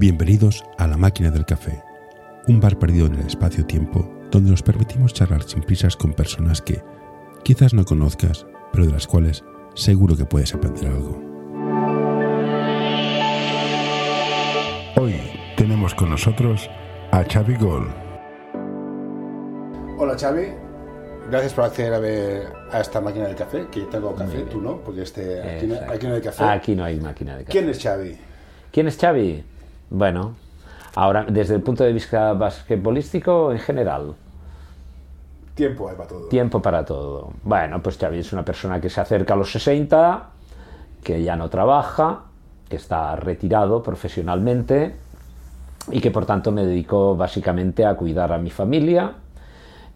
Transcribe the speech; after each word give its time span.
Bienvenidos 0.00 0.64
a 0.78 0.86
La 0.86 0.96
Máquina 0.96 1.30
del 1.30 1.44
Café, 1.44 1.82
un 2.48 2.58
bar 2.58 2.78
perdido 2.78 3.04
en 3.04 3.16
el 3.16 3.26
espacio-tiempo 3.26 4.10
donde 4.30 4.50
nos 4.50 4.62
permitimos 4.62 5.12
charlar 5.12 5.42
sin 5.42 5.60
prisas 5.60 5.94
con 5.94 6.14
personas 6.14 6.62
que 6.62 6.82
quizás 7.44 7.74
no 7.74 7.84
conozcas, 7.84 8.46
pero 8.72 8.86
de 8.86 8.92
las 8.92 9.06
cuales 9.06 9.44
seguro 9.74 10.16
que 10.16 10.24
puedes 10.24 10.54
aprender 10.54 10.86
algo. 10.86 11.20
Hoy 14.96 15.16
tenemos 15.58 15.94
con 15.94 16.08
nosotros 16.08 16.70
a 17.10 17.22
Xavi 17.22 17.56
Gol. 17.56 17.92
Hola 19.98 20.16
Xavi, 20.18 20.46
gracias 21.30 21.52
por 21.52 21.64
acceder 21.64 21.92
a, 21.92 21.98
ver 21.98 22.46
a 22.72 22.80
esta 22.80 23.02
máquina 23.02 23.26
del 23.26 23.36
café, 23.36 23.66
que 23.70 23.82
tengo 23.82 24.14
café, 24.14 24.46
tú 24.50 24.62
no, 24.62 24.78
porque 24.78 25.02
este, 25.02 25.42
aquí, 25.42 25.66
no, 25.66 25.74
aquí 25.74 26.06
no 26.06 26.14
hay 26.14 26.22
café. 26.22 26.44
Aquí 26.44 26.74
no 26.74 26.84
hay 26.84 26.98
máquina 26.98 27.36
de 27.36 27.44
café. 27.44 27.52
¿Quién 27.52 27.68
es 27.68 27.82
Xavi? 27.82 28.16
¿Quién 28.72 28.88
es 28.88 28.96
Xavi? 28.96 29.49
Bueno, 29.90 30.34
ahora 30.94 31.26
desde 31.28 31.56
el 31.56 31.62
punto 31.62 31.84
de 31.84 31.92
vista 31.92 32.32
basquetbolístico 32.32 33.52
en 33.52 33.58
general, 33.58 34.14
Tiempo 35.54 35.88
hay 35.88 35.96
para 35.96 36.08
todo. 36.08 36.28
tiempo 36.28 36.62
para 36.62 36.84
todo. 36.84 37.32
Bueno, 37.42 37.82
pues 37.82 37.98
Xavi 37.98 38.20
es 38.20 38.32
una 38.32 38.44
persona 38.44 38.80
que 38.80 38.88
se 38.88 39.00
acerca 39.00 39.34
a 39.34 39.36
los 39.36 39.50
60, 39.52 40.28
que 41.02 41.22
ya 41.22 41.36
no 41.36 41.50
trabaja, 41.50 42.22
que 42.68 42.76
está 42.76 43.16
retirado 43.16 43.82
profesionalmente 43.82 44.94
y 45.90 46.00
que 46.00 46.10
por 46.10 46.24
tanto 46.24 46.52
me 46.52 46.64
dedico 46.64 47.16
básicamente 47.16 47.84
a 47.84 47.94
cuidar 47.94 48.32
a 48.32 48.38
mi 48.38 48.50
familia 48.50 49.14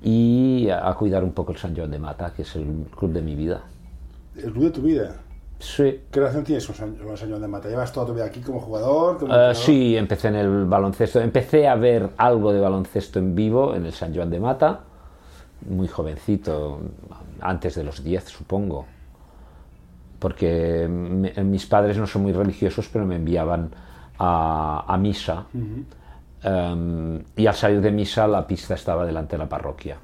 y 0.03 0.69
a 0.71 0.93
cuidar 0.95 1.23
un 1.25 1.33
poco 1.33 1.53
el 1.53 1.59
San 1.59 1.75
Joan 1.75 1.91
de 1.91 1.99
Mata, 1.99 2.33
que 2.35 2.43
es 2.43 2.57
el 2.57 2.87
club 2.95 3.13
de 3.13 3.23
mi 3.23 3.35
vida. 3.35 3.63
El 4.37 4.53
club 4.53 4.65
de 4.65 4.71
tu 4.71 4.83
vida. 4.83 5.17
Sí, 5.65 6.01
¿Qué 6.11 6.21
relación 6.21 6.45
tienes 6.45 6.67
con 6.67 6.75
San 7.17 7.31
Joan 7.31 7.41
de 7.41 7.49
Mata? 7.49 7.69
¿Llevas 7.71 7.91
toda 7.91 8.07
tu 8.07 8.13
vida 8.15 8.27
aquí 8.27 8.41
como 8.41 8.61
jugador? 8.61 9.15
Como 9.19 9.33
entrenador? 9.33 9.57
sí, 9.57 9.97
empecé 9.97 10.29
en 10.29 10.35
el 10.37 10.65
baloncesto. 10.67 11.21
Empecé 11.21 11.67
a 11.67 11.75
ver 11.75 12.11
algo 12.19 12.53
de 12.53 12.61
baloncesto 12.61 13.19
en 13.19 13.35
vivo 13.35 13.75
en 13.75 13.87
el 13.87 13.93
San 13.93 14.15
Joan 14.15 14.29
de 14.31 14.41
Mata, 14.41 14.81
muy 15.71 15.89
jovencito, 15.89 16.81
antes 17.41 17.75
de 17.77 17.85
los 17.85 18.05
10, 18.05 18.25
supongo. 18.25 18.85
Porque 20.19 20.87
me- 20.89 21.33
mis 21.45 21.67
padres 21.67 21.97
no 21.99 22.07
son 22.07 22.23
muy 22.23 22.33
religiosos, 22.33 22.89
pero 22.93 23.05
me 23.07 23.17
enviaban 23.17 23.71
a, 24.19 24.85
a 24.87 24.97
misa. 24.99 25.47
Em, 26.43 27.23
y 27.37 27.47
al 27.47 27.55
salir 27.55 27.81
de 27.81 27.91
misa, 27.91 28.27
la 28.27 28.47
pista 28.47 28.75
estaba 28.75 29.05
delante 29.07 29.33
de 29.37 29.39
la 29.39 29.49
parroquia. 29.49 29.97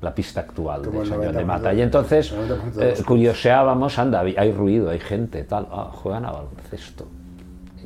La 0.00 0.14
pista 0.14 0.40
actual 0.40 0.82
Como 0.82 1.02
de 1.02 1.08
Joan 1.08 1.20
de 1.20 1.32
90% 1.32 1.44
Mata. 1.44 1.74
Y 1.74 1.82
entonces 1.82 2.30
el 2.32 2.48
90% 2.48 2.72
de 2.74 2.90
eh, 2.92 2.94
curioseábamos, 3.04 3.98
anda, 3.98 4.20
hay- 4.20 4.36
hay 4.38 4.52
ruido, 4.52 4.90
hay 4.90 5.00
gente, 5.00 5.42
tal, 5.44 5.66
ah, 5.72 5.90
juegan 5.92 6.24
a 6.24 6.30
baloncesto. 6.30 7.06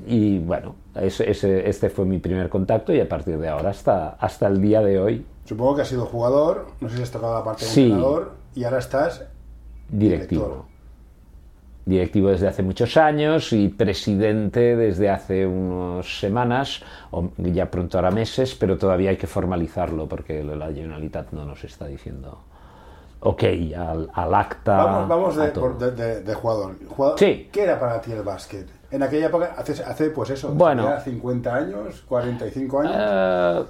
Y 0.06 0.38
bueno, 0.40 0.74
ese, 0.94 1.30
ese- 1.30 1.68
este 1.68 1.88
fue 1.88 2.04
mi 2.04 2.18
primer 2.18 2.48
contacto 2.48 2.92
y 2.92 3.00
a 3.00 3.08
partir 3.08 3.38
de 3.38 3.48
ahora 3.48 3.70
hasta, 3.70 4.10
hasta 4.10 4.46
el 4.48 4.60
día 4.60 4.80
de 4.82 4.98
hoy, 5.00 5.26
Supongo 5.44 5.74
que 5.76 5.82
has 5.82 5.88
sido 5.88 6.06
jugador, 6.06 6.66
no 6.80 6.88
sé 6.88 6.96
si 6.98 7.02
has 7.02 7.10
tocado 7.10 7.34
la 7.34 7.42
parte 7.44 7.64
de 7.64 7.70
Sí. 7.70 7.82
entrenador, 7.84 8.32
y 8.54 8.64
ahora 8.64 8.78
estás 8.78 9.24
directivo. 9.88 10.44
Director. 10.44 10.71
Directivo 11.84 12.28
desde 12.28 12.46
hace 12.46 12.62
muchos 12.62 12.96
años 12.96 13.52
y 13.52 13.68
presidente 13.68 14.76
desde 14.76 15.10
hace 15.10 15.46
unas 15.46 16.20
semanas, 16.20 16.80
o 17.10 17.30
ya 17.38 17.70
pronto 17.70 17.98
hará 17.98 18.10
meses, 18.12 18.54
pero 18.54 18.78
todavía 18.78 19.10
hay 19.10 19.16
que 19.16 19.26
formalizarlo 19.26 20.06
porque 20.08 20.44
la 20.44 20.66
Generalitat 20.72 21.32
no 21.32 21.44
nos 21.44 21.64
está 21.64 21.86
diciendo 21.86 22.38
ok 23.18 23.42
al, 23.76 24.10
al 24.14 24.34
acta. 24.34 24.76
Vamos, 24.84 25.08
vamos 25.08 25.36
de, 25.36 25.48
por- 25.48 25.76
de- 25.78 25.90
de- 25.90 26.20
de 26.22 26.34
jugador. 26.34 26.76
Jugador- 26.88 27.18
Sí. 27.18 27.48
¿Qué 27.50 27.62
era 27.64 27.78
para 27.80 28.00
ti 28.00 28.12
el 28.12 28.22
básquet? 28.22 28.68
En 28.92 29.02
aquella 29.02 29.26
época, 29.26 29.54
hace, 29.56 29.82
hace 29.82 30.10
pues 30.10 30.30
eso, 30.30 30.52
Bueno. 30.54 30.84
ya 30.84 31.00
50 31.00 31.54
años, 31.54 32.02
45 32.08 32.80
años. 32.80 32.94
Eh, 32.96 33.64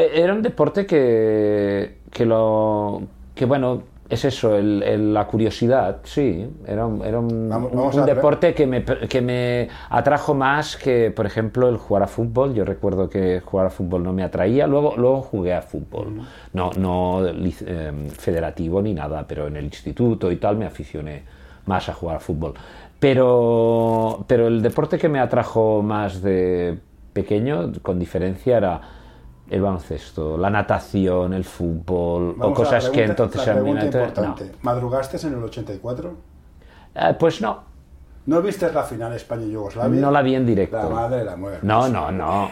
eh, 0.00 0.10
era 0.14 0.32
un 0.32 0.42
deporte 0.42 0.86
que, 0.86 1.98
que 2.10 2.24
lo 2.26 3.02
que 3.34 3.44
bueno 3.44 3.82
es 4.08 4.24
eso 4.26 4.56
el- 4.56 4.82
el- 4.82 5.14
la 5.14 5.26
curiosidad 5.26 5.98
sí 6.04 6.46
era 6.66 6.86
un, 6.86 7.02
era 7.02 7.18
un, 7.18 7.48
Vamos- 7.48 7.72
vamos 7.72 8.06
deporte 8.06 8.52
que 8.52 8.66
me, 8.66 8.84
que 8.84 9.22
me 9.22 9.68
atrajo 9.88 10.34
más 10.34 10.76
que 10.76 11.10
por 11.10 11.24
ejemplo 11.24 11.68
el 11.68 11.76
jugar 11.78 12.02
a 12.02 12.06
fútbol. 12.06 12.52
Yo 12.54 12.64
recuerdo 12.64 13.08
que 13.08 13.40
jugar 13.40 13.66
a 13.66 13.70
fútbol 13.70 14.02
no 14.02 14.12
me 14.12 14.22
atraía. 14.22 14.66
Luego 14.66 14.94
luego 14.96 15.22
jugué 15.22 15.54
a 15.54 15.62
fútbol. 15.62 16.20
No 16.52 16.70
no 16.76 17.22
eh, 17.26 17.92
federativo 18.18 18.82
ni 18.82 18.92
nada 18.92 19.24
pero 19.26 19.46
en 19.46 19.56
el 19.56 19.64
instituto 19.64 20.30
y 20.30 20.36
tal 20.36 20.56
me 20.56 20.66
aficioné 20.66 21.22
más 21.66 21.88
a 21.88 21.94
jugar 21.94 22.16
a 22.16 22.20
fútbol. 22.20 22.54
Pero 22.98 24.24
pero 24.26 24.46
el 24.46 24.62
deporte 24.62 24.98
que 24.98 25.08
me 25.08 25.20
atrajo 25.20 25.82
más 25.82 26.22
de 26.22 26.78
pequeño 27.12 27.72
con 27.82 27.98
diferencia 27.98 28.56
era 28.56 28.80
el 29.52 29.60
baloncesto, 29.60 30.38
la 30.38 30.48
natación, 30.48 31.34
el 31.34 31.44
fútbol 31.44 32.30
o 32.30 32.34
Vamos 32.38 32.56
cosas 32.58 32.88
que 32.88 33.04
entonces 33.04 33.46
la 33.46 33.52
pregunta 33.52 33.84
importante. 33.84 34.52
¿Madrugaste 34.62 35.26
en 35.26 35.34
el 35.34 35.42
84? 35.44 36.10
no. 36.10 37.08
Eh, 37.08 37.14
pues 37.18 37.40
no, 37.42 37.64
¿No 38.24 38.40
viste 38.40 38.72
la 38.72 38.82
final 38.82 39.12
España-Yugoslavia? 39.14 40.00
no 40.00 40.10
la 40.10 40.22
vi 40.22 40.34
en 40.36 40.46
directo. 40.46 40.76
La 40.76 40.88
madre 40.88 41.18
de 41.18 41.24
la 41.24 41.36
muerte. 41.36 41.66
No, 41.66 41.88
no, 41.88 42.10
no. 42.10 42.48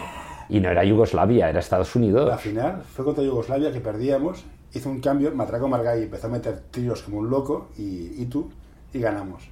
Y 0.51 0.61
no 0.61 0.69
era 0.69 0.85
Yugoslavia, 0.85 1.49
era 1.49 1.61
Estados 1.61 1.95
Unidos. 1.97 2.29
La 2.29 2.37
final 2.37 2.83
fue 2.83 3.05
contra 3.05 3.25
Yugoslavia 3.25 3.73
que 3.73 3.81
perdíamos, 3.81 4.45
hizo 4.75 4.91
un 4.91 5.01
cambio, 5.01 5.33
Matraco 5.35 5.69
Margay 5.69 6.03
empezó 6.03 6.27
a 6.27 6.31
meter 6.31 6.61
tiros 6.71 7.03
como 7.03 7.19
un 7.19 7.31
loco 7.31 7.69
y, 7.79 8.21
y 8.21 8.27
tú, 8.27 8.51
y 8.93 8.99
ganamos. 9.01 9.49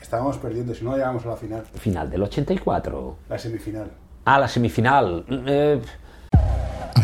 Estábamos 0.00 0.38
perdiendo, 0.38 0.74
si 0.74 0.84
no 0.84 0.94
llegamos 0.94 1.26
a 1.26 1.30
la 1.30 1.36
final, 1.36 1.64
Final 1.74 2.08
del 2.10 2.22
84. 2.22 3.16
la 3.28 3.38
semifinal. 3.38 3.90
Ah, 4.24 4.38
la 4.38 4.48
semifinal. 4.48 5.24
Eh, 5.28 5.80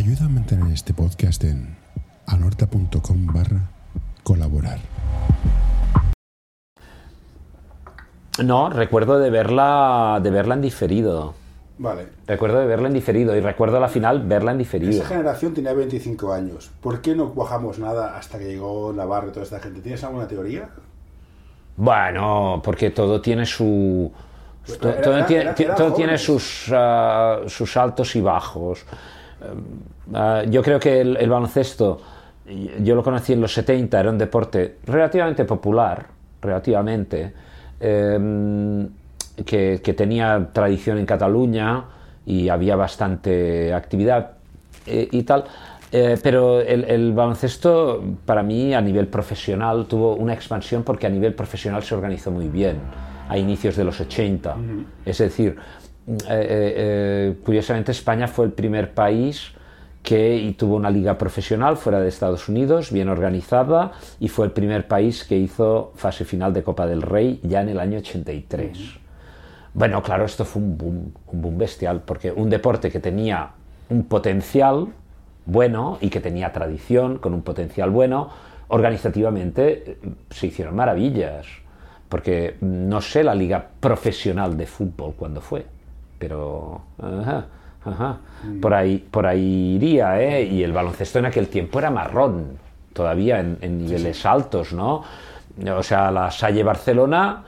Ayuda 0.02 0.24
a 0.24 0.28
mantener 0.28 0.72
este 0.74 0.92
podcast 0.92 1.44
en 1.44 1.76
anorta.com 2.26 3.24
barra 3.32 3.70
colaborar. 4.24 4.78
no, 8.42 8.68
recuerdo 8.68 9.20
de 9.20 9.30
verla, 9.30 10.18
de 10.20 10.30
verla 10.32 10.54
en 10.54 10.62
diferido. 10.62 11.34
Vale. 11.78 12.08
Recuerdo 12.26 12.58
de 12.58 12.66
verla 12.66 12.88
en 12.88 12.94
diferido 12.94 13.36
y 13.36 13.40
recuerdo 13.40 13.78
la 13.78 13.86
final 13.88 14.26
verla 14.26 14.50
en 14.50 14.58
diferido. 14.58 14.90
Esa 14.90 15.06
generación 15.06 15.54
tenía 15.54 15.72
25 15.72 16.32
años. 16.32 16.72
¿Por 16.80 17.00
qué 17.00 17.14
no 17.14 17.32
cuajamos 17.32 17.78
nada 17.78 18.16
hasta 18.16 18.40
que 18.40 18.46
llegó 18.46 18.92
Navarro 18.92 19.28
y 19.28 19.30
toda 19.30 19.44
esta 19.44 19.60
gente? 19.60 19.82
¿Tienes 19.82 20.02
alguna 20.02 20.26
teoría? 20.26 20.68
Bueno, 21.76 22.60
porque 22.64 22.90
todo 22.90 23.20
tiene 23.20 23.46
su. 23.46 24.10
Era- 24.66 25.00
todo 25.00 25.16
era- 25.18 25.26
tiene, 25.26 25.54
era- 26.14 26.18
sus, 26.18 26.66
ah, 26.72 27.42
sus 27.46 27.76
altos 27.76 28.16
y 28.16 28.20
bajos. 28.20 28.84
Ah, 30.12 30.42
yo 30.48 30.62
creo 30.62 30.80
que 30.80 31.00
el, 31.00 31.16
el 31.16 31.30
baloncesto, 31.30 32.00
yo 32.80 32.94
lo 32.94 33.02
conocí 33.02 33.32
en 33.32 33.40
los 33.40 33.52
70, 33.54 34.00
era 34.00 34.10
un 34.10 34.18
deporte 34.18 34.78
relativamente 34.86 35.44
popular, 35.44 36.06
relativamente, 36.40 37.32
eh, 37.80 38.86
que, 39.44 39.80
que 39.82 39.94
tenía 39.94 40.50
tradición 40.52 40.98
en 40.98 41.06
Cataluña 41.06 41.84
y 42.26 42.48
había 42.48 42.76
bastante 42.76 43.72
actividad 43.72 44.32
eh, 44.86 45.08
y 45.10 45.22
tal. 45.22 45.44
Eh, 45.90 46.16
pero 46.22 46.60
el, 46.60 46.84
el 46.84 47.12
baloncesto, 47.12 48.02
para 48.24 48.42
mí, 48.42 48.74
a 48.74 48.80
nivel 48.80 49.08
profesional, 49.08 49.86
tuvo 49.86 50.16
una 50.16 50.32
expansión 50.32 50.82
porque 50.84 51.06
a 51.06 51.10
nivel 51.10 51.34
profesional 51.34 51.82
se 51.82 51.94
organizó 51.94 52.30
muy 52.30 52.48
bien 52.48 52.78
a 53.28 53.36
inicios 53.36 53.76
de 53.76 53.84
los 53.84 54.00
80. 54.00 54.56
Es 55.04 55.18
decir, 55.18 55.56
eh, 56.28 57.34
curiosamente 57.44 57.92
España 57.92 58.26
fue 58.26 58.46
el 58.46 58.52
primer 58.52 58.92
país 58.92 59.52
que 60.02 60.36
y 60.36 60.52
tuvo 60.52 60.76
una 60.76 60.90
liga 60.90 61.16
profesional 61.16 61.76
fuera 61.76 62.00
de 62.00 62.08
Estados 62.08 62.48
Unidos, 62.48 62.90
bien 62.90 63.08
organizada, 63.08 63.92
y 64.18 64.28
fue 64.28 64.46
el 64.46 64.52
primer 64.52 64.88
país 64.88 65.24
que 65.24 65.36
hizo 65.36 65.92
fase 65.94 66.24
final 66.24 66.52
de 66.52 66.62
Copa 66.62 66.86
del 66.86 67.02
Rey 67.02 67.40
ya 67.42 67.62
en 67.62 67.68
el 67.68 67.78
año 67.78 67.98
83. 67.98 68.98
Bueno, 69.74 70.02
claro, 70.02 70.24
esto 70.24 70.44
fue 70.44 70.60
un 70.60 70.76
boom, 70.76 71.12
un 71.28 71.42
boom 71.42 71.58
bestial, 71.58 72.02
porque 72.04 72.32
un 72.32 72.50
deporte 72.50 72.90
que 72.90 73.00
tenía 73.00 73.50
un 73.88 74.04
potencial 74.04 74.88
bueno 75.46 75.98
y 76.00 76.10
que 76.10 76.20
tenía 76.20 76.52
tradición 76.52 77.18
con 77.18 77.32
un 77.34 77.42
potencial 77.42 77.90
bueno, 77.90 78.30
organizativamente 78.68 79.92
eh, 79.92 79.98
se 80.30 80.48
hicieron 80.48 80.74
maravillas, 80.74 81.46
porque 82.08 82.56
no 82.60 83.00
sé 83.00 83.24
la 83.24 83.34
liga 83.34 83.66
profesional 83.80 84.56
de 84.56 84.66
fútbol 84.66 85.14
cuándo 85.16 85.40
fue, 85.40 85.64
pero 86.18 86.82
ajá, 87.84 87.92
ajá, 87.94 88.16
por, 88.60 88.74
ahí, 88.74 88.98
por 88.98 89.26
ahí 89.26 89.74
iría, 89.76 90.20
¿eh? 90.20 90.44
Y 90.44 90.62
el 90.62 90.72
baloncesto 90.72 91.18
en 91.18 91.26
aquel 91.26 91.48
tiempo 91.48 91.78
era 91.78 91.90
marrón, 91.90 92.58
todavía 92.92 93.40
en, 93.40 93.58
en 93.60 93.78
niveles 93.78 94.24
altos, 94.26 94.72
¿no? 94.72 95.02
O 95.76 95.82
sea, 95.82 96.10
la 96.10 96.30
Salle 96.30 96.62
Barcelona 96.62 97.44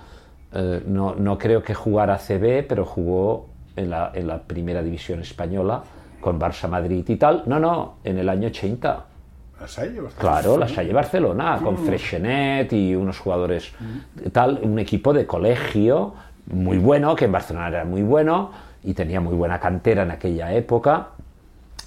eh, 0.53 0.83
no, 0.87 1.15
no 1.17 1.37
creo 1.37 1.63
que 1.63 1.75
jugara 1.75 2.19
CB, 2.19 2.67
pero 2.69 2.85
jugó 2.85 3.49
en 3.77 3.91
la, 3.91 4.13
en 4.15 4.29
la 4.29 4.39
primera 4.39 4.83
división 4.83 5.21
española 5.21 5.83
con 6.21 6.39
Barça 6.39 6.69
Madrid 6.69 7.05
y 7.09 7.17
tal. 7.17 7.43
No, 7.47 7.59
no, 7.59 7.97
en 8.05 8.19
el 8.19 8.29
año 8.29 8.49
80. 8.49 9.05
¿La 9.61 9.69
Salle? 9.69 10.01
Barcelona? 10.01 10.21
Claro, 10.41 10.59
la 10.59 10.69
Salle 10.69 10.93
Barcelona, 10.93 11.61
con 11.63 11.79
Freixenet 11.79 12.73
y 12.73 12.95
unos 12.95 13.19
jugadores 13.19 13.73
tal, 14.33 14.61
un 14.63 14.79
equipo 14.79 15.13
de 15.13 15.27
colegio 15.27 16.15
muy 16.47 16.79
bueno, 16.79 17.17
que 17.17 17.25
en 17.25 17.33
Barcelona 17.33 17.69
era 17.69 17.85
muy 17.85 18.03
bueno, 18.03 18.51
y 18.85 18.95
tenía 18.95 19.21
muy 19.21 19.35
buena 19.35 19.59
cantera 19.59 20.03
en 20.03 20.11
aquella 20.11 20.53
época, 20.53 21.09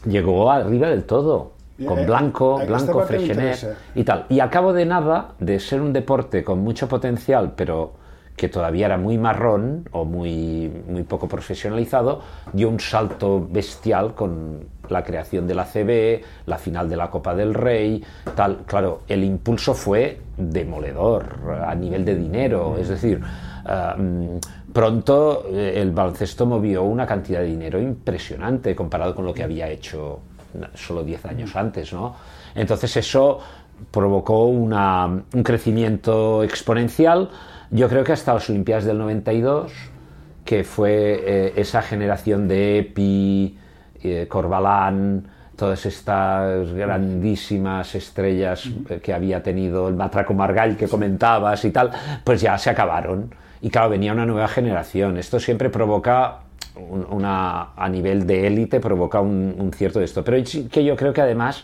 llegó 0.05 0.51
arriba 0.51 0.89
del 0.89 1.03
todo. 1.03 1.53
Con 1.85 1.99
Eh, 1.99 2.05
Blanco, 2.07 2.59
eh, 2.59 2.65
Blanco, 2.65 3.05
interesa. 3.11 3.75
y 3.93 4.03
tal. 4.03 4.25
Y 4.29 4.39
a 4.39 4.49
cabo 4.49 4.73
de 4.73 4.85
nada, 4.85 5.33
de 5.39 5.59
ser 5.59 5.79
un 5.79 5.93
deporte 5.93 6.43
con 6.43 6.59
mucho 6.59 6.87
potencial, 6.87 7.53
pero 7.55 7.91
que 8.35 8.49
todavía 8.49 8.87
era 8.87 8.97
muy 8.97 9.17
marrón 9.17 9.87
o 9.91 10.03
muy, 10.05 10.71
muy 10.87 11.03
poco 11.03 11.27
profesionalizado, 11.27 12.21
dio 12.53 12.69
un 12.69 12.79
salto 12.79 13.47
bestial 13.47 14.13
con 14.15 14.59
la 14.89 15.03
creación 15.03 15.47
de 15.47 15.55
la 15.55 15.65
CB, 15.65 16.23
la 16.47 16.57
final 16.57 16.89
de 16.89 16.97
la 16.97 17.09
Copa 17.11 17.35
del 17.35 17.53
Rey, 17.53 18.03
tal. 18.35 18.57
Claro, 18.65 19.01
el 19.07 19.23
impulso 19.23 19.73
fue 19.75 20.19
demoledor 20.35 21.35
a 21.63 21.73
nivel 21.75 22.05
de 22.05 22.15
dinero, 22.15 22.75
es 22.79 22.89
decir, 22.89 23.21
ah, 23.65 23.95
mm, 23.97 24.37
pronto 24.77 25.47
eh, 25.51 25.73
el 25.81 25.89
baloncesto 25.89 26.45
movió 26.45 26.83
una 26.83 27.07
cantidad 27.07 27.39
de 27.39 27.47
dinero 27.47 27.81
impresionante 27.81 28.75
comparado 28.75 29.15
con 29.15 29.25
lo 29.25 29.33
que 29.33 29.41
había 29.41 29.67
hecho 29.71 30.19
solo 30.75 31.03
10 31.03 31.25
años 31.25 31.55
antes, 31.55 31.91
¿no? 31.93 32.13
Entonces 32.53 32.95
eso 32.95 33.39
provocó 33.89 34.45
una- 34.45 35.07
un 35.07 35.43
crecimiento 35.43 36.43
exponencial, 36.43 37.29
yo 37.71 37.89
creo 37.89 38.03
que 38.03 38.11
hasta 38.11 38.35
las 38.35 38.47
Olimpiadas 38.51 38.85
del 38.85 38.99
92, 38.99 39.71
que 40.45 40.63
fue 40.63 41.23
eh, 41.25 41.53
esa 41.55 41.81
generación 41.81 42.47
de 42.47 42.77
Epi, 42.77 43.57
eh, 44.03 44.27
Corbalán, 44.29 45.27
todas 45.57 45.85
estas 45.85 46.71
grandísimas 46.71 47.93
estrellas 47.95 48.69
eh, 48.89 48.99
que 49.03 49.13
había 49.13 49.43
tenido 49.43 49.89
el 49.89 49.95
Matraco 49.95 50.33
Margall 50.33 50.77
que 50.77 50.87
comentabas 50.87 51.65
y 51.65 51.71
tal, 51.71 51.91
pues 52.23 52.39
ya 52.41 52.57
se 52.57 52.69
acabaron. 52.69 53.33
Y 53.61 53.69
claro, 53.69 53.89
venía 53.89 54.13
una 54.13 54.25
nueva 54.25 54.47
generación. 54.47 55.17
Esto 55.17 55.39
siempre 55.39 55.69
provoca 55.69 56.37
un- 56.75 57.07
una, 57.09 57.73
a 57.75 57.89
nivel 57.89 58.25
de 58.27 58.47
élite, 58.47 58.79
provoca 58.79 59.19
un, 59.19 59.55
un 59.57 59.73
cierto 59.73 59.99
de 59.99 60.05
esto. 60.05 60.23
Pero 60.23 60.37
que 60.71 60.83
yo 60.85 60.95
creo 60.95 61.11
que 61.11 61.21
además 61.21 61.63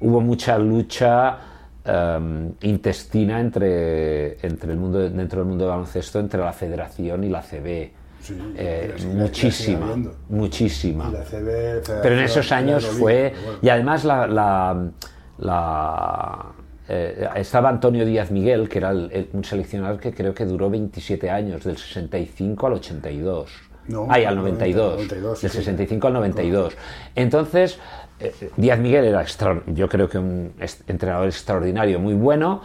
hubo 0.00 0.20
mucha 0.22 0.58
lucha 0.58 1.36
em, 1.84 2.52
intestina 2.62 3.40
entre, 3.40 4.38
entre 4.46 4.72
el 4.72 4.78
mundo, 4.78 4.98
dentro 5.10 5.40
del 5.40 5.48
mundo 5.48 5.64
del 5.64 5.70
baloncesto, 5.72 6.18
entre 6.18 6.40
la 6.40 6.52
federación 6.54 7.24
y 7.24 7.28
la 7.28 7.42
CB. 7.42 7.90
Sí, 8.24 8.34
Eh, 8.56 8.94
muchísima, 9.12 9.94
muchísima. 10.30 11.08
Y 11.10 11.12
la 11.12 11.24
CB, 11.24 12.00
Pero 12.02 12.14
en 12.14 12.20
esos 12.24 12.50
años 12.52 12.86
fue... 12.86 13.34
Bueno. 13.44 13.58
Y 13.60 13.68
además 13.68 14.04
la... 14.04 14.26
la- 14.26 14.90
la- 15.38 16.46
eh, 16.88 17.28
estaba 17.36 17.68
Antonio 17.70 18.04
Díaz 18.06 18.30
Miguel, 18.30 18.68
que 18.68 18.78
era 18.78 18.90
el- 18.90 19.10
el- 19.12 19.28
un 19.32 19.44
seleccionador 19.44 19.98
que 20.00 20.12
creo 20.14 20.32
que 20.34 20.44
duró 20.46 20.70
27 20.70 21.30
años, 21.30 21.64
del 21.64 21.76
65 21.76 22.66
al 22.66 22.72
82. 22.74 23.50
No, 23.88 24.06
Ay, 24.08 24.24
al 24.24 24.36
92, 24.36 24.92
92. 24.94 24.96
92, 24.96 25.40
del 25.42 25.50
sí. 25.50 25.56
65 25.58 26.06
al 26.06 26.12
92. 26.14 26.76
Entonces, 27.14 27.78
eh, 28.20 28.32
Díaz 28.56 28.78
Miguel 28.78 29.04
era, 29.04 29.20
extra- 29.22 29.62
yo 29.66 29.88
creo 29.88 30.08
que 30.08 30.18
un 30.18 30.54
entrenador 30.86 31.26
extraordinario, 31.26 31.98
muy 32.00 32.14
bueno, 32.14 32.62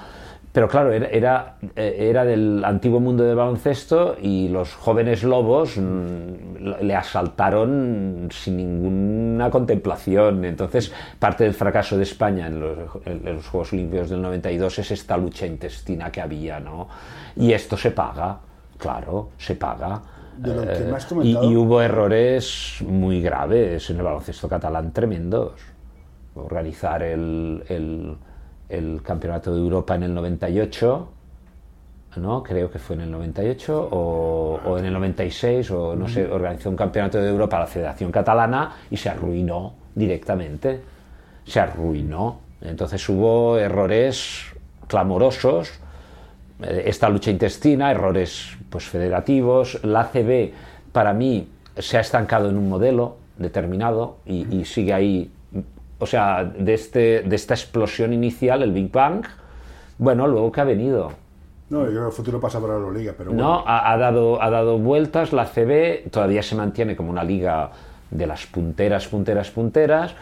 pero 0.60 0.68
claro, 0.68 0.92
era, 0.92 1.08
era, 1.08 1.56
eh, 1.74 2.10
era 2.10 2.26
del 2.26 2.66
antiguo 2.66 3.00
mundo 3.00 3.24
del 3.24 3.38
baloncesto 3.38 4.18
y 4.22 4.50
los 4.50 4.76
jóvenes 4.76 5.24
lobos 5.24 5.78
mm, 5.78 6.82
le 6.82 6.96
asaltaron 6.98 8.28
sin 8.30 8.58
ninguna 8.58 9.50
contemplación. 9.50 10.44
Entonces, 10.44 10.92
parte 11.18 11.46
del 11.46 11.54
fracaso 11.54 11.96
de 11.96 12.04
España 12.04 12.48
en 12.48 12.60
los, 12.60 12.78
en 13.06 13.36
los 13.36 13.48
Juegos 13.48 13.72
Olímpicos 13.72 14.10
del 14.10 14.22
92 14.22 14.80
es 14.80 14.92
esta 14.92 15.16
lucha 15.16 15.46
intestina 15.46 16.12
que 16.12 16.20
había, 16.20 16.60
¿no? 16.60 16.90
Y 17.38 17.54
esto 17.54 17.78
se 17.78 17.92
paga, 17.92 18.40
claro, 18.78 19.30
se 19.38 19.56
paga. 19.56 20.02
De 20.36 20.56
lo 20.56 20.64
que 20.64 20.74
Eh, 20.74 20.92
y, 21.24 21.56
hubo 21.56 21.82
errores 21.82 22.80
muy 22.86 23.22
graves 23.22 23.90
en 23.92 23.96
el 23.96 24.04
baloncesto 24.04 24.50
catalán, 24.50 24.92
tremendos. 24.92 25.54
Organizar 26.36 27.02
el, 27.02 27.64
el- 27.70 28.18
el 28.70 29.02
Campeonato 29.04 29.54
de 29.54 29.60
Europa 29.60 29.96
en 29.96 30.04
el 30.04 30.14
98, 30.14 31.10
¿no? 32.18 32.44
Creo 32.44 32.72
que 32.72 32.80
fue 32.80 32.96
en 32.96 33.02
el 33.04 33.12
98 33.12 33.90
o, 33.92 34.60
o 34.66 34.78
en 34.78 34.86
el 34.86 34.94
96, 34.94 35.72
o 35.72 35.96
no 35.96 36.08
sé, 36.08 36.26
organizó 36.26 36.70
un 36.70 36.76
Campeonato 36.76 37.18
de 37.20 37.30
Europa 37.30 37.60
la 37.60 37.68
Federación 37.68 38.12
Catalana 38.12 38.74
y 38.90 38.98
se 38.98 39.10
arruinó 39.10 39.74
directamente. 39.96 40.82
Se 41.46 41.60
arruinó. 41.60 42.40
Entonces 42.62 43.08
hubo 43.10 43.58
errores 43.58 44.46
clamorosos 44.88 45.80
eh, 46.62 46.84
esta 46.88 47.10
lucha 47.10 47.32
intestina, 47.32 47.92
errores 47.92 48.58
pues, 48.70 48.86
federativos. 48.86 49.84
La 49.84 50.02
ACB, 50.02 50.52
para 50.92 51.14
mí, 51.14 51.48
se 51.78 51.98
ha 51.98 52.02
estancado 52.02 52.50
en 52.50 52.58
un 52.58 52.70
modelo 52.70 53.18
determinado 53.38 54.18
y, 54.26 54.56
y 54.56 54.66
sigue 54.66 54.94
ahí. 54.94 55.32
O 56.00 56.06
sea, 56.06 56.44
de, 56.44 56.74
este, 56.74 57.22
de 57.22 57.36
esta 57.36 57.54
explosión 57.54 58.14
inicial, 58.14 58.64
el 58.64 58.72
Big 58.72 58.92
Bang, 58.92 59.26
bueno, 59.98 60.28
luego 60.28 60.52
que 60.52 60.62
ha 60.62 60.64
venido. 60.64 61.12
No, 61.70 61.84
yo 61.84 61.90
creo 61.90 62.02
que 62.04 62.08
el 62.08 62.14
futuro 62.14 62.40
pasa 62.40 62.60
por 62.60 62.70
la 62.70 62.76
Euroliga, 62.76 63.14
pero 63.18 63.32
bueno. 63.32 63.44
¿no? 63.44 63.64
Ha, 63.68 63.92
ha 63.92 63.98
dado, 63.98 64.42
ha 64.42 64.50
dado 64.50 64.80
vueltas, 64.80 65.34
la 65.34 65.46
CB 65.46 66.10
todavía 66.10 66.42
se 66.42 66.56
mantiene 66.56 66.96
como 66.96 67.12
una 67.12 67.24
liga 67.24 67.72
de 68.12 68.26
las 68.26 68.48
punteras, 68.48 69.08
punteras, 69.08 69.52
punteras, 69.52 70.16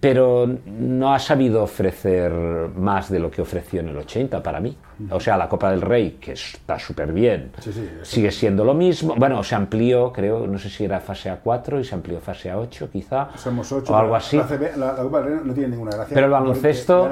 pero 0.00 0.48
no 0.66 1.12
ha 1.14 1.18
sabido 1.18 1.62
ofrecer 1.62 2.32
más 2.74 3.10
de 3.10 3.18
lo 3.18 3.30
que 3.30 3.42
ofreció 3.42 3.80
en 3.80 3.88
el 3.90 3.98
80 3.98 4.42
para 4.42 4.58
mí. 4.58 4.74
O 5.10 5.20
sea, 5.20 5.36
la 5.36 5.48
Copa 5.48 5.70
del 5.70 5.80
Rey, 5.82 6.18
que 6.20 6.32
está 6.32 6.78
súper 6.78 7.12
bien, 7.12 7.52
Sí, 7.60 7.72
sí, 7.72 7.88
eso. 8.00 8.04
sigue 8.04 8.30
siendo 8.30 8.64
lo 8.64 8.72
mismo. 8.74 9.14
Bueno, 9.16 9.42
se 9.42 9.54
amplió, 9.54 10.12
creo, 10.12 10.46
no 10.46 10.58
sé 10.58 10.68
si 10.70 10.84
era 10.84 11.00
fase 11.00 11.30
A4 11.30 11.80
y 11.80 11.84
se 11.84 11.94
amplió 11.94 12.18
fase 12.20 12.50
A8 12.52 12.88
quizá, 12.90 13.28
Somos 13.36 13.70
ocho. 13.72 13.92
o 13.92 13.96
algo 13.96 14.14
así. 14.16 14.36
La, 14.38 14.44
CB 14.44 14.76
la, 14.76 14.86
la 14.92 15.02
Copa 15.02 15.20
del 15.22 15.26
Rey 15.36 15.40
no 15.44 15.52
tiene 15.54 15.68
ninguna 15.70 15.92
gracia. 15.92 16.14
Pero 16.14 16.26
el 16.26 16.32
baloncesto- 16.32 17.06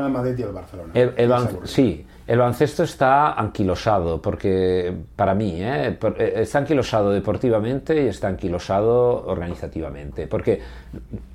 el 0.95 1.13
el 1.17 1.67
sí, 1.67 2.07
el 2.29 2.39
baloncesto 2.39 2.83
está 2.83 3.33
anquilosado, 3.33 4.21
porque 4.21 4.95
para 5.17 5.35
mí, 5.35 5.55
¿eh? 5.63 5.99
Eh, 6.19 6.33
está 6.37 6.59
anquilosado 6.59 7.11
deportivamente 7.11 8.05
y 8.05 8.09
está 8.09 8.29
anquilosado 8.29 9.27
organizativamente. 9.27 10.27
Porque 10.27 10.61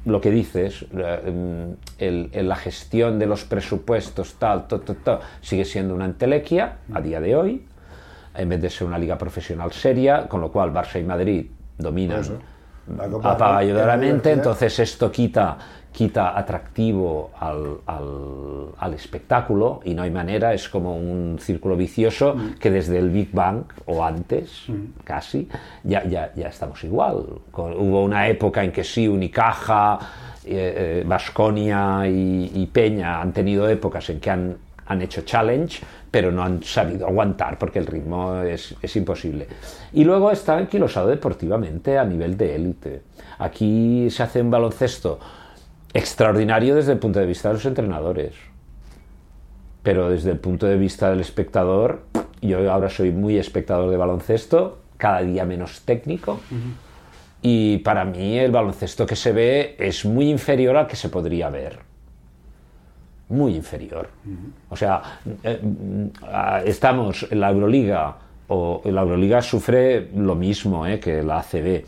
lo 0.05 0.21
que 0.21 0.29
dices, 0.29 0.85
eh, 0.95 1.31
mm, 1.31 1.73
el- 1.97 2.29
el- 2.31 2.47
la 2.47 2.55
gestión 2.55 3.17
de 3.17 3.25
los 3.25 3.43
presupuestos, 3.43 4.35
tal, 4.35 4.65
sigue 5.41 5.65
siendo 5.65 5.95
una 5.95 6.05
entelequia 6.05 6.77
a 6.93 7.01
día 7.01 7.19
de 7.19 7.35
hoy, 7.35 7.65
en 8.35 8.49
vez 8.49 8.61
de 8.61 8.69
ser 8.69 8.85
una 8.87 8.99
liga 8.99 9.17
profesional 9.17 9.71
seria, 9.71 10.27
con 10.27 10.41
lo 10.41 10.51
cual 10.51 10.71
Barça 10.71 10.99
y 10.99 11.03
Madrid 11.03 11.47
dominan. 11.77 12.21
La 13.87 13.97
divertida. 13.97 14.33
entonces 14.33 14.77
esto 14.79 15.11
quita, 15.11 15.57
quita 15.93 16.37
atractivo 16.37 17.31
al, 17.39 17.77
al- 17.85 18.67
al 18.77 18.93
espectáculo 18.95 19.79
y 19.85 19.93
no 19.93 20.01
hay 20.01 20.11
manera, 20.11 20.53
es 20.53 20.67
como 20.67 20.97
un 20.97 21.37
círculo 21.39 21.77
vicioso 21.77 22.33
Mm. 22.35 22.55
que 22.59 22.71
desde 22.71 22.97
el 22.99 23.09
Big 23.11 23.31
Bang 23.31 23.63
o 23.85 24.03
antes, 24.03 24.65
casi, 25.03 25.47
ya, 25.83 26.03
ya, 26.03 26.31
ya 26.35 26.47
estamos 26.49 26.83
igual. 26.83 27.23
Hubo 27.55 28.03
una 28.03 28.27
época 28.27 28.63
en 28.63 28.71
que 28.71 28.83
sí, 28.83 29.07
Unicaja, 29.07 29.99
Vasconia 31.05 32.07
y, 32.07 32.51
y 32.55 32.65
Peña 32.67 33.21
han 33.21 33.31
tenido 33.31 33.67
épocas 33.69 34.09
en 34.09 34.19
que 34.19 34.29
han, 34.29 34.57
han 34.87 35.01
hecho 35.01 35.21
challenge, 35.21 35.81
pero 36.09 36.31
no 36.31 36.43
han 36.43 36.63
sabido 36.63 37.07
aguantar 37.07 37.57
porque 37.57 37.79
el 37.79 37.87
ritmo 37.87 38.41
es, 38.41 38.75
es 38.81 38.95
imposible. 38.95 39.47
Y 39.93 40.03
luego 40.03 40.31
está 40.31 40.57
anquilosado 40.57 41.07
deportivamente 41.07 41.97
a 41.97 42.03
nivel 42.05 42.37
de 42.37 42.55
élite. 42.55 43.01
Aquí 43.39 44.07
se 44.09 44.23
hace 44.23 44.41
un 44.41 44.51
baloncesto 44.51 45.19
extraordinario 45.93 46.75
desde 46.75 46.93
el 46.93 46.99
punto 46.99 47.19
de 47.19 47.25
vista 47.25 47.49
de 47.49 47.55
los 47.55 47.65
entrenadores. 47.65 48.33
Pero 49.83 50.09
desde 50.09 50.31
el 50.31 50.39
punto 50.39 50.65
de 50.65 50.77
vista 50.77 51.09
del 51.09 51.19
espectador, 51.19 52.03
yo 52.41 52.71
ahora 52.71 52.89
soy 52.89 53.11
muy 53.11 53.37
espectador 53.37 53.89
de 53.89 53.97
baloncesto, 53.97 54.79
cada 54.97 55.21
día 55.21 55.45
menos 55.45 55.81
técnico. 55.81 56.39
Y 57.41 57.79
para 57.79 58.05
mí 58.05 58.39
el 58.39 58.51
baloncesto 58.51 59.05
que 59.05 59.17
se 59.17 59.33
ve 59.33 59.75
es 59.77 60.05
muy 60.05 60.29
inferior 60.29 60.77
al 60.77 60.87
que 60.87 60.95
se 60.95 61.09
podría 61.09 61.49
ver. 61.49 61.79
Muy 63.29 63.55
inferior. 63.55 64.09
O 64.69 64.75
sea, 64.77 65.19
eh, 65.43 65.59
estamos 66.65 67.27
en 67.29 67.39
la 67.39 67.51
Euroliga, 67.51 68.15
o 68.47 68.81
la 68.85 69.01
Euroliga 69.01 69.41
sufre 69.41 70.09
lo 70.15 70.35
mismo 70.35 70.87
eh, 70.87 70.99
que 70.99 71.21
la 71.21 71.39
ACB. 71.39 71.83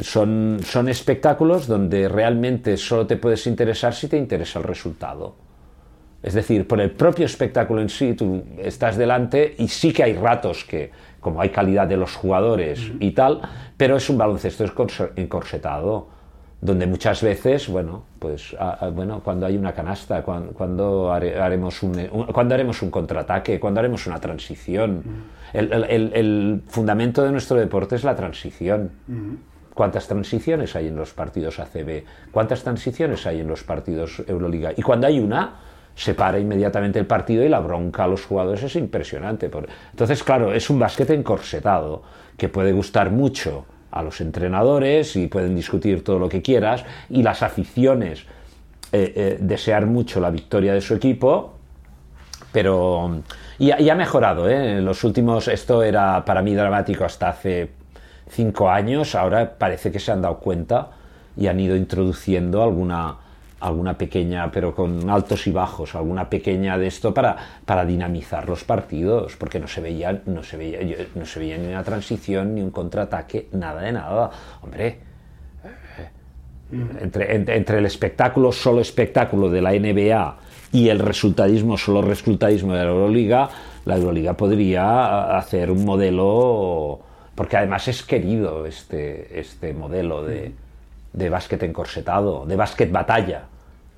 Son, 0.00 0.58
son 0.64 0.88
espectáculos 0.88 1.66
donde 1.68 2.08
realmente 2.08 2.76
solo 2.76 3.06
te 3.06 3.16
puedes 3.16 3.46
interesar 3.46 3.94
si 3.94 4.08
te 4.08 4.16
interesa 4.16 4.58
el 4.58 4.64
resultado. 4.64 5.36
Es 6.22 6.34
decir, 6.34 6.66
por 6.66 6.80
el 6.80 6.90
propio 6.90 7.26
espectáculo 7.26 7.80
en 7.82 7.88
sí, 7.88 8.14
tú 8.14 8.42
estás 8.58 8.96
delante 8.96 9.54
y 9.58 9.68
sí 9.68 9.92
que 9.92 10.02
hay 10.02 10.14
ratos 10.14 10.64
que, 10.64 10.90
como 11.20 11.40
hay 11.40 11.50
calidad 11.50 11.86
de 11.86 11.96
los 11.98 12.16
jugadores 12.16 12.80
y 12.98 13.10
tal, 13.12 13.40
pero 13.76 13.96
es 13.96 14.08
un 14.10 14.18
baloncesto 14.18 14.64
encorse- 14.64 15.10
encorsetado, 15.16 16.08
donde 16.62 16.86
muchas 16.86 17.22
veces, 17.22 17.68
bueno, 17.68 18.04
pues, 18.18 18.56
ah, 18.58 18.78
ah, 18.80 18.88
bueno, 18.88 19.20
cuando 19.22 19.44
hay 19.44 19.56
una 19.58 19.74
canasta, 19.74 20.22
cuando, 20.22 20.52
cuando 20.52 21.12
hare- 21.12 21.38
haremos 21.38 21.82
un, 21.82 21.90
un- 22.10 22.26
cuando 22.32 22.54
haremos 22.54 22.80
un 22.80 22.90
contraataque, 22.90 23.60
cuando 23.60 23.80
haremos 23.80 24.06
una 24.06 24.18
transición. 24.18 25.02
El- 25.52 25.72
el 26.14 26.62
fundamento 26.68 27.22
de 27.22 27.30
nuestro 27.32 27.58
deporte 27.58 27.96
es 27.96 28.02
la 28.02 28.16
transición. 28.16 28.90
¿Cuántas 29.74 30.06
transiciones 30.06 30.76
hay 30.76 30.86
en 30.86 30.96
los 30.96 31.12
partidos 31.12 31.58
ACB? 31.58 32.04
¿Cuántas 32.30 32.62
transiciones 32.62 33.26
hay 33.26 33.40
en 33.40 33.48
los 33.48 33.64
partidos 33.64 34.22
Euroliga? 34.26 34.72
Y 34.76 34.82
cuando 34.82 35.08
hay 35.08 35.18
una, 35.18 35.56
se 35.96 36.14
para 36.14 36.38
inmediatamente 36.38 36.98
el 36.98 37.06
partido 37.06 37.44
y 37.44 37.48
la 37.48 37.60
bronca 37.60 38.04
a 38.04 38.08
los 38.08 38.24
jugadores 38.24 38.62
es 38.62 38.76
impresionante. 38.76 39.50
Entonces, 39.90 40.22
claro, 40.22 40.52
es 40.52 40.70
un 40.70 40.78
básquet 40.78 41.10
encorsetado 41.10 42.02
que 42.36 42.48
puede 42.48 42.72
gustar 42.72 43.10
mucho 43.10 43.66
a 43.90 44.02
los 44.02 44.20
entrenadores 44.20 45.14
y 45.16 45.26
pueden 45.26 45.54
discutir 45.54 46.02
todo 46.02 46.18
lo 46.18 46.28
que 46.28 46.42
quieras 46.42 46.84
y 47.10 47.22
las 47.22 47.42
aficiones 47.42 48.26
eh, 48.92 49.12
eh, 49.16 49.38
desear 49.40 49.86
mucho 49.86 50.20
la 50.20 50.30
victoria 50.30 50.72
de 50.72 50.80
su 50.80 50.94
equipo, 50.94 51.54
pero 52.52 53.22
y, 53.58 53.70
ha 53.70 53.94
mejorado. 53.94 54.48
¿eh? 54.48 54.78
En 54.78 54.84
los 54.84 55.02
últimos, 55.02 55.48
esto 55.48 55.82
era 55.82 56.24
para 56.24 56.42
mí 56.42 56.54
dramático 56.54 57.04
hasta 57.04 57.28
hace 57.28 57.70
cinco 58.28 58.70
años, 58.70 59.14
ahora 59.14 59.54
parece 59.58 59.90
que 59.90 59.98
se 59.98 60.12
han 60.12 60.22
dado 60.22 60.38
cuenta 60.38 60.90
y 61.36 61.46
han 61.46 61.58
ido 61.60 61.76
introduciendo 61.76 62.62
alguna, 62.62 63.16
alguna 63.60 63.96
pequeña, 63.96 64.50
pero 64.50 64.74
con 64.74 65.08
altos 65.10 65.46
y 65.46 65.50
bajos, 65.50 65.94
alguna 65.94 66.28
pequeña 66.28 66.78
de 66.78 66.86
esto 66.86 67.12
para, 67.12 67.36
para 67.64 67.84
dinamizar 67.84 68.48
los 68.48 68.64
partidos, 68.64 69.36
porque 69.36 69.58
no 69.58 69.68
se 69.68 69.80
veía, 69.80 70.22
no 70.26 70.42
se 70.42 70.56
veía, 70.56 70.78
no 71.14 71.26
se 71.26 71.40
veía 71.40 71.58
ni 71.58 71.68
una 71.68 71.82
transición, 71.82 72.54
ni 72.54 72.60
un 72.60 72.70
contraataque, 72.70 73.48
nada 73.52 73.82
de 73.82 73.92
nada. 73.92 74.30
Hombre, 74.62 74.98
entre, 77.00 77.36
entre, 77.36 77.78
el 77.78 77.86
espectáculo, 77.86 78.52
solo 78.52 78.80
espectáculo 78.80 79.48
de 79.48 79.62
la 79.62 79.72
NBA 79.72 80.36
y 80.72 80.88
el 80.88 80.98
resultadismo, 80.98 81.78
solo 81.78 82.02
resultadismo 82.02 82.74
de 82.74 82.84
la 82.84 82.90
Euroliga, 82.90 83.48
la 83.84 83.96
Euroliga 83.96 84.34
podría 84.34 85.36
hacer 85.36 85.70
un 85.70 85.84
modelo 85.84 87.00
porque 87.34 87.56
además 87.56 87.88
es 87.88 88.02
querido 88.02 88.66
este, 88.66 89.38
este 89.38 89.74
modelo 89.74 90.22
de, 90.22 90.54
de 91.12 91.30
básquet 91.30 91.62
encorsetado, 91.62 92.46
de 92.46 92.56
básquet 92.56 92.90
batalla, 92.90 93.46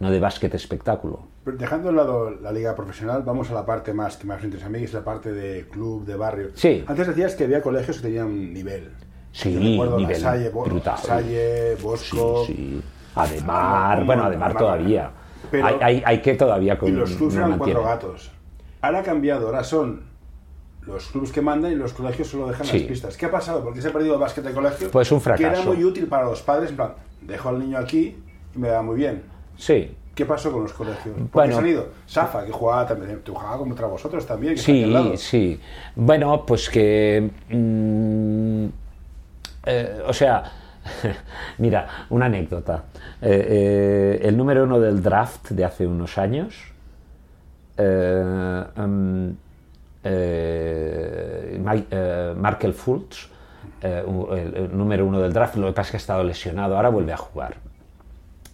no 0.00 0.10
de 0.10 0.20
básquet 0.20 0.54
espectáculo. 0.54 1.26
dejando 1.44 1.88
de 1.88 1.94
lado 1.94 2.30
la 2.30 2.52
liga 2.52 2.74
profesional, 2.74 3.22
vamos 3.22 3.50
a 3.50 3.54
la 3.54 3.66
parte 3.66 3.92
más 3.92 4.16
que 4.16 4.26
más 4.26 4.42
interesa 4.42 4.66
a 4.66 4.70
mí, 4.70 4.78
que 4.78 4.84
es 4.84 4.94
la 4.94 5.04
parte 5.04 5.32
de 5.32 5.66
club, 5.68 6.04
de 6.04 6.16
barrio. 6.16 6.48
Sí. 6.54 6.84
Antes 6.86 7.06
decías 7.08 7.34
que 7.34 7.44
había 7.44 7.62
colegios 7.62 7.98
que 7.98 8.04
tenían 8.04 8.52
nivel. 8.52 8.90
Sí, 9.32 9.54
nivel 9.54 10.16
Salle, 10.16 10.48
brutal. 10.50 10.98
Salle, 10.98 11.76
Bosco... 11.76 12.44
Sí, 12.46 12.54
sí. 12.54 12.82
Ademar, 13.14 14.04
bueno, 14.04 14.24
Ademar 14.24 14.54
todavía. 14.56 15.10
Pero, 15.50 15.78
hay, 15.80 16.02
hay, 16.04 16.20
que 16.20 16.34
todavía... 16.34 16.78
Con, 16.78 16.88
y 16.88 16.92
los 16.92 17.14
clubes 17.14 17.36
eran 17.36 17.56
cuatro 17.56 17.82
gatos. 17.82 18.30
Ahora 18.82 18.98
ha 19.00 19.02
cambiado, 19.02 19.46
ahora 19.46 19.64
son 19.64 20.02
los 20.86 21.06
clubes 21.08 21.32
que 21.32 21.40
mandan 21.40 21.72
y 21.72 21.74
los 21.74 21.92
colegios 21.92 22.28
solo 22.28 22.46
dejan 22.46 22.66
las 22.66 22.82
pistas. 22.82 23.16
¿Qué 23.16 23.26
ha 23.26 23.30
pasado? 23.30 23.62
¿Por 23.62 23.74
qué 23.74 23.82
se 23.82 23.88
ha 23.88 23.92
perdido 23.92 24.14
el 24.14 24.20
básquet 24.20 24.44
de 24.44 24.52
colegio? 24.52 24.90
Pues 24.90 25.10
un 25.10 25.20
fracaso. 25.20 25.50
Que 25.50 25.60
era 25.60 25.62
muy 25.62 25.84
útil 25.84 26.06
para 26.06 26.24
los 26.24 26.42
padres, 26.42 26.70
en 26.70 26.76
plan, 26.76 26.94
dejo 27.20 27.48
al 27.48 27.58
niño 27.58 27.78
aquí 27.78 28.16
y 28.54 28.58
me 28.58 28.70
va 28.70 28.82
muy 28.82 28.96
bien. 28.96 29.22
Sí. 29.56 29.90
¿Qué 30.14 30.24
pasó 30.24 30.50
con 30.50 30.62
los 30.62 30.72
colegios? 30.72 31.14
Porque 31.14 31.30
bueno, 31.32 31.58
han 31.58 31.66
ido. 31.66 31.88
Safa, 32.06 32.44
que 32.46 32.52
jugaba 32.52 32.86
también, 32.86 33.20
tú 33.22 33.34
jugabas 33.34 33.58
contra 33.58 33.86
vosotros 33.86 34.24
también. 34.24 34.56
sí, 34.56 34.86
sí. 35.16 35.60
Bueno, 35.94 36.46
pues 36.46 36.70
que... 36.70 37.30
Mm, 37.50 38.66
eh, 39.66 40.02
o 40.06 40.12
sea, 40.12 40.52
mira, 41.58 42.06
una 42.10 42.26
anécdota. 42.26 42.84
Eh, 43.20 44.18
eh, 44.20 44.20
el 44.22 44.36
número 44.36 44.64
uno 44.64 44.80
del 44.80 45.02
draft 45.02 45.50
de 45.50 45.64
hace 45.64 45.86
unos 45.86 46.16
años... 46.16 46.72
Um, 47.78 49.34
eh, 50.08 51.60
eh, 51.90 52.34
Markel 52.36 52.72
Fultz, 52.72 53.28
eh, 53.82 54.04
el, 54.06 54.76
número 54.76 55.04
uno 55.04 55.20
del 55.20 55.32
draft, 55.32 55.56
lo 55.56 55.66
que 55.66 55.72
pasa 55.72 55.88
es 55.88 55.90
que 55.90 55.96
ha 55.96 55.98
estado 55.98 56.24
lesionado, 56.24 56.76
ahora 56.76 56.90
vuelve 56.90 57.12
a 57.12 57.16
jugar. 57.16 57.56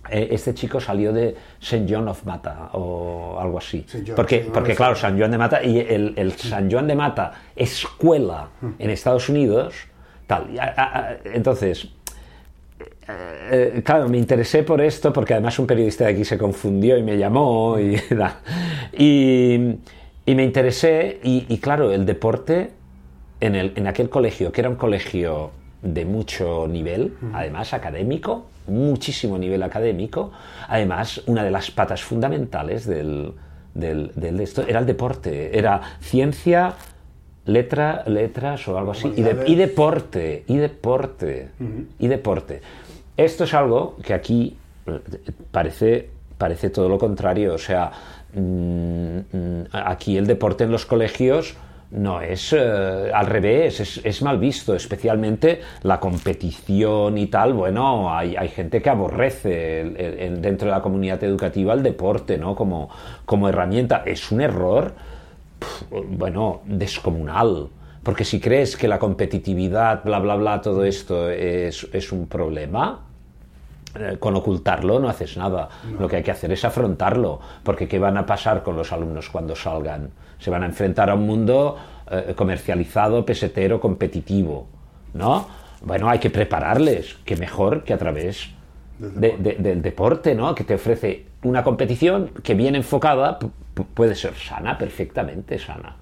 este 0.08 0.54
chico 0.54 0.80
salió 0.80 1.12
de 1.12 1.36
St. 1.60 1.86
John 1.88 2.08
of 2.08 2.24
Mata 2.24 2.70
o 2.72 3.38
algo 3.38 3.58
así. 3.58 3.86
porque, 4.16 4.50
porque 4.52 4.74
claro, 4.74 4.94
San 4.96 5.18
Juan 5.18 5.30
de 5.30 5.38
Mata 5.38 5.62
y 5.62 5.78
el, 5.78 6.14
el 6.16 6.32
San 6.32 6.70
Juan 6.70 6.86
de 6.86 6.94
Mata, 6.94 7.32
escuela 7.54 8.48
en 8.78 8.90
Estados 8.90 9.28
Unidos, 9.28 9.74
tal. 10.26 10.48
Entonces, 11.24 11.88
claro, 13.84 14.08
me 14.08 14.18
interesé 14.18 14.62
por 14.62 14.80
esto 14.80 15.12
porque 15.12 15.34
además 15.34 15.58
un 15.58 15.66
periodista 15.66 16.04
de 16.04 16.12
aquí 16.12 16.24
se 16.24 16.38
confundió 16.38 16.96
y 16.96 17.02
me 17.02 17.16
llamó 17.16 17.78
y, 17.78 17.96
y 18.98 19.76
y 20.24 20.34
me 20.34 20.44
interesé, 20.44 21.20
y, 21.22 21.58
claro, 21.58 21.92
el 21.92 22.06
deporte 22.06 22.70
en, 23.40 23.54
el, 23.54 23.72
en, 23.76 23.86
aquel 23.86 24.08
colegio, 24.08 24.52
que 24.52 24.60
era 24.60 24.70
un 24.70 24.76
colegio 24.76 25.50
de 25.82 26.04
mucho 26.04 26.68
nivel, 26.68 27.14
además 27.32 27.74
académico, 27.74 28.46
muchísimo 28.68 29.36
nivel 29.36 29.62
académico, 29.64 30.30
además 30.68 31.22
una 31.26 31.42
de 31.42 31.50
las 31.50 31.72
patas 31.72 32.02
fundamentales 32.02 32.86
del, 32.86 33.32
del, 33.74 34.40
esto 34.40 34.62
era 34.66 34.78
el 34.78 34.86
deporte, 34.86 35.58
era 35.58 35.80
ciencia, 36.00 36.74
letra, 37.46 38.04
letras 38.06 38.68
o 38.68 38.78
algo 38.78 38.92
así, 38.92 39.12
y, 39.16 39.20
y, 39.20 39.54
deporte, 39.56 40.44
y 40.46 40.56
deporte, 40.56 41.48
y 41.98 42.06
deporte. 42.06 42.60
Esto 43.16 43.44
es 43.44 43.54
algo 43.54 43.96
que 44.04 44.14
aquí 44.14 44.56
eh, 44.86 45.00
parece, 45.50 46.10
parece 46.38 46.70
todo 46.70 46.88
lo 46.88 46.98
contrario, 46.98 47.54
o 47.54 47.58
sea, 47.58 47.90
aquí 49.72 50.16
el 50.16 50.26
deporte 50.26 50.64
en 50.64 50.72
los 50.72 50.86
colegios 50.86 51.56
no 51.92 52.22
es 52.22 52.54
eh, 52.54 53.10
al 53.12 53.26
revés, 53.26 54.00
es, 54.02 54.22
mal 54.22 54.38
visto, 54.38 54.74
especialmente 54.74 55.60
la 55.82 56.00
competición 56.00 57.18
y 57.18 57.26
tal. 57.26 57.52
Bueno, 57.52 58.14
hay, 58.14 58.48
gente 58.48 58.80
que 58.80 58.88
aborrece 58.88 59.84
dentro 60.40 60.68
de 60.68 60.74
la 60.74 60.80
comunidad 60.80 61.22
educativa 61.22 61.74
el 61.74 61.82
deporte 61.82 62.38
¿no? 62.38 62.56
como, 62.56 63.48
herramienta. 63.48 64.02
Es 64.06 64.32
un 64.32 64.40
error, 64.40 64.94
bueno, 65.90 66.62
descomunal. 66.64 67.68
Porque 68.02 68.24
si 68.24 68.40
crees 68.40 68.76
que 68.76 68.88
la 68.88 68.98
competitividad, 68.98 70.02
bla, 70.02 70.18
bla, 70.18 70.34
bla, 70.34 70.60
todo 70.60 70.84
esto 70.84 71.30
es, 71.30 71.86
es 71.92 72.10
un 72.10 72.26
problema, 72.26 73.11
con 74.18 74.36
ocultarlo 74.36 74.98
no 74.98 75.08
haces 75.08 75.36
nada. 75.36 75.68
Lo 75.98 76.08
que 76.08 76.16
hay 76.16 76.22
que 76.22 76.30
hacer 76.30 76.52
es 76.52 76.64
afrontarlo, 76.64 77.40
porque 77.62 77.88
¿qué 77.88 77.98
van 77.98 78.16
a 78.16 78.26
pasar 78.26 78.62
con 78.62 78.76
los 78.76 78.92
alumnos 78.92 79.28
cuando 79.28 79.54
salgan? 79.54 80.10
Se 80.38 80.50
van 80.50 80.62
a 80.62 80.66
enfrentar 80.66 81.10
a 81.10 81.14
un 81.14 81.26
mundo 81.26 81.76
eh, 82.10 82.34
comercializado, 82.36 83.24
pesetero, 83.24 83.80
competitivo, 83.80 84.66
¿no? 85.14 85.46
Bueno, 85.82 86.08
hay 86.08 86.18
que 86.18 86.30
prepararles, 86.30 87.16
que 87.24 87.36
mejor 87.36 87.84
que 87.84 87.92
a 87.92 87.98
través 87.98 88.50
del 88.98 89.82
deporte, 89.82 90.34
¿no? 90.34 90.54
Que 90.54 90.64
te 90.64 90.74
ofrece 90.74 91.26
una 91.42 91.64
competición 91.64 92.30
que 92.42 92.54
bien 92.54 92.76
enfocada 92.76 93.38
puede 93.94 94.14
ser 94.14 94.34
sana, 94.34 94.78
perfectamente 94.78 95.58
sana. 95.58 95.96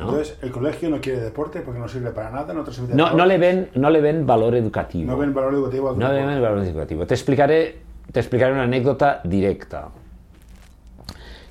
Entonces, 0.00 0.38
el 0.42 0.50
colegio 0.52 0.90
no 0.90 1.00
quiere 1.00 1.20
deporte 1.20 1.60
porque 1.60 1.80
no 1.80 1.88
sirve 1.88 2.10
para 2.10 2.30
nada, 2.30 2.54
no 2.54 2.64
no, 2.94 3.14
no, 3.14 3.26
le 3.26 3.38
ven, 3.38 3.70
no 3.74 3.90
le 3.90 4.00
ven 4.00 4.26
valor 4.26 4.54
educativo. 4.54 5.10
No 5.10 5.18
ven 5.18 5.34
valor 5.34 5.54
educativo. 5.54 5.94
no 5.96 6.12
le 6.12 6.24
ven 6.24 6.40
valor 6.40 6.64
educativo. 6.64 7.06
Te 7.06 7.14
explicaré, 7.14 7.78
te 8.12 8.20
explicaré 8.20 8.52
una 8.52 8.62
anécdota 8.62 9.20
directa. 9.24 9.88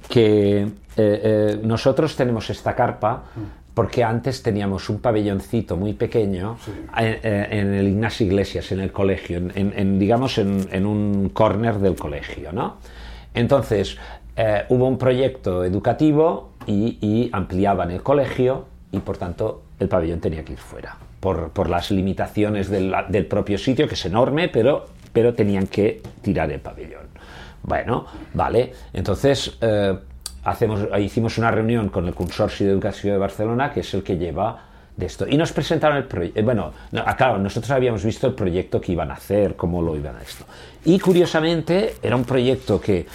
Que 0.07 0.61
eh, 0.61 0.69
eh, 0.95 1.59
nosotros 1.61 2.15
tenemos 2.15 2.49
esta 2.49 2.73
carpa 2.73 3.23
porque 3.73 4.03
antes 4.03 4.41
teníamos 4.41 4.89
un 4.89 4.99
pabelloncito 4.99 5.75
muy 5.75 5.93
pequeño 5.93 6.57
eh, 6.97 7.47
en, 7.51 7.73
el 7.73 7.87
Ignacio 7.89 8.25
Iglesias, 8.25 8.71
en 8.71 8.79
el 8.79 8.91
colegio, 8.91 9.37
en, 9.37 9.99
digamos 9.99 10.37
en, 10.37 10.67
en 10.71 10.85
un 10.85 11.29
corner 11.29 11.75
del 11.79 11.95
colegio, 11.95 12.53
¿no? 12.53 12.77
Entonces, 13.33 13.97
hubo 14.69 14.87
un 14.87 14.97
proyecto 14.97 15.63
educativo 15.63 16.56
y, 16.67 17.29
ampliaban 17.31 17.91
el 17.91 18.03
colegio 18.03 18.65
y 18.91 18.99
por 18.99 19.17
tanto 19.17 19.63
el 19.79 19.87
pabellón 19.87 20.19
tenía 20.19 20.43
que 20.43 20.53
ir 20.53 20.59
fuera. 20.59 20.97
Por, 21.19 21.69
las 21.69 21.91
limitaciones 21.91 22.69
del, 22.69 23.25
propio 23.27 23.57
sitio, 23.57 23.87
que 23.87 23.95
es 23.95 24.05
enorme, 24.05 24.49
pero, 24.49 24.85
pero 25.11 25.33
tenían 25.33 25.67
que 25.67 26.01
tirar 26.21 26.51
el 26.51 26.59
pabellón. 26.59 27.07
Bueno, 27.63 28.05
vale, 28.33 28.71
entonces 28.93 29.57
eh, 29.59 29.97
hacemos, 30.43 30.87
hicimos 30.99 31.37
una 31.37 31.51
reunión 31.51 31.89
con 31.89 32.07
el 32.07 32.13
Consorcio 32.13 32.65
de 32.65 32.71
Educación 32.71 33.13
de 33.13 33.19
Barcelona, 33.19 33.73
que 33.73 33.81
es 33.81 33.93
el 33.93 34.03
que 34.03 34.17
lleva 34.17 34.67
de 34.95 35.05
esto. 35.05 35.25
Y 35.27 35.37
nos 35.37 35.51
presentaron 35.51 35.97
el 35.97 36.05
proyecto. 36.05 36.39
Eh, 36.39 36.43
bueno, 36.43 36.71
ah, 37.05 37.15
claro, 37.15 37.37
nosotros 37.39 37.71
habíamos 37.71 38.03
visto 38.03 38.27
el 38.27 38.33
proyecto 38.33 38.81
que 38.81 38.91
iban 38.91 39.11
a 39.11 39.15
hacer, 39.15 39.55
cómo 39.55 39.81
lo 39.81 39.95
iban 39.95 40.15
a 40.15 40.21
esto. 40.21 40.45
Y 40.85 40.99
curiosamente, 40.99 41.95
era 42.01 42.15
un 42.15 42.25
proyecto 42.25 42.79
que 42.79 43.05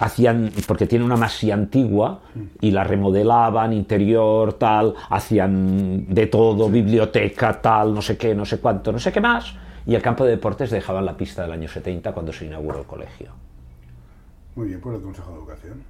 hacían, 0.00 0.50
porque 0.66 0.86
tiene 0.86 1.04
una 1.04 1.16
masía 1.16 1.54
antigua, 1.54 2.20
y 2.60 2.70
la 2.70 2.84
remodelaban, 2.84 3.72
interior, 3.72 4.54
tal, 4.54 4.94
hacían 5.10 6.06
de 6.12 6.26
todo, 6.26 6.68
biblioteca, 6.68 7.60
tal, 7.60 7.94
no 7.94 8.02
sé 8.02 8.16
qué, 8.16 8.34
no 8.34 8.44
sé 8.44 8.58
cuánto, 8.60 8.92
no 8.92 8.98
sé 8.98 9.12
qué 9.12 9.20
más, 9.20 9.54
y 9.86 9.94
el 9.94 10.02
campo 10.02 10.24
de 10.24 10.32
deportes 10.32 10.70
dejaban 10.70 11.04
la 11.04 11.16
pista 11.16 11.42
del 11.42 11.52
año 11.52 11.68
70 11.68 12.12
cuando 12.12 12.32
se 12.32 12.46
inauguró 12.46 12.80
el 12.80 12.86
colegio. 12.86 13.32
Muy 14.54 14.68
bien, 14.68 14.80
por 14.80 14.94
el 14.94 15.00
Consejo 15.00 15.30
de 15.32 15.38
Educación. 15.38 15.82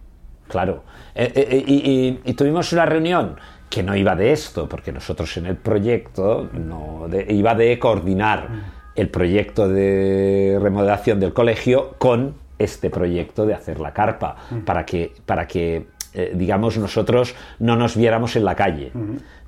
Claro. 0.49 0.83
Eh, 1.15 1.33
eh, 1.35 1.65
eh, 1.67 2.21
y, 2.25 2.33
tuvimos 2.35 2.73
una 2.73 2.87
reunión 2.87 3.37
que 3.69 3.83
no 3.83 3.95
iba 3.95 4.17
de 4.17 4.33
esto, 4.33 4.69
porque 4.69 4.93
nosotros 4.93 5.37
en 5.37 5.47
el 5.47 5.57
proyecto 5.57 6.49
no 6.53 7.07
iba 7.29 7.55
de 7.55 7.79
coordinar 7.79 8.49
el 8.95 9.09
proyecto 9.11 9.69
de 9.69 10.59
remodelación 10.61 11.21
del 11.21 11.33
colegio 11.33 11.95
con 11.99 12.35
este 12.59 12.91
proyecto 12.91 13.47
de 13.47 13.55
hacer 13.55 13.81
la 13.81 13.93
carpa, 13.93 14.37
para 14.65 14.85
que, 14.85 15.13
para 15.27 15.47
que 15.47 15.87
eh, 16.15 16.33
digamos, 16.35 16.79
nosotros 16.79 17.35
no 17.59 17.77
nos 17.77 17.97
viéramos 17.97 18.35
en 18.37 18.45
la 18.45 18.55
calle, 18.55 18.93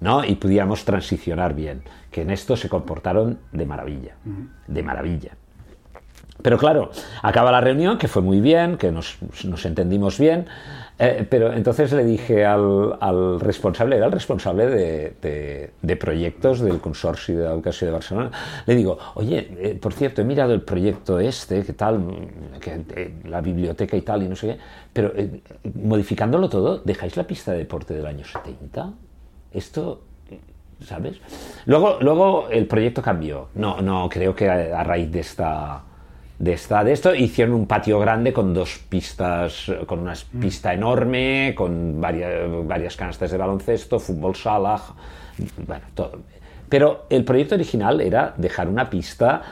¿no? 0.01 0.25
Y 0.25 0.35
pudiéramos 0.35 0.85
transicionar 0.85 1.55
bien, 1.55 1.83
que 2.11 2.23
en 2.23 2.31
esto 2.31 2.57
se 2.57 2.69
comportaron 2.69 3.39
de 3.53 3.67
maravilla, 3.67 4.17
de 4.67 4.83
maravilla. 4.83 5.33
Pero 6.43 6.59
claro, 6.59 6.91
acaba 7.23 7.51
la 7.53 7.61
reunión, 7.61 7.99
que 7.99 8.09
fue 8.09 8.23
muy 8.23 8.41
bien, 8.41 8.77
que 8.77 8.91
nos, 8.91 9.19
nos 9.45 9.65
entendimos 9.67 10.19
bien, 10.19 10.47
eh, 11.03 11.27
pero 11.29 11.55
entonces 11.55 11.93
le 11.93 12.05
dije 12.05 12.45
al, 12.45 12.95
al, 13.01 13.41
responsable, 13.41 13.97
era 13.97 14.05
el 14.05 14.13
responsable 14.13 14.67
de, 14.67 15.15
de, 15.23 15.71
de, 15.81 15.97
proyectos 15.97 16.61
del 16.61 16.79
Consorcio 16.79 17.39
de 17.39 17.47
Educación 17.47 17.89
de 17.89 17.93
Barcelona, 17.93 18.31
le 18.67 18.75
digo, 18.75 18.99
oye, 19.15 19.51
eh, 19.59 19.79
por 19.81 19.95
cierto, 19.95 20.21
he 20.21 20.25
mirado 20.25 20.53
el 20.53 20.61
proyecto 20.61 21.19
este, 21.19 21.65
que 21.65 21.73
tal, 21.73 22.05
que, 22.61 22.83
eh, 22.97 23.15
la 23.25 23.41
biblioteca 23.41 23.97
y 23.97 24.03
tal, 24.03 24.25
y 24.25 24.29
no 24.29 24.37
sé 24.37 24.49
qué, 24.49 24.59
pero 24.93 25.13
modificándolo 25.75 26.51
todo, 26.51 26.79
¿dejáis 26.85 27.17
la 27.17 27.27
pista 27.27 27.53
de 27.53 27.59
deporte 27.59 27.95
del 27.95 28.05
año 28.05 28.27
70? 28.27 28.93
Esto 29.53 30.03
¿sabes? 30.85 31.19
Luego, 31.65 31.99
luego 32.01 32.49
el 32.51 32.67
proyecto 32.67 33.03
cambió. 33.03 33.49
No, 33.55 33.81
no 33.83 34.09
creo 34.09 34.35
que 34.35 34.49
a 34.49 34.83
raíz 34.83 35.11
de 35.13 35.21
esta 35.21 35.83
de, 36.41 36.55
esta, 36.55 36.83
de 36.83 36.93
esto 36.93 37.15
hicieron 37.15 37.55
un 37.55 37.67
patio 37.67 37.99
grande 38.01 38.33
con 38.33 38.55
dos 38.55 38.81
pistas, 38.89 39.71
con 39.87 39.99
una 39.99 40.15
pista 40.41 40.73
enorme, 40.73 41.55
con 41.55 42.01
varias, 42.01 42.33
varias 42.67 42.97
canastas 42.97 43.31
de 43.31 43.37
baloncesto, 43.37 44.01
fútbol 44.01 44.35
sala, 44.35 44.81
bueno, 45.67 45.85
todo. 45.95 46.13
Pero 46.67 47.05
el 47.11 47.25
proyecto 47.25 47.57
original 47.57 48.01
era 48.01 48.33
dejar 48.39 48.69
una 48.69 48.89
pista 48.89 49.43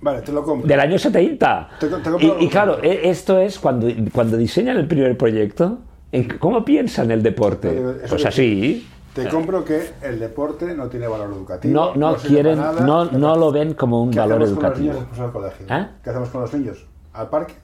Vale, 0.00 0.20
te 0.22 0.30
lo 0.32 0.44
compro. 0.44 0.68
del 0.68 0.78
año 0.78 0.96
70. 0.98 1.68
Te- 1.80 1.86
te 1.88 1.92
compro 1.92 2.18
y, 2.20 2.26
lo 2.26 2.36
y 2.36 2.44
que 2.46 2.48
claro, 2.50 2.78
e- 2.82 3.08
esto 3.10 3.40
es 3.40 3.58
cuando, 3.58 3.88
cuando 4.12 4.36
diseñan 4.36 4.76
el 4.76 4.86
primer 4.86 5.16
proyecto, 5.16 5.78
¿en 6.12 6.28
¿cómo 6.38 6.64
piensan 6.64 7.10
el 7.10 7.22
deporte? 7.22 7.70
Eso 8.04 8.10
Pues 8.10 8.26
así. 8.26 8.86
Te 9.24 9.28
compro 9.28 9.64
que 9.64 9.90
el 10.02 10.18
deporte 10.20 10.74
no 10.74 10.88
tiene 10.88 11.06
valor 11.08 11.30
educativo. 11.32 11.74
No, 11.74 11.94
no 11.94 12.16
quieren, 12.16 12.58
nada. 12.58 12.80
no, 12.82 13.06
no 13.06 13.34
lo 13.36 13.50
ven 13.50 13.74
como 13.74 14.02
un 14.02 14.10
¿Qué 14.10 14.18
valor 14.20 14.42
hacemos 14.42 14.58
con 14.60 14.70
los 14.70 14.78
niños 14.78 14.96
educativo. 14.96 15.10
después 15.10 15.20
del 15.20 15.66
colegio? 15.66 15.76
¿Eh? 15.76 15.88
¿Qué 16.04 16.10
hacemos 16.10 16.28
con 16.28 16.40
los 16.42 16.54
niños? 16.54 16.86
¿Al 17.14 17.28
parque? 17.28 17.54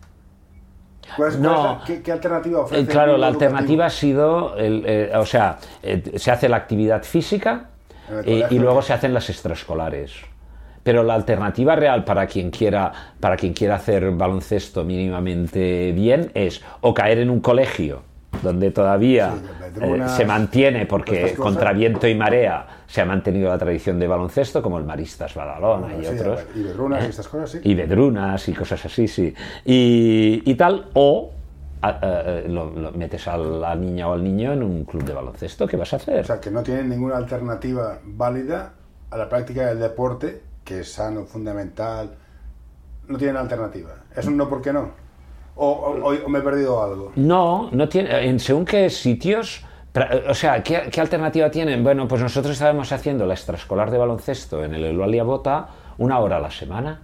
¿Cuál 1.16 1.28
es- 1.30 1.38
No. 1.38 1.80
qué, 1.86 2.00
qué 2.02 2.12
alternativa 2.12 2.60
ofrece? 2.60 2.80
Eh, 2.80 2.84
el 2.84 2.88
claro, 2.88 3.16
la 3.18 3.28
educativo? 3.28 3.50
alternativa 3.50 3.86
ha 3.86 3.90
sido, 3.90 4.56
el, 4.56 4.82
eh, 4.86 5.12
o 5.16 5.26
sea, 5.26 5.58
eh, 5.82 6.12
se 6.16 6.30
hace 6.30 6.48
la 6.48 6.56
actividad 6.56 7.02
física 7.02 7.68
y 8.26 8.58
luego 8.58 8.82
se 8.82 8.92
hacen 8.92 9.12
las 9.14 9.28
extraescolares. 9.30 10.12
Pero 10.82 11.02
la 11.04 11.14
alternativa 11.14 11.76
real 11.76 12.04
para 12.04 12.26
quien 12.26 12.50
quiera, 12.50 12.90
para 13.20 13.36
quien 13.36 13.52
quiera 13.52 13.76
hacer 13.76 14.10
baloncesto 14.12 14.84
mínimamente 14.84 15.92
bien 15.92 16.30
es 16.34 16.60
o 16.80 16.92
caer 16.92 17.18
en 17.18 17.30
un 17.30 17.40
colegio 17.40 18.02
donde 18.42 18.70
todavía 18.70 19.32
Sí, 19.34 19.80
eh, 19.82 20.02
se 20.08 20.24
mantiene 20.24 20.86
porque 20.86 21.34
contra 21.34 21.72
viento 21.72 22.06
y 22.06 22.14
marea 22.14 22.66
se 22.86 23.00
ha 23.00 23.04
mantenido 23.04 23.48
la 23.48 23.58
tradición 23.58 23.98
de 23.98 24.06
baloncesto 24.08 24.62
como 24.62 24.78
el 24.78 24.84
Maristas 24.84 25.34
Badalona 25.34 25.94
y 25.96 26.04
Sí, 26.04 26.14
otros 26.18 26.40
y 26.54 26.62
Bedrunas 26.62 27.02
¿eh? 27.02 27.06
y 27.06 27.10
estas 27.10 27.28
cosas, 27.28 27.50
sí. 27.50 27.60
y 27.62 27.74
vedrunas 27.74 28.48
y 28.48 28.52
cosas 28.54 28.84
así, 28.84 29.08
sí. 29.08 29.34
Y, 29.64 30.42
y 30.44 30.54
tal, 30.56 30.86
o 30.94 31.30
a- 31.82 31.88
a- 31.88 32.22
lo, 32.48 32.70
lo 32.70 32.92
metes 32.92 33.26
a 33.28 33.36
la 33.36 33.74
niña 33.74 34.08
o 34.08 34.12
al 34.12 34.22
niño 34.24 34.52
en 34.52 34.62
un 34.62 34.84
club 34.84 35.04
de 35.04 35.12
baloncesto, 35.12 35.66
¿qué 35.66 35.76
vas 35.76 35.92
a 35.92 35.96
hacer? 35.96 36.20
O 36.20 36.24
sea, 36.24 36.40
que 36.40 36.50
no 36.50 36.62
tienen 36.62 36.88
ninguna 36.88 37.16
alternativa 37.16 37.98
válida 38.04 38.72
a 39.10 39.16
la 39.16 39.28
práctica 39.28 39.66
del 39.66 39.78
deporte, 39.80 40.42
que 40.64 40.80
es 40.80 40.92
sano, 40.92 41.24
fundamental. 41.24 42.14
No 43.08 43.18
tienen 43.18 43.36
alternativa. 43.36 43.90
¿Es 44.16 44.26
un 44.26 44.36
no 44.36 44.48
por 44.48 44.62
qué 44.62 44.72
no? 44.72 44.90
¿O, 45.54 45.70
o- 46.24 46.28
me 46.28 46.38
he 46.38 46.42
perdido 46.42 46.82
algo? 46.82 47.12
No, 47.16 47.68
no 47.72 47.88
tiene, 47.88 48.26
en 48.26 48.40
según 48.40 48.64
qué 48.64 48.88
sitios, 48.90 49.64
o 50.28 50.34
sea, 50.34 50.62
¿qué, 50.62 50.88
qué 50.90 51.00
alternativa 51.00 51.50
tienen? 51.50 51.84
Bueno, 51.84 52.08
pues 52.08 52.22
nosotros 52.22 52.52
estábamos 52.54 52.90
haciendo 52.92 53.26
la 53.26 53.34
extraescolar 53.34 53.90
de 53.90 53.98
baloncesto 53.98 54.64
en 54.64 54.74
el 54.74 54.84
Eulalia 54.86 55.22
Bota 55.24 55.68
una 55.98 56.18
hora 56.20 56.38
a 56.38 56.40
la 56.40 56.50
semana. 56.50 57.02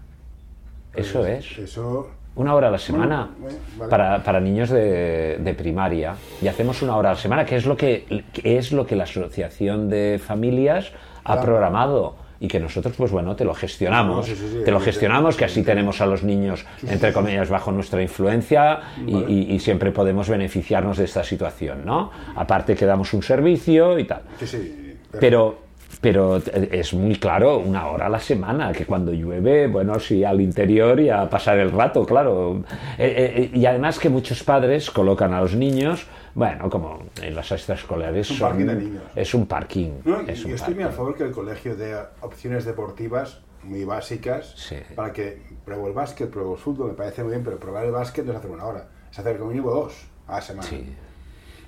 Eso 0.94 1.26
es. 1.26 1.58
Eso. 1.58 2.08
Una 2.36 2.54
hora 2.54 2.68
a 2.68 2.70
la 2.70 2.78
semana 2.78 3.30
bueno, 3.38 3.58
vale. 3.76 3.90
para, 3.90 4.22
para 4.22 4.40
niños 4.40 4.70
de, 4.70 5.38
de 5.38 5.54
primaria 5.54 6.14
y 6.40 6.46
hacemos 6.48 6.82
una 6.82 6.96
hora 6.96 7.10
a 7.10 7.14
la 7.14 7.18
semana, 7.18 7.44
que 7.44 7.56
es 7.56 7.66
lo 7.66 7.76
que, 7.76 8.24
que 8.32 8.56
es 8.56 8.70
lo 8.72 8.86
que 8.86 8.94
la 8.96 9.04
Asociación 9.04 9.88
de 9.88 10.20
Familias 10.24 10.92
ha 11.24 11.32
Claro. 11.32 11.42
programado 11.42 12.16
y 12.40 12.48
que 12.48 12.60
nosotros, 12.60 12.94
pues 12.96 13.10
bueno, 13.10 13.34
te 13.34 13.44
lo 13.44 13.52
gestionamos, 13.54 14.16
No, 14.16 14.22
sí, 14.22 14.34
sí, 14.40 14.48
sí, 14.52 14.58
te 14.64 14.70
lo 14.70 14.80
gestionamos, 14.80 15.36
que 15.36 15.44
así 15.44 15.62
tenemos 15.62 16.00
a 16.00 16.06
los 16.06 16.22
niños, 16.22 16.64
entre 16.86 17.12
comillas, 17.12 17.48
bajo 17.48 17.72
nuestra 17.72 18.00
influencia 18.00 18.80
y, 19.06 19.12
Vale. 19.12 19.26
y- 19.32 19.54
y 19.54 19.58
siempre 19.60 19.90
podemos 19.90 20.28
beneficiarnos 20.28 20.98
de 20.98 21.04
esta 21.04 21.24
situación, 21.24 21.84
¿no? 21.84 22.10
Aparte 22.36 22.74
que 22.76 22.86
damos 22.86 23.12
un 23.14 23.22
servicio 23.22 23.98
y 23.98 24.04
tal. 24.04 24.22
Sí, 24.38 24.46
sí. 24.46 24.94
Pero, 25.18 25.58
pero 26.00 26.36
es 26.70 26.94
muy 26.94 27.16
claro, 27.16 27.58
una 27.58 27.86
hora 27.88 28.06
a 28.06 28.08
la 28.08 28.20
semana, 28.20 28.70
que 28.72 28.84
cuando 28.86 29.12
llueve, 29.12 29.66
bueno, 29.66 29.98
sí, 29.98 30.22
al 30.22 30.40
interior 30.40 31.00
y 31.00 31.08
a 31.10 31.28
pasar 31.28 31.58
el 31.58 31.72
rato, 31.72 32.04
claro. 32.06 32.62
Eh, 32.98 33.48
eh, 33.52 33.58
y 33.58 33.66
además 33.66 33.98
que 33.98 34.08
muchos 34.08 34.44
padres 34.44 34.90
colocan 34.92 35.32
a 35.34 35.40
los 35.40 35.54
niños, 35.56 36.06
bueno, 36.38 36.70
como 36.70 37.00
en 37.20 37.34
las 37.34 37.50
extraescolares, 37.50 38.30
Es 38.30 38.40
un 38.40 38.48
parking 38.48 38.66
de 38.66 38.74
niños. 38.76 39.02
es 39.16 39.34
un 39.34 39.46
parking. 39.46 39.90
No, 40.04 40.18
un 40.20 40.26
yo 40.26 40.54
estoy 40.54 40.74
muy 40.74 40.84
a 40.84 40.90
favor 40.90 41.16
que 41.16 41.24
el 41.24 41.32
colegio 41.32 41.74
dé 41.76 41.96
opciones 42.20 42.64
deportivas 42.64 43.40
muy 43.64 43.84
básicas 43.84 44.52
Sí. 44.56 44.76
para 44.94 45.12
que 45.12 45.42
pruebo 45.64 45.88
el 45.88 45.92
básquet, 45.92 46.30
pruebo 46.30 46.54
el 46.54 46.58
fútbol, 46.60 46.88
me 46.90 46.94
parece 46.94 47.22
muy 47.22 47.32
bien, 47.32 47.42
pero 47.44 47.58
probar 47.58 47.84
el 47.84 47.90
básquet 47.90 48.24
no 48.24 48.30
es 48.32 48.38
hacer 48.38 48.50
una 48.50 48.64
hora, 48.64 48.86
es 49.10 49.18
hacer 49.18 49.36
como 49.36 49.50
mínimo 49.50 49.70
dos 49.70 49.94
a 50.28 50.36
la 50.36 50.40
semana. 50.40 50.68
Sí. 50.68 50.86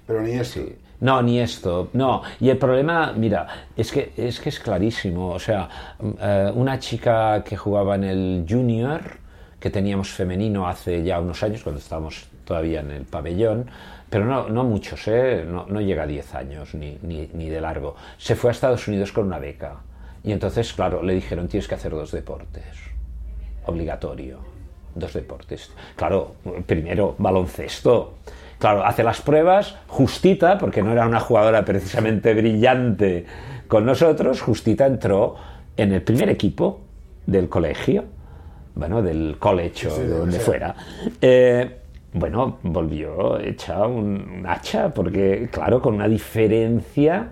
Pero 0.07 0.23
ni 0.23 0.33
esto. 0.33 0.61
Sí. 0.61 0.77
No, 1.01 1.21
ni 1.23 1.41
esto, 1.41 1.89
no. 1.95 2.23
Y 2.41 2.51
el 2.51 2.59
problema, 2.59 3.13
mira, 3.17 3.47
es 3.77 3.91
que 3.91 4.13
es, 4.17 4.39
que 4.39 4.51
es 4.51 4.61
clarísimo. 4.61 5.31
O 5.31 5.39
sea, 5.39 5.69
eh, 6.21 6.53
una 6.55 6.79
chica 6.79 7.43
que 7.43 7.57
jugaba 7.57 7.95
en 7.97 8.05
el 8.05 8.47
junior, 8.49 9.01
que 9.59 9.71
teníamos 9.71 10.11
femenino 10.11 10.69
hace 10.69 11.03
ya 11.03 11.19
unos 11.21 11.43
años, 11.43 11.63
cuando 11.63 11.81
estábamos 11.81 12.29
todavía 12.45 12.81
en 12.81 12.91
el 12.91 13.05
pabellón, 13.05 13.71
pero 14.11 14.25
no, 14.25 14.49
no 14.49 14.65
muchos, 14.65 15.07
¿eh? 15.09 15.45
no, 15.49 15.67
no 15.69 15.81
llega 15.81 16.03
a 16.03 16.07
10 16.07 16.35
años 16.35 16.75
ni, 16.75 16.99
ni, 17.03 17.31
ni 17.33 17.49
de 17.49 17.61
largo. 17.61 17.95
Se 18.19 18.35
fue 18.35 18.51
a 18.51 18.53
Estados 18.53 18.87
Unidos 18.89 19.13
con 19.13 19.27
una 19.27 19.39
beca. 19.39 19.77
Y 20.23 20.33
entonces, 20.33 20.73
claro, 20.75 21.03
le 21.03 21.15
dijeron, 21.15 21.49
tienes 21.49 21.67
que 21.69 21.77
hacer 21.77 21.93
dos 21.93 22.11
deportes. 22.13 22.65
Obligatorio. 23.67 24.39
Dos 24.95 25.13
deportes. 25.15 25.71
Claro, 25.97 26.35
primero, 26.67 27.15
baloncesto. 27.19 28.15
Claro, 28.59 28.85
hace 28.85 29.03
las 29.03 29.21
pruebas, 29.23 29.77
Justita, 29.87 30.59
porque 30.59 30.83
no 30.83 30.93
era 30.93 31.07
una 31.07 31.21
jugadora 31.21 31.65
precisamente 31.65 32.35
brillante 32.35 33.25
con 33.69 33.87
nosotros, 33.87 34.43
Justita 34.43 34.87
entró 34.87 35.37
en 35.77 35.93
el 35.93 36.03
primer 36.03 36.29
equipo 36.29 36.81
del 37.25 37.49
colegio, 37.49 38.05
bueno, 38.75 39.01
del 39.01 39.37
college 39.39 39.87
o 39.87 39.91
Sí, 39.93 40.03
de 40.03 40.09
donde 40.09 40.37
sea. 40.37 40.45
fuera. 40.45 40.75
Eh, 41.23 41.80
bueno, 42.13 42.59
volvió 42.63 43.39
hecha 43.39 43.87
un, 43.87 44.45
hacha, 44.47 44.93
porque, 44.93 45.49
claro, 45.51 45.81
con 45.81 45.95
una 45.95 46.09
diferencia 46.09 47.31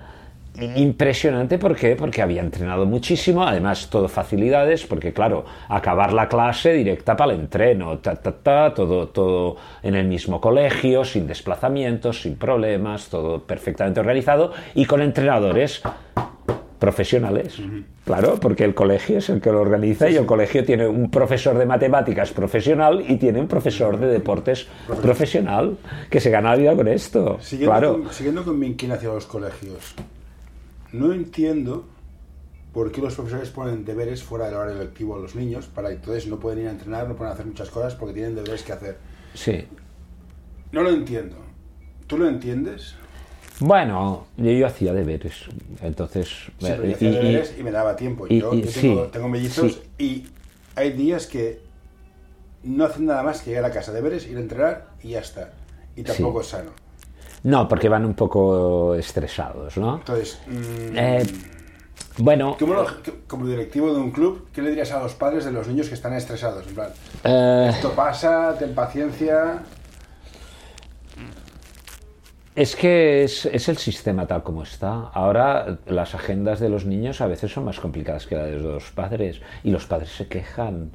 impresionante. 0.76 1.58
¿Por 1.58 1.76
qué? 1.76 1.94
Porque 1.96 2.22
había 2.22 2.40
entrenado 2.42 2.84
muchísimo, 2.84 3.44
además 3.44 3.88
todo 3.90 4.08
facilidades, 4.08 4.84
porque, 4.86 5.12
claro, 5.12 5.44
acabar 5.68 6.12
la 6.12 6.28
clase 6.28 6.72
directa 6.72 7.16
para 7.16 7.32
el 7.32 7.40
entreno, 7.40 7.98
ta, 7.98 8.16
ta, 8.16 8.32
ta, 8.32 8.74
todo, 8.74 9.08
todo 9.08 9.56
en 9.82 9.94
el 9.94 10.06
mismo 10.06 10.40
colegio, 10.40 11.04
sin 11.04 11.26
desplazamientos, 11.26 12.22
sin 12.22 12.36
problemas, 12.36 13.08
todo 13.08 13.42
perfectamente 13.42 14.00
organizado 14.00 14.52
y 14.74 14.84
con 14.84 15.00
entrenadores 15.00 15.82
profesionales. 16.78 17.60
Claro, 18.04 18.38
porque 18.40 18.64
el 18.64 18.74
colegio 18.74 19.18
es 19.18 19.28
el 19.28 19.40
que 19.40 19.50
lo 19.50 19.60
organiza 19.60 20.08
y 20.08 20.16
el 20.16 20.26
colegio 20.26 20.64
tiene 20.64 20.86
un 20.86 21.10
profesor 21.10 21.58
de 21.58 21.66
matemáticas 21.66 22.32
profesional 22.32 23.04
y 23.06 23.16
tiene 23.16 23.40
un 23.40 23.48
profesor 23.48 23.98
de 23.98 24.06
deportes 24.06 24.66
profesional 25.02 25.76
que 26.10 26.20
se 26.20 26.30
gana 26.30 26.50
la 26.50 26.56
vida 26.56 26.76
con 26.76 26.88
esto. 26.88 27.38
Siguiendo, 27.40 27.72
claro. 27.72 28.02
con, 28.02 28.12
siguiendo 28.12 28.44
con 28.44 28.58
mi 28.58 28.66
inquina 28.68 28.94
hacia 28.94 29.08
los 29.08 29.26
colegios, 29.26 29.94
no 30.92 31.12
entiendo 31.12 31.84
por 32.72 32.92
qué 32.92 33.00
los 33.00 33.14
profesores 33.14 33.50
ponen 33.50 33.84
deberes 33.84 34.22
fuera 34.22 34.46
del 34.46 34.54
horario 34.54 34.78
lectivo 34.82 35.16
a 35.16 35.18
los 35.18 35.34
niños, 35.34 35.66
para 35.66 35.90
entonces 35.90 36.26
no 36.26 36.38
pueden 36.38 36.60
ir 36.60 36.68
a 36.68 36.70
entrenar, 36.70 37.08
no 37.08 37.16
pueden 37.16 37.32
hacer 37.32 37.46
muchas 37.46 37.70
cosas 37.70 37.94
porque 37.94 38.14
tienen 38.14 38.34
deberes 38.34 38.62
que 38.62 38.72
hacer. 38.72 38.98
Sí. 39.34 39.64
No 40.72 40.82
lo 40.82 40.90
entiendo. 40.90 41.36
¿Tú 42.06 42.18
lo 42.18 42.28
entiendes? 42.28 42.94
Bueno, 43.60 44.26
yo, 44.36 44.66
hacía 44.66 44.92
deberes, 44.92 45.34
entonces... 45.82 46.28
Sí, 46.28 46.52
pero 46.60 46.84
eh, 46.84 46.88
yo 46.90 46.94
hacía 46.94 47.08
y- 47.10 47.12
deberes 47.14 47.54
y, 47.58 47.62
me 47.62 47.70
daba 47.72 47.96
tiempo. 47.96 48.26
y- 48.28 48.40
yo 48.40 48.50
tengo, 48.50 48.68
sí, 48.70 48.98
tengo 49.12 49.28
mellizos 49.28 49.80
sí. 49.98 50.04
y 50.04 50.26
hay 50.76 50.92
días 50.92 51.26
que 51.26 51.60
no 52.62 52.84
hacen 52.84 53.06
nada 53.06 53.22
más 53.24 53.42
que 53.42 53.50
llegar 53.50 53.64
a 53.64 53.70
casa, 53.72 53.92
deberes, 53.92 54.26
ir 54.28 54.36
a 54.36 54.40
entrenar 54.40 54.86
y 55.02 55.10
ya 55.10 55.20
está. 55.20 55.52
Y 55.96 56.02
tampoco 56.04 56.40
es 56.42 56.46
sano. 56.48 56.70
no, 57.42 57.68
porque 57.68 57.88
van 57.88 58.04
un 58.04 58.14
poco 58.14 58.94
estresados, 58.94 59.76
¿no? 59.76 59.96
Entonces, 59.96 60.38
mm, 60.46 60.96
Eh, 60.96 61.26
bueno, 62.18 62.56
¿cómo 62.60 62.74
lo- 62.74 62.86
como 63.26 63.46
directivo 63.46 63.92
de 63.92 64.00
un 64.00 64.10
club, 64.12 64.48
¿qué 64.52 64.62
le 64.62 64.70
dirías 64.70 64.92
a 64.92 65.02
los 65.02 65.14
padres 65.14 65.44
de 65.44 65.50
los 65.52 65.66
niños 65.66 65.88
que 65.88 65.94
están 65.94 66.12
estresados? 66.14 66.64
En 66.68 66.74
plan, 66.74 66.90
Eh, 67.24 67.70
esto 67.74 67.90
pasa, 67.92 68.54
ten 68.58 68.72
paciencia. 68.74 69.62
Es 72.58 72.74
que 72.74 73.22
es, 73.22 73.46
es 73.46 73.68
el 73.68 73.76
sistema 73.78 74.26
tal 74.26 74.42
como 74.42 74.64
está. 74.64 75.10
Ahora 75.14 75.78
las 75.86 76.14
agendas 76.16 76.58
de 76.58 76.68
los 76.68 76.84
niños 76.84 77.20
a 77.20 77.28
veces 77.28 77.52
son 77.52 77.64
más 77.64 77.78
complicadas 77.78 78.26
que 78.26 78.34
las 78.34 78.46
de 78.46 78.58
los 78.58 78.90
padres 78.90 79.40
y 79.62 79.70
los 79.70 79.86
padres 79.86 80.10
se 80.10 80.26
quejan. 80.26 80.90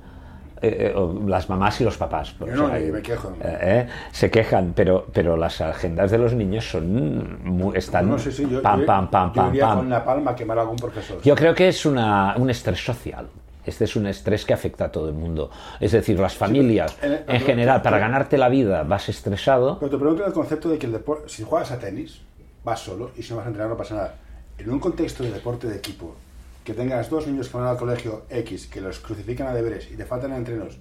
Eh, 0.62 0.94
eh, 0.94 1.18
las 1.26 1.50
mamás 1.50 1.80
y 1.80 1.86
los 1.86 1.98
papás. 1.98 2.36
Yo 2.40 2.48
no, 2.56 2.68
hay- 2.68 2.92
me 2.92 3.02
quejo. 3.02 3.30
eh, 3.42 3.58
eh, 3.62 3.88
se 4.12 4.30
quejan, 4.30 4.74
pero, 4.76 5.08
pero 5.14 5.38
las 5.38 5.62
agendas 5.62 6.12
de 6.12 6.18
los 6.18 6.34
niños 6.34 6.70
son 6.70 7.42
mu- 7.46 7.74
están 7.74 8.10
No 8.10 8.20
sé 8.20 8.32
si 8.34 8.48
yo, 8.50 8.62
pam, 8.62 8.82
yo- 8.82 8.86
pam, 8.86 9.10
pam, 9.10 9.30
yo 9.30 9.42
pam, 9.42 9.50
iría 9.54 9.66
pam. 9.68 9.78
con 9.78 9.86
una 9.88 10.04
palma 10.04 10.32
a 10.32 10.36
quemar 10.36 10.58
a 10.58 10.62
algún 10.62 10.76
profesor. 10.78 11.22
Yo 11.22 11.34
creo 11.36 11.56
que 11.56 11.70
es 11.70 11.86
una, 11.86 12.36
un 12.38 12.50
estrés 12.50 12.84
social. 12.84 13.26
Este 13.66 13.86
es 13.86 13.96
un 13.96 14.08
estrés 14.08 14.46
que 14.46 14.54
afecta 14.54 14.86
a 14.86 14.92
todo 14.92 15.08
el 15.08 15.14
mundo. 15.16 15.50
Es 15.80 15.92
decir, 15.94 16.20
las 16.20 16.36
familias, 16.36 16.96
pero, 17.00 17.14
eh, 17.14 17.18
en 17.20 17.26
pero- 17.26 17.46
general, 17.46 17.82
para 17.82 17.98
pero- 17.98 18.08
ganarte 18.08 18.38
la 18.38 18.50
vida 18.50 18.84
vas 18.84 19.08
estresado. 19.10 19.80
Pero 19.80 19.92
te 19.92 19.98
pregunto 19.98 20.26
el 20.26 20.34
concepto 20.34 20.70
de 20.70 20.78
que 20.78 20.86
el 20.86 20.92
deporte, 20.92 21.30
si 21.30 21.44
juegas 21.44 21.72
a 21.72 21.80
tenis, 21.80 22.22
vas 22.64 22.80
solo 22.82 23.12
y 23.18 23.24
si 23.24 23.32
no 23.32 23.38
vas 23.38 23.46
a 23.46 23.50
entrenar 23.50 23.70
no 23.70 23.78
pasa 23.78 23.96
nada. 23.96 24.16
En 24.58 24.70
un 24.70 24.80
contexto 24.80 25.24
de 25.24 25.32
deporte 25.32 25.68
de 25.68 25.78
equipo, 25.78 26.16
que 26.64 26.74
tengas 26.74 27.10
dos 27.10 27.28
niños 27.28 27.50
que 27.50 27.58
van 27.58 27.68
al 27.68 27.78
colegio 27.78 28.24
X, 28.30 28.68
que 28.68 28.80
los 28.82 29.00
crucifican 29.00 29.48
a 29.48 29.54
deberes 29.54 29.90
y 29.92 29.96
te 29.98 30.06
faltan 30.06 30.32
entrenos 30.34 30.78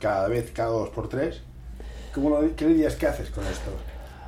cada 0.00 0.28
vez, 0.28 0.50
cada 0.52 0.70
dos 0.70 0.90
por 0.90 1.08
tres, 1.08 1.42
¿cómo 2.14 2.30
lo- 2.30 2.54
¿qué 2.56 2.64
le 2.66 2.74
dirías 2.74 2.96
que 2.96 3.06
haces 3.06 3.30
con 3.30 3.44
esto? 3.46 3.70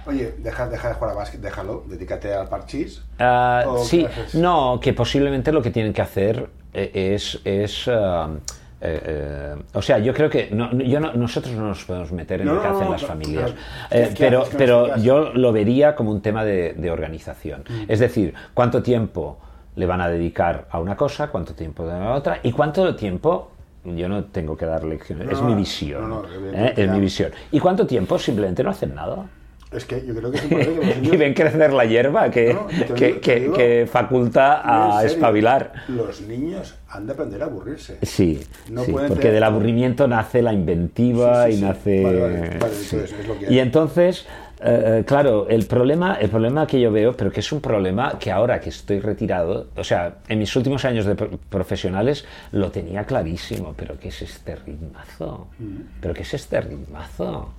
Oye, 0.06 0.34
deja, 0.38 0.68
deja 0.68 0.88
de 0.88 0.94
jugar 0.94 1.12
a 1.12 1.14
básquet, 1.14 1.40
déjalo, 1.40 1.84
dedícate 1.88 2.32
al 2.34 2.48
parchís. 2.48 3.02
Ah, 3.18 3.64
¿O 3.66 3.76
qué 3.76 3.84
sí, 3.84 4.06
no, 4.34 4.78
que 4.80 4.92
posiblemente 4.92 5.50
lo 5.52 5.62
que 5.62 5.70
tienen 5.70 5.92
que 5.92 6.02
hacer 6.02 6.38
eh, 6.38 6.63
es... 6.74 7.40
es 7.44 7.88
eh, 7.88 9.00
eh, 9.02 9.54
o 9.72 9.80
sea, 9.80 9.98
yo 9.98 10.12
creo 10.12 10.28
que 10.28 10.50
no, 10.52 10.70
yo 10.72 11.00
no- 11.00 11.14
nosotros 11.14 11.54
no 11.54 11.68
nos 11.68 11.84
podemos 11.86 12.12
meter 12.12 12.42
en 12.42 12.48
No, 12.48 12.54
lo 12.54 12.60
que 12.60 12.68
hacen 12.68 12.90
las 12.90 13.02
familias, 13.02 13.54
pero, 13.88 14.04
Eh, 14.04 14.08
¿qué- 14.10 14.14
qué 14.50 14.56
pero, 14.58 14.96
yo 14.96 15.32
lo 15.32 15.52
vería 15.52 15.94
como 15.94 16.10
un 16.10 16.20
tema 16.20 16.44
de, 16.44 16.74
de 16.74 16.90
organización. 16.90 17.64
Mm. 17.66 17.84
Es 17.88 17.98
decir, 18.00 18.34
cuánto 18.52 18.82
tiempo 18.82 19.38
le 19.76 19.86
van 19.86 20.02
a 20.02 20.08
dedicar 20.08 20.66
a 20.70 20.80
una 20.80 20.96
cosa, 20.96 21.28
cuánto 21.28 21.54
tiempo 21.54 21.84
a 21.84 21.98
la 21.98 22.12
otra 22.14 22.40
y 22.42 22.52
cuánto 22.52 22.94
tiempo... 22.94 23.50
Yo 23.86 24.08
no 24.08 24.24
tengo 24.24 24.56
que 24.56 24.64
dar 24.64 24.82
lecciones, 24.82 25.30
es 25.30 25.42
mi 25.42 25.54
visión. 25.54 26.22
¿eh? 26.54 26.72
Es 26.74 26.90
mi 26.90 27.00
visión. 27.00 27.30
¿Y 27.52 27.60
cuánto 27.60 27.86
tiempo 27.86 28.18
simplemente 28.18 28.62
no 28.64 28.70
hacen 28.70 28.94
nada? 28.94 29.26
Es 29.74 29.84
que 29.84 30.04
yo 30.06 30.14
creo 30.14 30.30
que 30.30 30.36
es 30.38 30.44
importante 30.50 31.00
que 31.02 31.14
y 31.14 31.16
ven 31.16 31.34
crecer 31.34 31.72
la 31.72 31.84
hierba 31.84 32.30
que, 32.30 32.54
No, 32.54 32.66
que, 32.68 32.74
digo- 32.76 32.94
que- 32.94 33.12
te 33.14 33.40
digo- 33.40 33.54
que 33.54 33.88
faculta 33.90 34.60
a 34.62 35.00
serio, 35.00 35.14
espabilar. 35.16 35.72
Los 35.88 36.20
niños 36.22 36.74
han 36.88 37.06
de 37.06 37.12
aprender 37.12 37.42
a 37.42 37.46
aburrirse. 37.46 37.98
Sí, 38.02 38.40
No 38.70 38.84
sí, 38.84 38.92
pueden 38.92 39.08
porque 39.08 39.22
tener- 39.22 39.34
del 39.34 39.42
aburrimiento 39.44 40.06
nace 40.06 40.42
la 40.42 40.52
inventiva 40.52 41.46
Sí, 41.46 41.52
sí, 41.54 41.58
y 41.58 41.62
nace... 41.62 42.02
Vale, 42.04 42.20
vale, 42.20 42.40
vale, 42.40 42.74
sí. 42.74 42.96
entonces 42.96 43.12
es 43.20 43.26
lo 43.28 43.38
que 43.38 43.52
Y 43.52 43.58
entonces, 43.58 44.26
eh, 44.60 44.98
eh, 45.00 45.04
claro, 45.04 45.48
el 45.48 45.66
problema, 45.66 46.14
el 46.20 46.30
problema 46.30 46.66
que 46.68 46.80
yo 46.80 46.92
veo, 46.92 47.12
pero 47.16 47.32
que 47.32 47.40
es 47.40 47.50
un 47.52 47.60
problema 47.60 48.16
que 48.18 48.30
ahora 48.30 48.60
que 48.60 48.68
estoy 48.68 49.00
retirado, 49.00 49.66
o 49.76 49.82
sea, 49.84 50.18
en 50.28 50.38
mis 50.38 50.54
últimos 50.54 50.84
años 50.84 51.04
de 51.04 51.16
pro- 51.16 51.30
profesionales 51.50 52.24
lo 52.52 52.70
tenía 52.70 53.04
clarísimo, 53.04 53.74
pero 53.76 53.98
¿qué 53.98 54.08
es 54.08 54.22
este 54.22 54.54
ritmazo? 54.54 55.48
Mm. 55.58 55.76
¿Pero 56.00 56.14
qué 56.14 56.22
es 56.22 56.32
este 56.34 56.60
ritmazo? 56.60 57.52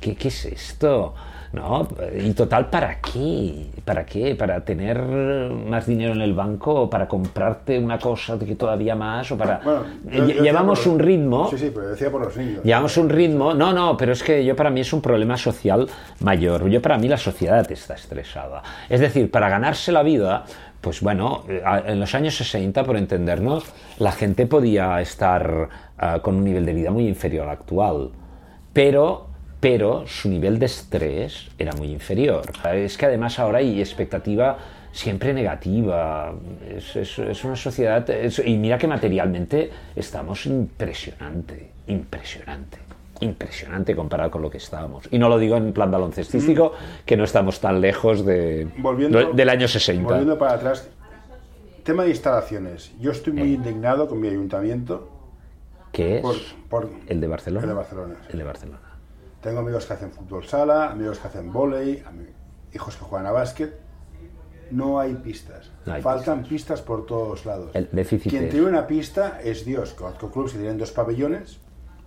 ¿Qué, 0.00 0.14
qué 0.16 0.28
es 0.28 0.44
esto? 0.44 1.14
¿No? 1.52 1.86
Y 2.18 2.32
total, 2.32 2.70
¿para 2.70 2.98
qué? 3.00 3.66
¿Para 3.84 4.06
qué? 4.06 4.34
¿Para 4.34 4.64
tener 4.64 4.98
más 5.02 5.84
dinero 5.86 6.14
en 6.14 6.22
el 6.22 6.32
banco? 6.32 6.72
¿O 6.82 6.90
para 6.90 7.06
comprarte 7.06 7.78
una 7.78 7.98
cosa 7.98 8.38
que 8.38 8.54
todavía 8.56 8.94
más? 8.96 9.30
¿O 9.32 9.36
para... 9.36 9.58
Bueno, 9.62 9.80
Eh, 9.82 9.86
yo- 10.12 10.16
yo 10.20 10.26
decía 10.28 10.42
Llevamos 10.44 10.80
por- 10.80 10.92
un 10.94 10.98
ritmo... 10.98 11.48
Sí, 11.50 11.58
sí, 11.58 11.70
pero 11.74 11.88
decía 11.90 12.10
por 12.10 12.22
los 12.24 12.34
niños. 12.38 12.64
Llevamos 12.64 12.96
un 12.96 13.10
ritmo, 13.10 13.52
no, 13.52 13.72
no, 13.74 13.96
pero 13.98 14.12
es 14.12 14.22
que 14.22 14.42
yo 14.44 14.56
para 14.56 14.70
mí 14.70 14.80
es 14.80 14.92
un 14.94 15.02
problema 15.02 15.36
social 15.36 15.86
mayor. 16.20 16.68
Yo 16.70 16.80
para 16.80 16.96
mí 16.96 17.06
la 17.06 17.18
sociedad 17.18 17.70
está 17.70 17.94
estresada. 17.94 18.62
Es 18.88 19.00
decir, 19.00 19.30
para 19.30 19.50
ganarse 19.50 19.92
la 19.92 20.02
vida, 20.02 20.44
pues 20.80 21.02
bueno, 21.02 21.44
eh, 21.50 21.62
en 21.86 22.00
los 22.00 22.14
años 22.14 22.34
60, 22.34 22.82
por 22.84 22.96
entendernos, 22.96 23.64
la 23.98 24.12
gente 24.12 24.46
podía 24.46 25.02
estar 25.02 25.68
ah, 25.98 26.20
con 26.22 26.36
un 26.36 26.44
nivel 26.44 26.64
de 26.64 26.72
vida 26.72 26.90
muy 26.90 27.06
inferior 27.06 27.44
al 27.46 27.50
actual. 27.50 28.10
Pero, 28.72 29.26
pero 29.62 30.04
su 30.08 30.28
nivel 30.28 30.58
de 30.58 30.66
estrés 30.66 31.48
era 31.56 31.70
muy 31.74 31.92
inferior. 31.92 32.42
Es 32.74 32.98
que 32.98 33.06
además 33.06 33.38
ahora 33.38 33.58
hay 33.58 33.78
expectativa 33.80 34.58
siempre 34.90 35.32
negativa. 35.32 36.34
Es, 36.68 36.96
es- 36.96 37.18
es 37.20 37.44
una 37.44 37.54
sociedad. 37.54 38.10
es- 38.10 38.42
y 38.44 38.56
mira 38.58 38.76
que 38.76 38.88
materialmente 38.88 39.70
estamos 39.94 40.46
impresionante, 40.46 41.70
impresionante. 41.86 42.78
Impresionante 43.20 43.94
comparado 43.94 44.32
con 44.32 44.42
lo 44.42 44.50
que 44.50 44.58
estábamos. 44.58 45.06
Y 45.12 45.18
no 45.20 45.28
lo 45.28 45.38
digo 45.38 45.56
en 45.56 45.72
plan 45.72 45.92
baloncestístico, 45.92 46.72
que 47.06 47.16
no 47.16 47.22
estamos 47.22 47.60
tan 47.60 47.80
lejos 47.80 48.26
de, 48.26 48.66
Volviendo- 48.78 49.32
del 49.32 49.48
año 49.48 49.68
60. 49.68 50.02
Volviendo 50.02 50.36
para 50.36 50.54
atrás, 50.54 50.88
tema 51.84 52.02
de 52.02 52.10
instalaciones. 52.10 52.90
Yo 53.00 53.12
estoy 53.12 53.32
muy 53.32 53.54
indignado 53.54 54.08
con 54.08 54.20
mi 54.20 54.26
ayuntamiento 54.26 55.08
¿Qué 55.92 56.16
es? 56.16 56.22
por, 56.22 56.34
por 56.68 56.90
el 57.06 57.20
de 57.20 57.28
Barcelona. 57.28 57.62
el 57.62 57.68
de 57.68 57.74
Barcelona. 57.76 58.14
sí. 58.22 58.28
El 58.32 58.38
de 58.38 58.44
Barcelona. 58.44 58.78
Tengo 59.42 59.60
amigos 59.60 59.86
que 59.86 59.92
hacen 59.94 60.10
fútbol 60.12 60.44
sala, 60.46 60.90
amigos 60.90 61.18
que 61.18 61.26
hacen 61.28 61.52
volei, 61.52 62.02
hijos 62.72 62.96
que 62.96 63.04
juegan 63.04 63.26
a 63.26 63.32
básquet. 63.32 63.78
No 64.70 64.98
hay 65.00 65.14
pistas. 65.16 65.70
No 65.84 65.92
hay 65.92 66.00
Faltan 66.02 66.44
pistas. 66.44 66.80
por 66.80 67.04
todos 67.04 67.44
lados. 67.44 67.70
El 67.74 67.88
déficit 67.92 68.30
Quien 68.30 68.44
es- 68.44 68.50
tiene 68.50 68.66
una 68.66 68.86
pista 68.86 69.40
es 69.42 69.64
Dios. 69.64 69.92
Conozco 69.92 70.30
clubes 70.30 70.52
que 70.52 70.58
tienen 70.58 70.78
dos 70.78 70.92
pabellones, 70.92 71.58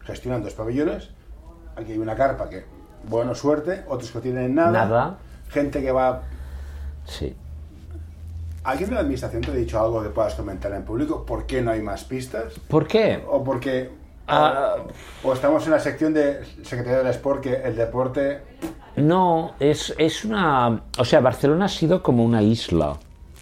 gestionan 0.04 0.42
dos 0.44 0.54
pabellones. 0.54 1.10
Aquí 1.76 1.92
hay 1.92 1.98
una 2.00 2.16
carpa 2.16 2.50
que, 2.50 2.64
bueno, 3.08 3.36
suerte. 3.36 3.84
Otros 3.88 4.10
que 4.12 4.18
no 4.18 4.22
tienen 4.22 4.56
nada. 4.56 4.72
Nada. 4.72 5.18
Gente 5.50 5.82
que 5.82 5.92
va 5.92 6.24
Sí. 7.06 7.36
¿Alguien 8.64 8.90
de 8.90 8.96
la 8.96 9.02
administración 9.02 9.44
te 9.44 9.52
ha 9.52 9.54
dicho 9.54 9.80
algo 9.80 10.02
que 10.02 10.10
puedas 10.10 10.34
comentar 10.34 10.72
en 10.72 10.84
público? 10.84 11.24
¿Por 11.24 11.46
qué 11.46 11.62
no 11.62 11.70
hay 11.70 11.84
más 11.84 12.04
pistas? 12.06 12.54
¿Por 12.68 12.88
qué? 12.88 13.24
¿O 13.30 13.44
porque 13.44 13.92
Ah. 14.28 14.76
o 15.24 15.34
estamos 15.34 15.66
en 15.66 15.72
la 15.72 15.80
sección 15.80 16.14
de 16.14 16.44
Secretaría 16.64 17.00
del 17.00 17.08
Sport 17.08 17.42
que 17.44 17.54
el 17.56 17.76
deporte... 17.76 18.42
No, 18.96 19.54
es, 19.60 19.94
es 19.98 20.24
una... 20.26 20.82
O 20.98 21.06
sea, 21.06 21.20
Barcelona 21.20 21.66
ha 21.66 21.70
sido 21.70 22.02
como 22.02 22.24
una 22.24 22.42
isla 22.42 22.98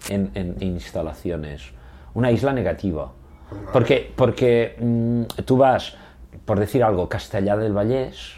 en, 0.10 0.32
en 0.36 0.56
instalaciones, 0.62 1.62
una 2.13 2.32
isla 2.32 2.54
negativa. 2.54 3.12
Porque, 3.72 4.12
porque 4.15 4.76
mm, 4.80 5.24
tú 5.46 5.58
vas, 5.58 5.96
por 6.43 6.60
decir 6.60 6.84
algo, 6.84 7.08
Castellá 7.08 7.56
del 7.56 7.72
Vallés, 7.74 8.34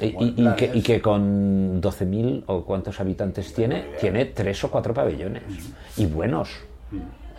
y, 0.00 0.06
y- 0.06 0.34
y 0.38 0.54
que, 0.56 0.70
y 0.72 0.82
que 0.82 1.02
con 1.02 1.82
12.000 1.82 2.44
o 2.46 2.64
cuántos 2.64 3.00
habitantes 3.00 3.52
tiene, 3.52 3.86
tiene 4.00 4.24
tres 4.26 4.62
o 4.64 4.70
cuatro 4.70 4.94
pabellones. 4.94 5.42
Y 5.96 6.06
buenos. 6.06 6.48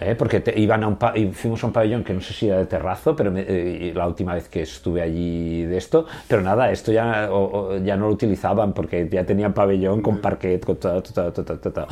¿Eh? 0.02 0.16
Porque 0.16 0.40
te- 0.40 0.60
iban 0.60 0.84
a 0.84 0.88
un 0.88 0.96
pa- 0.98 1.18
y 1.18 1.28
fuimos 1.32 1.64
a 1.64 1.68
un 1.68 1.74
pabellón 1.74 2.04
que 2.04 2.14
no 2.14 2.22
sé 2.22 2.34
si 2.34 2.48
era 2.48 2.58
de 2.58 2.66
terrazo, 2.66 3.16
pero 3.16 3.32
me- 3.32 3.46
eh, 3.48 3.94
la 3.96 4.08
última 4.08 4.34
vez 4.34 4.50
que 4.50 4.62
estuve 4.64 5.02
allí 5.02 5.64
de 5.64 5.78
esto, 5.78 6.06
pero 6.28 6.42
nada, 6.42 6.72
esto 6.72 6.92
ya, 6.92 7.30
o- 7.32 7.74
o 7.74 7.78
ya 7.78 7.96
no 7.96 8.08
lo 8.08 8.14
utilizaban 8.14 8.74
porque 8.74 9.08
ya 9.12 9.24
tenían 9.26 9.54
pabellón 9.54 10.02
con 10.02 10.18
parquet, 10.20 10.66
con 10.66 10.78
todo, 10.78 11.02
todo, 11.04 11.32
todo, 11.32 11.58
todo. 11.60 11.88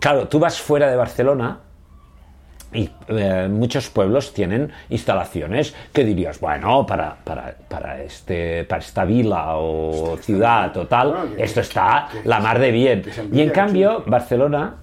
Claro, 0.00 0.26
tú 0.28 0.38
vas 0.38 0.60
fuera 0.60 0.88
de 0.90 0.96
Barcelona 0.96 1.58
y 2.72 2.90
eh, 3.06 3.46
muchos 3.48 3.88
pueblos 3.88 4.34
tienen 4.34 4.72
instalaciones 4.90 5.74
que 5.92 6.04
dirías, 6.04 6.40
bueno, 6.40 6.84
para, 6.84 7.14
para, 7.22 7.54
para, 7.68 8.02
este, 8.02 8.64
para 8.64 8.82
esta 8.82 9.04
vila 9.04 9.56
o 9.56 10.16
ciudad 10.20 10.76
o 10.76 10.86
tal, 10.88 11.12
Bueno, 11.12 11.36
que- 11.36 11.44
esto 11.44 11.60
está 11.60 12.08
que- 12.10 12.28
la 12.28 12.40
mar 12.40 12.58
de 12.58 12.72
bien. 12.72 13.04
Y 13.32 13.42
en 13.42 13.50
cambio, 13.50 14.02
Barcelona, 14.06 14.74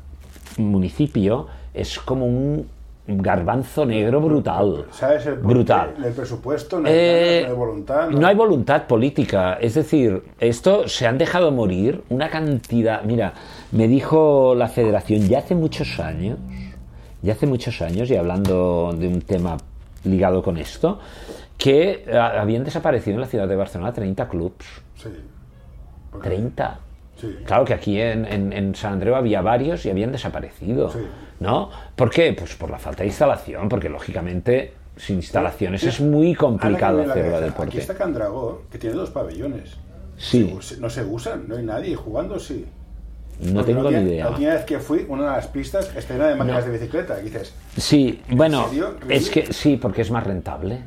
municipio, 0.58 1.48
es 1.74 2.00
como 2.00 2.26
un 2.26 2.68
garbanzo 3.08 3.86
negro 3.86 4.22
brutal. 4.22 4.86
¿Sabes 4.92 5.26
el, 5.26 5.36
brutal. 5.36 5.96
el 6.06 6.14
presupuesto? 6.14 6.80
No 6.80 6.88
hay, 6.88 6.94
Eh, 6.96 7.42
no 7.44 7.50
hay 7.52 7.56
voluntad. 7.58 8.10
no 8.10 8.28
hay 8.28 8.36
voluntad 8.36 8.88
política. 8.88 9.56
Es 9.56 9.74
decir, 9.74 10.24
esto 10.40 10.88
se 10.88 11.08
han 11.08 11.18
dejado 11.18 11.52
morir 11.52 12.04
una 12.10 12.30
cantidad. 12.30 13.04
Mira, 13.04 13.34
me 13.72 13.88
dijo 13.88 14.54
la 14.56 14.68
federación 14.68 15.28
ya 15.28 15.40
hace 15.40 15.56
muchos 15.56 16.00
años, 16.00 16.38
ya 17.22 17.34
hace 17.34 17.48
muchos 17.48 17.82
años, 17.82 18.10
y 18.12 18.16
hablando 18.16 18.94
de 18.98 19.08
un 19.08 19.22
tema 19.22 19.58
ligado 20.04 20.42
con 20.42 20.58
esto, 20.58 21.00
que 21.58 22.06
ah, 22.14 22.40
habían 22.42 22.64
desaparecido 22.64 23.16
en 23.16 23.22
la 23.22 23.28
ciudad 23.28 23.48
de 23.48 23.56
Barcelona 23.56 23.92
30 23.94 24.28
clubs. 24.30 24.66
Sí. 24.96 25.10
Porque- 26.12 26.30
30. 26.30 26.80
Sí. 27.22 27.38
Claro 27.46 27.64
que 27.66 27.74
aquí 27.74 28.02
en, 28.02 28.26
en- 28.26 28.52
en 28.52 28.76
San 28.76 28.94
Andreu 28.94 29.16
había 29.16 29.42
varios 29.42 29.86
y 29.86 29.90
habían 29.92 30.12
desaparecido. 30.12 30.92
Sí. 30.92 31.00
¿No? 31.40 31.70
¿Por 31.96 32.10
qué? 32.10 32.34
Pues 32.34 32.56
por 32.56 32.70
la 32.70 32.78
falta 32.80 33.04
de 33.04 33.08
instalación, 33.08 33.70
porque 33.70 33.90
lógicamente 33.90 34.74
sin 34.98 35.18
instalaciones 35.18 35.84
es 35.84 36.02
muy 36.02 36.36
complicado 36.36 37.00
Ahora 37.00 37.14
que 37.14 37.20
me 37.20 37.24
viene 37.26 37.30
a 37.30 37.32
la 37.32 37.38
hacer 37.38 37.42
cabeza, 37.42 37.46
deporte. 37.46 37.70
Aquí 37.70 37.78
está 37.80 37.96
Candragó, 37.96 38.64
que 38.72 38.78
tiene 38.78 38.96
dos 38.96 39.10
pabellones. 39.10 39.78
Sí. 40.18 40.56
Se 40.62 40.78
no 40.80 40.90
se 40.90 41.04
usan, 41.04 41.48
no 41.48 41.56
hay 41.58 41.64
nadie 41.64 41.96
jugando, 41.96 42.40
sí. 42.40 42.66
No 43.40 43.62
Porque 43.62 43.74
tengo 43.74 43.90
ni 43.90 43.98
idea. 43.98 44.26
La 44.26 44.32
última 44.32 44.54
vez 44.54 44.66
que 44.66 44.78
fui, 44.80 45.06
una 45.10 45.24
de 45.24 45.30
las 45.32 45.48
pistas 45.48 45.96
está 45.96 46.14
llena 46.14 46.28
de 46.28 46.36
máquinas 46.36 46.64
de 46.66 46.72
bicicleta. 46.74 47.20
Y 47.20 47.24
dices, 47.24 47.54
Sí, 47.76 48.22
bueno, 48.30 48.68
es 49.10 49.30
que 49.32 49.52
sí, 49.52 49.78
porque 49.78 50.02
es 50.04 50.12
más 50.12 50.24
rentable. 50.28 50.82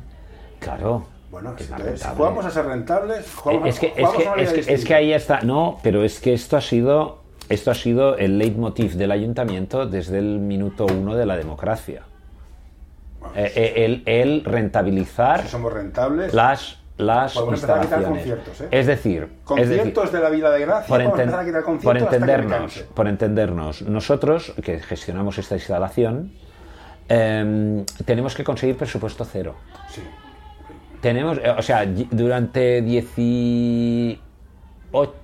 Claro. 0.59 1.05
Bueno, 1.35 1.53
es 1.57 1.69
rentable. 1.69 2.15
jugamos 2.15 2.45
a 2.45 2.49
ser 2.49 2.65
rentables, 2.65 3.33
jugamos, 3.35 3.67
es 3.69 3.79
que, 3.79 3.87
es, 3.87 3.93
jugamos 3.95 4.17
que, 4.17 4.27
a 4.27 4.31
una 4.33 4.41
es, 4.41 4.53
que, 4.53 4.73
es 4.73 4.85
que 4.85 4.95
ahí 4.95 5.11
está. 5.13 5.41
No, 5.41 5.79
pero 5.83 6.03
es 6.05 6.21
que 6.21 6.33
esto 6.33 6.55
ha 6.55 6.61
sido 6.61 7.19
esto 7.49 7.71
ha 7.71 7.75
sido 7.75 8.17
el 8.17 8.37
leitmotiv 8.39 8.93
del 8.93 9.11
ayuntamiento 9.11 9.85
desde 9.85 10.17
el 10.19 10.39
minuto 10.39 10.85
uno 10.85 11.13
de 11.15 11.25
la 11.25 11.35
democracia. 11.35 12.03
Eh, 13.35 13.51
eh, 13.55 13.85
el, 13.85 14.03
el 14.05 14.43
rentabilizar 14.45 15.41
Si 15.41 15.49
somos 15.49 15.73
rentables, 15.73 16.33
las, 16.33 16.77
las 16.97 17.35
instalaciones. 17.35 18.25
¿eh? 18.27 18.67
Es 18.71 18.87
decir, 18.87 19.23
es 19.23 19.29
conciertos 19.43 20.11
de 20.13 20.19
la 20.21 20.29
Vila 20.29 20.51
de 20.51 20.61
Gracia, 20.61 20.87
por, 20.87 21.01
enten- 21.01 21.33
a 21.33 21.43
quitar 21.43 21.63
por 21.83 21.97
entendernos, 21.97 22.77
por 22.93 23.07
entendernos, 23.09 23.81
nosotros 23.81 24.53
que 24.63 24.79
gestionamos 24.79 25.37
esta 25.37 25.55
instalación 25.55 26.31
em, 27.09 27.83
tenemos 28.05 28.33
que 28.35 28.43
conseguir 28.43 28.77
presupuesto 28.77 29.25
cero. 29.25 29.55
Sí. 29.89 30.01
Tenemos, 31.05 31.37
eh, 31.37 31.51
o 31.55 31.61
sea, 31.61 31.85
durante 31.85 32.81
18 32.81 34.19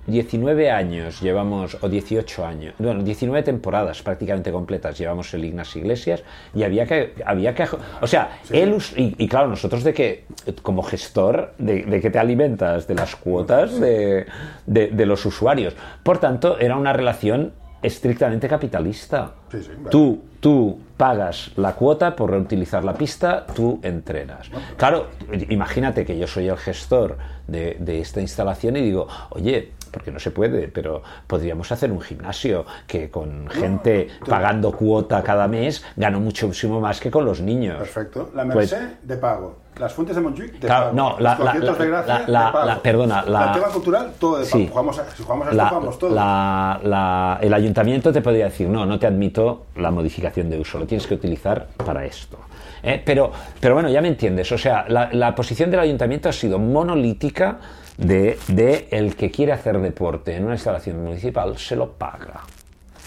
19 0.06 0.70
años 0.70 1.20
llevamos, 1.20 1.76
o 1.80 1.88
18 1.88 2.46
años, 2.46 2.74
bueno, 2.78 3.02
19 3.02 3.42
temporadas 3.42 4.00
prácticamente 4.00 4.52
completas 4.52 4.96
llevamos 4.96 5.34
el 5.34 5.44
Ignas 5.44 5.74
Iglesias 5.74 6.22
y 6.54 6.62
había 6.62 6.86
que, 6.86 7.14
había 7.26 7.52
que, 7.56 7.66
o 8.00 8.06
sea, 8.06 8.38
él, 8.50 8.76
y, 8.96 9.16
y 9.24 9.26
claro, 9.26 9.48
nosotros 9.48 9.82
de 9.82 9.92
que, 9.92 10.24
como 10.62 10.84
gestor, 10.84 11.52
de, 11.58 11.82
de 11.82 12.00
que 12.00 12.10
te 12.10 12.20
alimentas 12.20 12.86
de 12.86 12.94
las 12.94 13.16
cuotas 13.16 13.80
de, 13.80 14.26
de- 14.66 14.86
de 14.88 15.06
los 15.06 15.26
usuarios. 15.26 15.74
Por 16.04 16.18
tanto, 16.18 16.60
era 16.60 16.76
una 16.76 16.92
relación 16.92 17.54
estrictamente 17.82 18.48
capitalista. 18.48 19.32
Sí, 19.50 19.62
sí, 19.62 19.70
vale. 19.76 19.90
Tú, 19.90 20.22
tú 20.40 20.78
pagas 20.96 21.50
la 21.56 21.74
cuota 21.74 22.14
por 22.14 22.30
reutilizar 22.30 22.84
la 22.84 22.94
pista, 22.94 23.44
tú 23.46 23.80
entrenas. 23.82 24.50
Claro, 24.76 25.08
imagínate 25.48 26.04
que 26.04 26.16
yo 26.16 26.26
soy 26.26 26.48
el 26.48 26.56
gestor 26.56 27.18
de, 27.46 27.76
de 27.80 28.00
esta 28.00 28.20
instalación 28.20 28.76
y 28.76 28.82
digo, 28.82 29.08
oye, 29.30 29.72
porque 29.92 30.10
no 30.10 30.18
se 30.18 30.30
puede, 30.32 30.66
pero 30.68 31.02
podríamos 31.26 31.70
hacer 31.70 31.92
un 31.92 32.00
gimnasio 32.00 32.64
que 32.86 33.10
con 33.10 33.46
gente 33.48 34.08
pagando 34.26 34.72
cuota 34.72 35.22
cada 35.22 35.46
mes 35.46 35.84
gano 35.94 36.18
muchísimo 36.18 36.80
más 36.80 36.98
que 36.98 37.10
con 37.10 37.24
los 37.24 37.40
niños. 37.40 37.76
Perfecto. 37.78 38.30
La 38.34 38.44
Pues- 38.46 38.72
Merced, 38.72 38.88
de 39.02 39.16
pago. 39.18 39.58
Las 39.78 39.94
fuentes 39.94 40.14
de 40.14 40.20
Montjuic, 40.22 40.52
de 40.52 40.58
Claro, 40.66 40.84
pago. 40.86 40.96
no, 40.96 41.10
Los 41.12 41.20
la- 41.20 41.30
la- 41.30 41.36
conciertos 41.36 41.78
de 41.78 41.86
Gracia, 41.88 42.18
la- 42.18 42.28
la- 42.28 42.46
de 42.46 42.52
pago. 42.52 42.66
la- 42.66 42.82
perdona, 42.82 43.22
la- 43.24 43.44
El 43.46 43.52
tema 43.60 43.72
cultural, 43.72 44.12
todo 44.18 44.38
de 44.38 44.44
pago. 44.44 44.56
Sí. 44.58 44.68
Jugamos 44.68 44.98
a, 44.98 45.10
si 45.10 45.22
jugamos 45.22 45.46
a 45.46 45.50
esto, 45.50 45.62
La- 45.62 45.68
jugamos 45.68 45.98
todo. 45.98 46.14
la- 46.14 46.80
la- 46.82 47.38
el 47.40 47.54
ayuntamiento 47.54 48.12
te 48.12 48.20
podría 48.20 48.46
decir, 48.46 48.68
no, 48.68 48.84
no 48.84 48.98
te 48.98 49.06
admito 49.06 49.66
la 49.76 49.90
modificación 49.90 50.50
de 50.50 50.58
uso, 50.60 50.78
lo 50.78 50.86
tienes 50.86 51.06
que 51.06 51.14
utilizar 51.14 51.68
para 51.84 52.04
esto. 52.04 52.36
¿eh? 52.82 53.00
Pero, 53.04 53.30
pero 53.60 53.74
bueno, 53.74 53.88
ya 53.88 54.02
me 54.02 54.08
entiendes, 54.08 54.50
o 54.52 54.58
sea, 54.58 54.84
la, 54.88 55.08
la 55.12 55.34
posición 55.34 55.70
del 55.70 55.80
ayuntamiento 55.80 56.28
ha 56.28 56.32
sido 56.32 56.58
monolítica 56.58 57.58
de, 57.98 58.38
de 58.48 58.88
el 58.90 59.14
que 59.16 59.30
quiere 59.30 59.52
hacer 59.52 59.78
deporte 59.80 60.34
en 60.36 60.44
una 60.44 60.54
instalación 60.54 61.02
municipal, 61.02 61.56
se 61.58 61.76
lo 61.76 61.92
paga. 61.92 62.40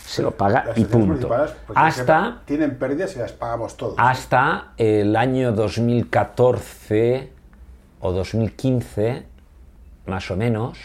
Se 0.05 0.21
lo 0.21 0.31
paga 0.31 0.63
Las 0.65 0.77
y 0.77 0.85
punto. 0.85 1.27
pues, 1.27 1.51
Hasta 1.75 2.41
Tienen 2.45 2.77
pérdidas 2.77 3.15
y 3.15 3.19
las 3.19 3.31
pagamos 3.33 3.75
todos. 3.75 3.95
hasta 3.97 4.73
el 4.77 5.15
año 5.15 5.51
2014 5.51 7.29
o 8.01 8.11
2015, 8.11 9.23
más 10.05 10.29
o 10.29 10.35
menos, 10.37 10.77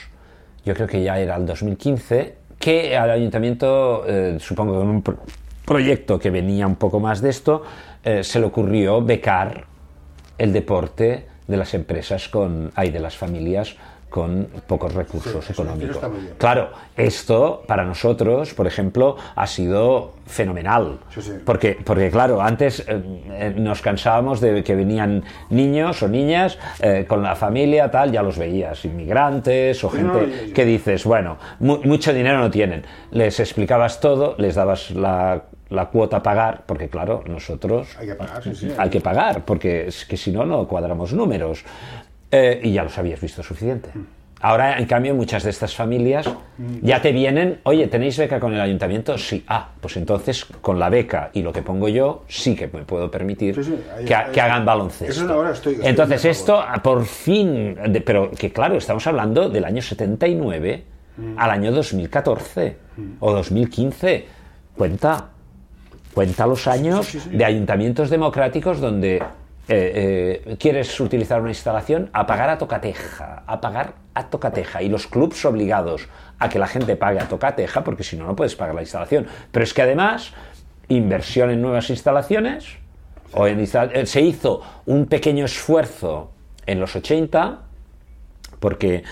yo 0.65 0.75
creo 0.75 0.87
que 0.87 1.03
ya 1.03 1.19
era 1.19 1.37
el 1.37 1.45
2015, 1.47 2.35
que 2.59 2.97
al 2.97 3.11
ayuntamiento, 3.11 4.05
eh, 4.07 4.39
supongo 4.41 4.73
que 4.73 4.79
con 4.79 4.89
un 4.89 5.03
pro- 5.03 5.19
proyecto 5.65 6.19
que 6.19 6.31
venía 6.31 6.67
un 6.67 6.77
poco 6.77 6.99
más 7.01 7.21
de 7.21 7.31
esto, 7.31 7.63
eh, 8.03 8.25
se 8.25 8.41
le 8.41 8.47
ocurrió 8.47 9.03
becar 9.03 9.67
el 10.39 10.53
deporte 10.53 11.27
de 11.47 11.57
las 11.57 11.75
empresas 11.75 12.29
con, 12.29 12.73
ay, 12.75 12.91
de 12.91 13.01
las 13.01 13.17
familias 13.17 13.77
con 14.11 14.49
pocos 14.67 14.93
recursos 14.93 15.45
Sí, 15.45 15.53
económicos. 15.53 15.99
Claro, 16.37 16.71
esto 16.97 17.63
para 17.67 17.85
nosotros, 17.85 18.53
por 18.55 18.67
ejemplo, 18.67 19.17
ha 19.37 19.47
sido 19.47 20.15
fenomenal. 20.27 20.99
Sí, 21.15 21.23
sí. 21.23 21.33
Porque, 21.45 21.79
porque 21.85 22.11
claro, 22.11 22.43
antes 22.43 22.81
eh, 22.81 22.85
eh, 23.31 23.55
nos 23.57 23.81
cansábamos 23.81 24.41
de 24.41 24.63
que 24.63 24.75
venían 24.75 25.25
niños 25.49 26.03
o 26.03 26.09
niñas 26.09 26.59
eh, 26.81 27.05
con 27.09 27.23
la 27.23 27.35
familia, 27.37 27.91
tal, 27.91 28.13
ya 28.13 28.23
los 28.23 28.37
veías, 28.37 28.85
inmigrantes 28.85 29.83
o 29.85 29.89
gente 29.91 30.27
no, 30.49 30.55
que 30.55 30.65
dices, 30.65 31.05
bueno, 31.05 31.39
mu- 31.61 31.81
mucho 31.85 32.13
dinero 32.13 32.39
no 32.39 32.51
tienen. 32.51 32.85
Les 33.13 33.41
explicabas 33.41 34.01
todo, 34.01 34.35
les 34.39 34.55
dabas 34.57 34.91
la, 34.91 35.43
la 35.69 35.87
cuota 35.87 36.19
a 36.19 36.23
pagar, 36.23 36.63
porque 36.67 36.89
claro, 36.89 37.23
nosotros 37.27 37.97
Hay 37.99 38.07
que 38.09 38.15
pagar, 38.15 38.43
sí, 38.43 38.55
sí. 38.55 38.69
hay 38.77 38.91
que 38.91 39.01
pagar, 39.01 39.45
porque 39.45 39.87
es 39.89 40.05
que 40.05 40.17
si 40.17 40.31
no, 40.33 40.45
no 40.45 40.67
cuadramos 40.69 41.13
números. 41.13 41.65
Eh, 42.31 42.61
y 42.63 42.73
ya 42.73 42.85
los 42.85 42.97
habías 42.99 43.21
visto 43.21 43.43
suficiente. 43.43 43.91
Ahora, 44.43 44.79
en 44.79 44.87
cambio, 44.87 45.15
muchas 45.15 45.43
de 45.43 45.51
estas 45.51 45.75
familias 45.75 46.27
Mm. 46.57 46.79
ya 46.81 47.03
te 47.03 47.13
vienen, 47.13 47.59
oye, 47.65 47.89
¿tenéis 47.89 48.17
beca 48.17 48.41
con 48.41 48.55
el 48.55 48.61
ayuntamiento? 48.61 49.19
Sí. 49.19 49.45
Ah, 49.49 49.69
pues 49.81 49.97
entonces 49.99 50.47
con 50.63 50.79
la 50.79 50.89
beca 50.89 51.31
y 51.35 51.43
lo 51.43 51.53
que 51.53 51.61
pongo 51.61 51.89
yo, 51.91 52.25
sí 52.27 52.55
que 52.57 52.67
me 52.69 52.83
puedo 52.85 53.11
permitir 53.11 53.55
Sí, 53.57 53.65
sí, 53.65 53.75
ahí- 53.99 54.05
que, 54.07 54.15
ha- 54.15 54.27
ahí- 54.27 54.33
que 54.33 54.41
hagan 54.41 54.65
baloncesto. 54.65 55.25
eso 55.25 55.33
ahora 55.33 55.51
estoy- 55.51 55.75
estoy 55.75 55.89
entonces, 55.89 56.25
esto, 56.25 56.65
por 56.83 57.05
fin, 57.05 57.77
de- 57.89 58.01
pero 58.01 58.31
que 58.31 58.51
claro, 58.51 58.77
estamos 58.77 59.07
hablando 59.07 59.51
del 59.51 59.65
año 59.67 59.83
79 59.83 60.85
Mm. 61.19 61.35
al 61.39 61.51
año 61.51 61.73
2014 61.73 62.77
o 63.19 63.33
2015. 63.33 64.25
Cuenta, 64.75 65.29
cuenta 66.15 66.47
los 66.47 66.67
años 66.67 67.07
sí. 67.07 67.21
de 67.31 67.45
ayuntamientos 67.45 68.09
democráticos 68.09 68.81
donde 68.81 69.23
eh, 69.73 70.43
eh, 70.49 70.57
quieres 70.59 70.99
utilizar 70.99 71.41
una 71.41 71.51
instalación 71.51 72.11
a 72.13 72.27
pagar 72.27 72.51
a 72.51 72.59
tocateja, 72.59 73.45
a 73.47 73.61
pagar 73.61 73.95
a 74.15 74.29
tocateja 74.29 74.83
y 74.83 74.89
los 74.89 75.07
clubs 75.07 75.45
obligados 75.45 76.09
a 76.41 76.49
que 76.49 76.59
la 76.59 76.67
gente 76.67 76.97
pague 76.97 77.21
a 77.21 77.29
tocateja 77.29 77.85
porque 77.85 78.03
si 78.03 78.17
no 78.17 78.27
no 78.27 78.35
puedes 78.35 78.57
pagar 78.57 78.75
la 78.75 78.81
instalación. 78.81 79.29
Pero 79.53 79.63
es 79.63 79.73
que 79.73 79.83
además 79.83 80.33
inversión 80.89 81.51
en 81.51 81.63
nuevas 81.63 81.89
instalaciones 81.89 82.67
o 83.33 83.47
en 83.47 83.61
eh, 83.61 84.07
se 84.07 84.21
hizo 84.21 84.61
un 84.87 85.07
pequeño 85.07 85.45
esfuerzo 85.45 86.33
en 86.67 86.81
los 86.81 86.97
80 86.97 87.61
porque 88.59 89.05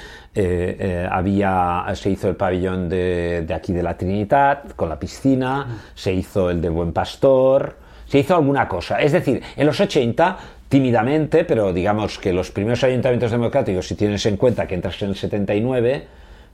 había, 1.10 1.84
se 1.94 2.10
hizo 2.10 2.28
el 2.28 2.36
pabellón 2.36 2.88
de, 2.88 3.44
de 3.46 3.54
aquí 3.54 3.72
de 3.72 3.82
la 3.82 3.96
Trinidad 3.96 4.70
con 4.74 4.88
la 4.88 4.98
piscina, 4.98 5.82
se 5.94 6.12
hizo 6.12 6.50
el 6.50 6.60
de 6.60 6.68
Buen 6.68 6.92
Pastor, 6.92 7.76
se 8.08 8.18
hizo 8.18 8.34
alguna 8.34 8.66
cosa. 8.66 9.00
Es 9.00 9.12
decir, 9.12 9.42
en 9.56 9.66
los 9.66 9.80
80, 9.80 10.38
tímidamente, 10.68 11.44
pero 11.44 11.72
digamos 11.72 12.18
que 12.18 12.32
los 12.32 12.50
primeros 12.50 12.82
ayuntamientos 12.84 13.30
democráticos, 13.30 13.86
si 13.86 13.94
tienes 13.94 14.24
en 14.26 14.36
cuenta 14.36 14.66
que 14.66 14.74
entras 14.74 15.00
en 15.02 15.10
el 15.10 15.16
79, 15.16 16.06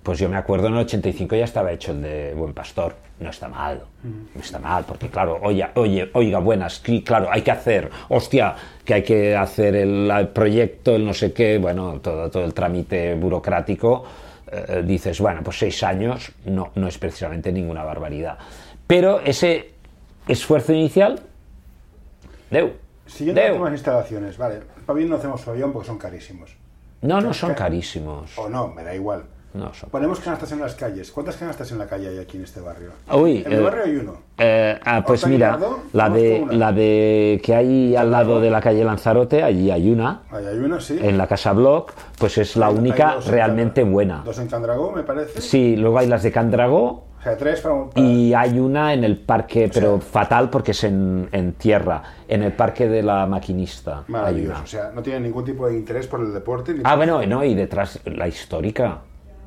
pues 0.02 0.18
yo 0.18 0.28
me 0.28 0.36
acuerdo 0.36 0.66
en 0.66 0.74
el 0.74 0.80
85 0.80 1.34
ya 1.34 1.44
estaba 1.44 1.72
hecho 1.72 1.92
el 1.92 2.02
de 2.02 2.34
Buen 2.34 2.52
Pastor. 2.52 2.94
No 3.20 3.30
está 3.30 3.48
mal, 3.48 3.80
no 4.02 4.40
está 4.40 4.58
mal, 4.58 4.84
porque 4.86 5.08
claro, 5.08 5.38
oye, 5.42 5.64
oye, 5.76 6.10
oiga, 6.12 6.40
buenas, 6.40 6.82
claro, 7.04 7.28
hay 7.30 7.42
que 7.42 7.52
hacer, 7.52 7.88
hostia, 8.08 8.54
que 8.84 8.94
hay 8.94 9.02
que 9.04 9.36
hacer 9.36 9.76
el, 9.76 10.10
el 10.10 10.28
proyecto, 10.28 10.96
el 10.96 11.06
no 11.06 11.14
sé 11.14 11.32
qué, 11.32 11.58
bueno, 11.58 12.00
todo, 12.00 12.28
todo 12.28 12.44
el 12.44 12.52
trámite 12.52 13.14
burocrático, 13.14 14.04
eh, 14.50 14.82
dices, 14.84 15.20
bueno, 15.20 15.42
pues 15.44 15.58
seis 15.58 15.82
años 15.84 16.32
no, 16.44 16.72
no 16.74 16.88
es 16.88 16.98
precisamente 16.98 17.52
ninguna 17.52 17.84
barbaridad. 17.84 18.36
Pero 18.86 19.20
ese 19.20 19.70
esfuerzo 20.26 20.72
inicial, 20.72 21.20
deu, 22.50 22.72
Siguiendo 23.06 23.40
deu. 23.40 23.64
de 23.64 23.70
instalaciones, 23.72 24.36
vale. 24.38 24.60
Pabellón 24.86 25.10
no 25.10 25.16
hacemos 25.16 25.42
pabellón 25.42 25.72
porque 25.72 25.86
son 25.88 25.98
carísimos. 25.98 26.56
No, 27.02 27.20
no 27.20 27.34
son 27.34 27.50
Ca- 27.50 27.56
carísimos. 27.56 28.36
O 28.38 28.48
no, 28.48 28.68
me 28.68 28.82
da 28.82 28.94
igual. 28.94 29.24
No 29.52 29.72
son 29.72 29.88
Ponemos 29.90 30.18
canastas 30.18 30.50
en 30.50 30.58
las 30.60 30.74
calles. 30.74 31.12
¿Cuántas 31.12 31.36
canastas 31.36 31.70
en 31.70 31.78
la 31.78 31.86
calle 31.86 32.08
hay 32.08 32.18
aquí 32.18 32.38
en 32.38 32.42
este 32.44 32.60
barrio? 32.60 32.90
Uy, 33.12 33.42
en 33.44 33.50
mi 33.50 33.54
eh, 33.56 33.60
barrio 33.60 33.84
hay 33.84 33.96
uno. 33.96 34.16
Eh, 34.38 34.80
ah, 34.84 35.04
pues 35.06 35.24
mira, 35.28 35.56
la 35.92 36.10
de, 36.10 36.40
una. 36.42 36.52
la 36.54 36.72
de 36.72 37.40
que 37.44 37.54
hay 37.54 37.94
al 37.94 38.10
lado 38.10 38.40
de 38.40 38.50
la 38.50 38.60
calle 38.60 38.82
Lanzarote, 38.82 39.44
allí 39.44 39.70
hay 39.70 39.90
una, 39.92 40.22
Ahí 40.32 40.44
hay 40.46 40.56
uno, 40.56 40.80
sí. 40.80 40.98
en 41.00 41.16
la 41.16 41.28
Casa 41.28 41.52
Block, 41.52 41.92
pues 42.18 42.36
es 42.38 42.56
la 42.56 42.66
Hay- 42.66 42.74
única 42.74 43.18
realmente 43.28 43.84
buena. 43.84 44.22
Dos 44.24 44.38
en 44.40 44.48
Candragó, 44.48 44.90
me 44.90 45.04
parece. 45.04 45.40
Sí, 45.40 45.76
luego 45.76 45.98
hay 45.98 46.08
las 46.08 46.24
de 46.24 46.32
Candragó 46.32 47.04
O 47.24 47.26
sea, 47.26 47.36
tres 47.38 47.60
para, 47.62 47.74
y 47.96 48.34
hay 48.34 48.58
una 48.58 48.92
en 48.92 49.02
el 49.02 49.16
parque, 49.16 49.70
pero 49.72 49.98
sea- 49.98 50.10
fatal 50.10 50.50
porque 50.50 50.72
es 50.72 50.84
en, 50.84 51.26
en 51.32 51.54
tierra, 51.54 52.02
en 52.28 52.42
el 52.42 52.52
parque 52.52 52.86
de 52.86 53.02
la 53.02 53.24
maquinista. 53.26 54.00
Hay 54.00 54.12
Maravilloso. 54.12 54.50
una. 54.56 54.62
O 54.62 54.66
sea, 54.66 54.90
no 54.94 55.02
tienen 55.02 55.22
ningún 55.22 55.42
tipo 55.44 55.66
de 55.66 55.74
interés 55.74 56.06
por 56.06 56.20
el 56.20 56.34
deporte. 56.34 56.74
Ni 56.74 56.80
Ah, 56.84 56.90
por- 56.90 56.96
bueno, 56.98 57.24
no, 57.26 57.42
y 57.42 57.54
detrás, 57.54 57.98
la 58.04 58.28
histórica, 58.28 58.98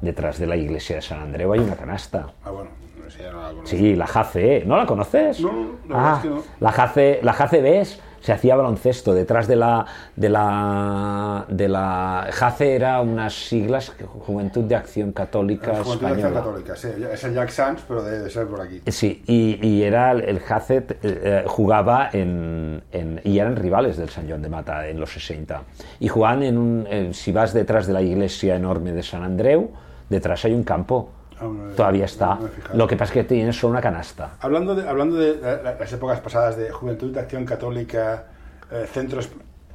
detrás 0.01 0.39
de 0.39 0.47
la 0.47 0.55
iglesia 0.55 0.95
de 0.95 1.01
San 1.03 1.19
Andreu 1.21 1.53
hay 1.53 1.59
una 1.59 1.75
canasta. 1.75 2.25
Ah, 2.43 2.49
bueno. 2.49 2.71
no 3.03 3.11
sé, 3.11 3.31
no 3.31 3.41
la. 3.41 3.65
Sí, 3.65 3.95
la 3.95 4.05
JCE. 4.07 4.63
¿No 4.65 4.75
la 4.75 4.85
conoces? 4.87 5.39
No, 5.39 5.51
no, 5.85 5.95
la 5.95 6.13
Ah, 6.13 6.15
es 6.17 6.23
que 6.23 6.29
no. 6.29 6.43
La, 6.59 6.71
JC, 6.71 7.19
la 7.23 7.31
JCBs 7.33 7.99
se 8.27 8.33
hacía 8.33 8.57
baloncesto. 8.57 9.13
Detrás 9.13 9.47
de 9.47 9.55
la, 9.55 9.85
de 10.17 10.27
la, 10.27 11.45
de 11.47 11.69
la 11.69 12.27
JC 12.29 12.59
era 12.75 12.99
unas 12.99 13.33
siglas, 13.33 13.93
Juventud 14.25 14.65
de 14.65 14.75
Acción 14.75 15.13
Católica 15.13 15.67
Juventud 15.81 16.01
de 16.01 16.07
Acción 16.07 16.19
Española. 16.19 16.43
Católica, 16.43 16.75
sí. 16.75 16.89
Es 17.09 17.23
el 17.23 17.33
Jack 17.33 17.49
Sands, 17.51 17.83
pero 17.87 18.03
debe 18.03 18.19
de 18.19 18.29
ser 18.29 18.47
por 18.47 18.59
aquí. 18.59 18.81
Sí, 18.87 19.23
y, 19.27 19.65
y 19.65 19.81
era 19.83 20.11
el, 20.11 20.41
Jacet, 20.41 20.91
eh, 20.91 20.97
eh, 21.03 21.43
jugaba 21.47 22.09
en, 22.11 22.83
en- 22.91 23.21
y 23.23 23.39
eran 23.39 23.55
rivales 23.55 23.95
del 23.95 24.09
San 24.09 24.27
Joan 24.27 24.41
de 24.41 24.49
Mata 24.49 24.85
en 24.89 24.99
los 24.99 25.09
60. 25.13 25.61
Y 26.01 26.09
jugaban 26.09 26.43
en 26.43 26.57
un, 26.57 26.85
en- 26.89 27.13
si 27.13 27.31
vas 27.31 27.53
detrás 27.53 27.87
de 27.87 27.93
la 27.93 28.01
iglesia 28.01 28.57
enorme 28.57 28.91
de 28.91 29.03
San 29.03 29.23
Andreu, 29.23 29.71
detrás 30.09 30.43
hay 30.43 30.53
un 30.53 30.63
campo. 30.65 31.11
Ah, 31.39 31.43
no, 31.45 31.73
Todavía 31.75 32.05
está. 32.05 32.35
no. 32.35 32.49
Lo 32.73 32.87
que 32.87 32.95
pasa 32.97 33.11
es 33.11 33.13
que 33.13 33.23
tiene 33.23 33.53
solo 33.53 33.71
una 33.71 33.81
canasta. 33.81 34.31
Hablando 34.41 34.73
de, 34.75 34.87
hablando 34.87 35.15
de 35.17 35.35
la- 35.39 35.61
la- 35.61 35.75
las 35.75 35.93
épocas 35.93 36.19
pasadas 36.19 36.57
de 36.57 36.71
Juventud 36.71 37.13
de 37.13 37.19
Acción 37.19 37.45
Católica, 37.45 38.25
eh, 38.71 38.85
centros... 38.91 39.29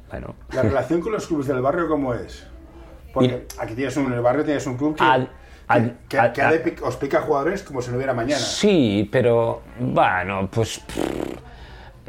Bueno, 0.09 0.35
¿La 0.53 0.61
relación 0.63 1.01
con 1.01 1.11
los 1.13 1.25
clubes 1.27 1.47
del 1.47 1.61
barrio 1.61 1.87
cómo 1.87 2.13
es? 2.13 2.45
Porque 3.13 3.47
aquí 3.59 3.75
tienes 3.75 3.95
un, 3.97 4.07
en 4.07 4.13
el 4.13 4.21
barrio 4.21 4.43
tienes 4.43 4.65
un 4.67 4.75
club 4.77 4.95
que, 4.97 5.03
Al- 5.03 5.29
al- 5.67 5.97
que, 6.09 6.19
al- 6.19 6.33
que 6.33 6.41
de 6.41 6.75
os 6.83 6.95
pica 6.97 7.21
jugadores 7.21 7.63
como 7.63 7.81
si 7.81 7.91
no 7.91 7.97
hubiera 7.97 8.13
mañana. 8.13 8.39
Sí, 8.41 9.07
pero 9.11 9.61
bueno, 9.79 10.49
pues 10.51 10.79
pff, 10.79 11.37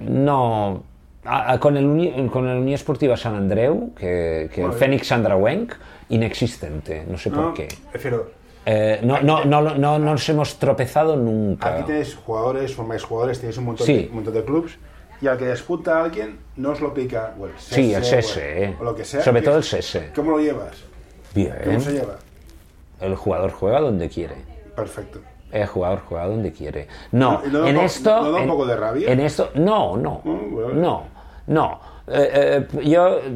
no. 0.02 0.82
A- 1.24 1.52
a- 1.52 1.60
con, 1.60 1.76
el 1.76 1.86
Uni- 1.86 2.28
con 2.30 2.46
el 2.48 2.58
Unión 2.58 2.74
Esportiva 2.74 3.16
San 3.16 3.34
Andreu, 3.34 3.94
que, 3.94 4.50
que 4.52 4.62
el. 4.64 4.72
Fénix 4.72 5.06
Sandrawenc, 5.06 5.72
inexistente, 6.10 7.04
no 7.08 7.16
sé 7.16 7.30
No, 7.30 7.42
por 7.44 7.54
qué. 7.54 7.68
Prefiero, 7.90 8.30
Eh, 8.66 9.00
no, 9.02 9.20
no, 9.20 9.44
no, 9.44 9.60
no, 9.60 9.74
no 9.76 9.98
nos 9.98 10.28
hemos 10.28 10.58
tropezado 10.58 11.16
nunca. 11.16 11.74
aquí 11.74 11.84
tenéis 11.84 12.14
jugadores, 12.14 12.74
formáis 12.74 13.02
jugadores, 13.02 13.38
tenéis 13.40 13.58
un 13.58 13.64
montón, 13.64 13.86
Sí. 13.86 13.94
de, 14.04 14.08
un 14.08 14.14
montón 14.16 14.34
de 14.34 14.44
clubs 14.44 14.78
y 15.20 15.26
al 15.26 15.36
que 15.38 15.44
despunta 15.46 15.98
a 15.98 16.04
alguien 16.04 16.38
no 16.56 16.70
os 16.70 16.80
lo 16.80 16.94
pica 16.94 17.34
o 17.38 17.46
el 17.46 17.52
SESE, 17.58 17.74
Sí, 17.74 17.94
el 17.94 18.04
SESE, 18.04 18.76
o 18.80 18.84
lo 18.84 18.94
que 18.94 19.04
sea. 19.04 19.22
sobre 19.22 19.42
todo 19.42 19.58
el 19.58 19.64
SESE. 19.64 20.10
¿Cómo 20.14 20.30
lo 20.32 20.38
llevas? 20.40 20.76
¿Cómo 21.34 21.44
Bien, 21.66 21.80
se 21.80 21.92
lleva? 21.92 22.16
el 23.00 23.14
jugador 23.16 23.50
juega 23.52 23.80
donde 23.80 24.08
quiere. 24.08 24.36
Perfecto. 24.74 25.20
El 25.52 25.66
jugador 25.66 26.00
juega 26.08 26.26
donde 26.26 26.52
quiere. 26.52 26.88
No, 27.12 27.42
¿Y 27.46 27.50
no 27.50 27.60
da 27.60 27.68
en 27.70 27.76
esto. 27.78 28.10
no 28.22 28.30
da 28.32 28.36
un 28.38 28.42
en- 28.44 28.48
poco 28.48 28.66
de 28.66 28.76
rabia? 28.76 29.12
En 29.12 29.20
esto, 29.20 29.50
no, 29.54 29.96
no, 29.96 30.20
Mm, 30.24 30.52
bueno. 30.54 30.68
no, 30.74 31.02
no. 31.46 31.80
Eh, 32.06 32.66
eh, 32.74 32.84
yo, 32.84 33.18
eh, 33.18 33.32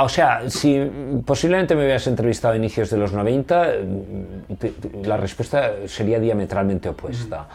o 0.00 0.08
sea, 0.08 0.42
si 0.50 0.78
posiblemente 1.24 1.74
me 1.74 1.82
hubieras 1.84 2.06
entrevistado 2.06 2.52
a 2.54 2.56
inicios 2.56 2.90
de 2.90 2.98
los 2.98 3.12
90, 3.12 3.70
eh, 3.70 3.84
te- 4.58 4.70
te- 4.70 5.06
la 5.06 5.16
respuesta 5.16 5.70
sería 5.86 6.18
diametralmente 6.20 6.88
opuesta. 6.90 7.46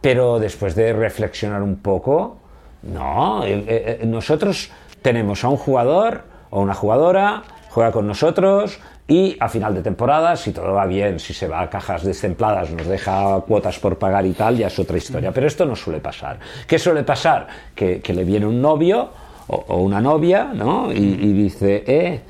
Pero 0.00 0.38
después 0.38 0.74
de 0.76 0.92
reflexionar 0.92 1.62
un 1.62 1.76
poco, 1.76 2.36
no, 2.82 3.44
eh, 3.44 3.64
eh, 3.66 4.06
nosotros 4.06 4.70
tenemos 5.02 5.42
a 5.44 5.48
un 5.48 5.56
jugador 5.56 6.22
o 6.50 6.60
una 6.60 6.74
jugadora, 6.74 7.42
juega 7.70 7.90
con 7.90 8.06
nosotros 8.06 8.78
y 9.08 9.36
a 9.40 9.48
final 9.48 9.74
de 9.74 9.82
temporada, 9.82 10.36
si 10.36 10.52
todo 10.52 10.72
va 10.74 10.86
bien, 10.86 11.18
si 11.18 11.34
se 11.34 11.48
va 11.48 11.60
a 11.62 11.68
cajas 11.70 12.04
destempladas, 12.04 12.70
nos 12.70 12.86
deja 12.86 13.40
cuotas 13.40 13.78
por 13.80 13.98
pagar 13.98 14.24
y 14.26 14.32
tal, 14.32 14.56
ya 14.56 14.68
es 14.68 14.78
otra 14.78 14.96
historia. 14.96 15.32
Pero 15.32 15.46
esto 15.48 15.66
no 15.66 15.74
suele 15.74 15.98
pasar. 16.00 16.38
¿Qué 16.68 16.78
suele 16.78 17.02
pasar? 17.02 17.48
Que, 17.74 18.00
que 18.00 18.12
le 18.14 18.22
viene 18.24 18.46
un 18.46 18.62
novio 18.62 19.08
o, 19.48 19.56
o 19.68 19.76
una 19.82 20.00
novia, 20.00 20.50
¿no? 20.54 20.92
Y, 20.92 20.96
y 20.96 21.32
dice, 21.32 21.84
eh, 21.86 22.20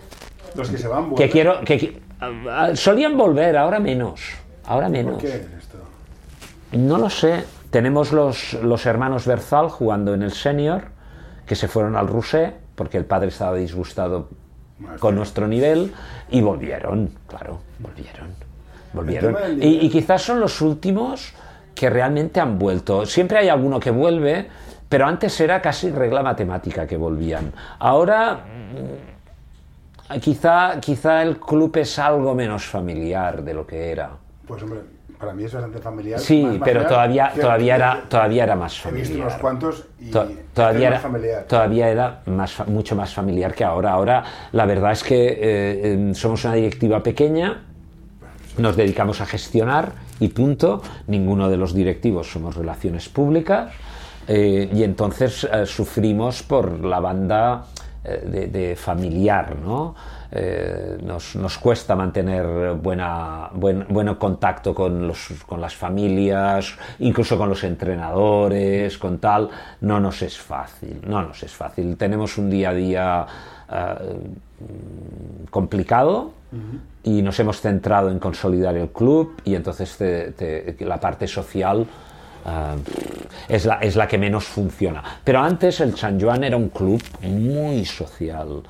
Los 0.55 0.71
que 0.71 0.79
se 0.79 0.89
van, 0.89 1.15
que 1.15 1.29
quiero... 1.29 1.61
Que, 1.65 1.81
qui- 1.81 1.99
ah, 2.51 2.71
solían 2.75 3.17
volver, 3.17 3.57
ahora 3.57 3.79
menos. 3.79 4.21
Ahora 4.67 4.89
menos. 4.89 5.15
¿Por 5.15 5.23
qué 5.23 5.29
es 5.29 5.47
esto? 5.59 5.79
No 6.73 6.99
lo 6.99 7.11
sé. 7.11 7.45
Tenemos 7.71 8.13
los, 8.13 8.55
los 8.63 8.87
hermanos 8.87 9.27
Berzal 9.27 9.69
jugando 9.69 10.15
en 10.15 10.23
el 10.23 10.33
senior, 10.33 10.85
que 11.47 11.57
se 11.57 11.69
fueron 11.69 11.97
al 11.97 12.07
Rusé, 12.09 12.53
porque 12.75 12.97
el 12.99 13.05
padre 13.05 13.29
estaba 13.29 13.57
disgustado 13.57 14.29
Madre 14.79 14.99
con 14.99 15.15
nuestro 15.15 15.47
nivel, 15.47 15.93
y 16.31 16.41
volvieron, 16.41 17.11
claro, 17.27 17.61
volvieron. 17.79 18.29
Volvieron. 18.93 19.63
Y, 19.63 19.85
y 19.87 19.91
quizás 19.91 20.23
son 20.23 20.41
los 20.41 20.61
últimos 20.61 21.33
que 21.75 21.91
realmente 21.91 22.41
han 22.41 22.59
vuelto. 22.59 23.05
Siempre 23.07 23.39
hay 23.39 23.49
alguno 23.49 23.81
que 23.81 23.91
vuelve, 23.91 24.49
pero 24.95 25.07
antes 25.09 25.41
era 25.41 25.61
casi 25.61 25.91
regla 25.91 26.23
matemática 26.23 26.87
que 26.87 26.97
volvían. 26.97 27.51
Ahora 27.81 28.45
mm, 30.09 30.21
quizá, 30.21 30.79
quizá 30.81 31.21
el 31.23 31.41
club 31.41 31.77
es 31.79 31.99
algo 31.99 32.33
menos 32.33 32.65
familiar 32.65 33.43
de 33.43 33.55
lo 33.55 33.67
que 33.67 33.91
era. 33.91 34.11
Pues 34.47 34.63
hombre, 34.63 34.83
para 35.19 35.33
mí 35.33 35.43
es 35.43 35.53
bastante 35.53 35.81
familiar. 35.81 36.21
Sí, 36.21 36.45
más 36.45 36.59
pero 36.63 36.83
familiar 36.83 36.89
todavía, 36.89 37.33
todavía, 37.35 37.75
era, 37.75 38.05
todavía 38.09 38.45
era 38.45 38.55
más 38.55 38.79
He 38.79 38.83
familiar. 38.83 39.09
visto 39.09 39.21
unos 39.23 39.35
cuantos 39.41 39.85
y 39.99 40.11
To- 40.13 40.29
todavía, 40.55 40.87
era, 40.87 41.01
familiar. 41.01 41.43
todavía 41.49 41.89
era 41.89 42.21
más, 42.27 42.69
mucho 42.69 42.95
más 42.95 43.13
familiar 43.13 43.53
que 43.53 43.65
ahora. 43.65 43.91
Ahora 43.91 44.23
la 44.53 44.65
verdad 44.65 44.93
es 44.93 45.03
que 45.03 45.27
eh, 45.27 45.39
eh, 45.41 46.15
somos 46.15 46.45
una 46.45 46.55
directiva 46.55 47.03
pequeña, 47.03 47.65
nos 48.59 48.77
dedicamos 48.77 49.21
a 49.21 49.27
gestionar 49.27 49.91
y 50.21 50.29
punto. 50.29 50.83
Ninguno 51.09 51.51
de 51.51 51.57
los 51.57 51.75
directivos 51.75 52.31
somos 52.31 52.55
relaciones 52.55 53.09
públicas 53.09 53.73
eh, 54.29 54.69
y 54.73 54.83
entonces 54.83 55.45
eh, 55.51 55.67
sufrimos 55.67 56.43
por 56.43 56.81
la 56.85 57.01
banda 57.01 57.67
eh, 58.05 58.23
de, 58.27 58.47
de 58.49 58.77
familiar, 58.77 59.57
¿no? 59.57 59.95
Eh, 60.37 60.99
nos, 61.05 61.37
nos 61.37 61.59
cuesta 61.59 61.95
mantener 61.95 62.75
buena, 62.75 63.51
buen, 63.53 63.87
buen 63.89 64.13
contacto 64.17 64.75
con, 64.75 65.07
los, 65.07 65.29
con 65.47 65.61
las 65.61 65.77
familias, 65.77 66.75
incluso 66.99 67.39
con 67.39 67.49
los 67.49 67.63
entrenadores, 67.63 68.99
con 68.99 69.19
tal. 69.19 69.49
No 69.83 70.01
nos 70.01 70.23
es 70.23 70.37
fácil, 70.37 71.01
no 71.07 71.23
nos 71.23 71.41
es 71.45 71.53
fácil. 71.55 71.97
Tenemos 71.97 72.37
un 72.37 72.51
día 72.51 72.71
a 72.71 72.75
día 72.75 73.27
eh, 73.71 73.95
complicado 75.51 76.33
y 77.03 77.21
nos 77.23 77.39
hemos 77.41 77.61
centrado 77.61 78.11
en 78.11 78.19
consolidar 78.21 78.77
el 78.77 78.89
club 78.91 79.41
y 79.45 79.55
entonces 79.57 79.97
te- 79.97 80.31
te- 80.33 80.77
la 80.85 81.01
parte 81.01 81.27
social 81.27 81.85
ah, 82.45 82.77
es, 83.49 83.65
la, 83.67 83.75
es 83.77 83.97
la 83.97 84.07
que 84.09 84.19
menos 84.19 84.45
funciona. 84.45 85.03
Pero 85.25 85.41
antes 85.41 85.81
el 85.81 85.97
San 85.97 86.21
Joan 86.21 86.45
era 86.45 86.57
un 86.57 86.69
club 86.69 87.03
muy 87.23 87.85
social, 87.85 88.63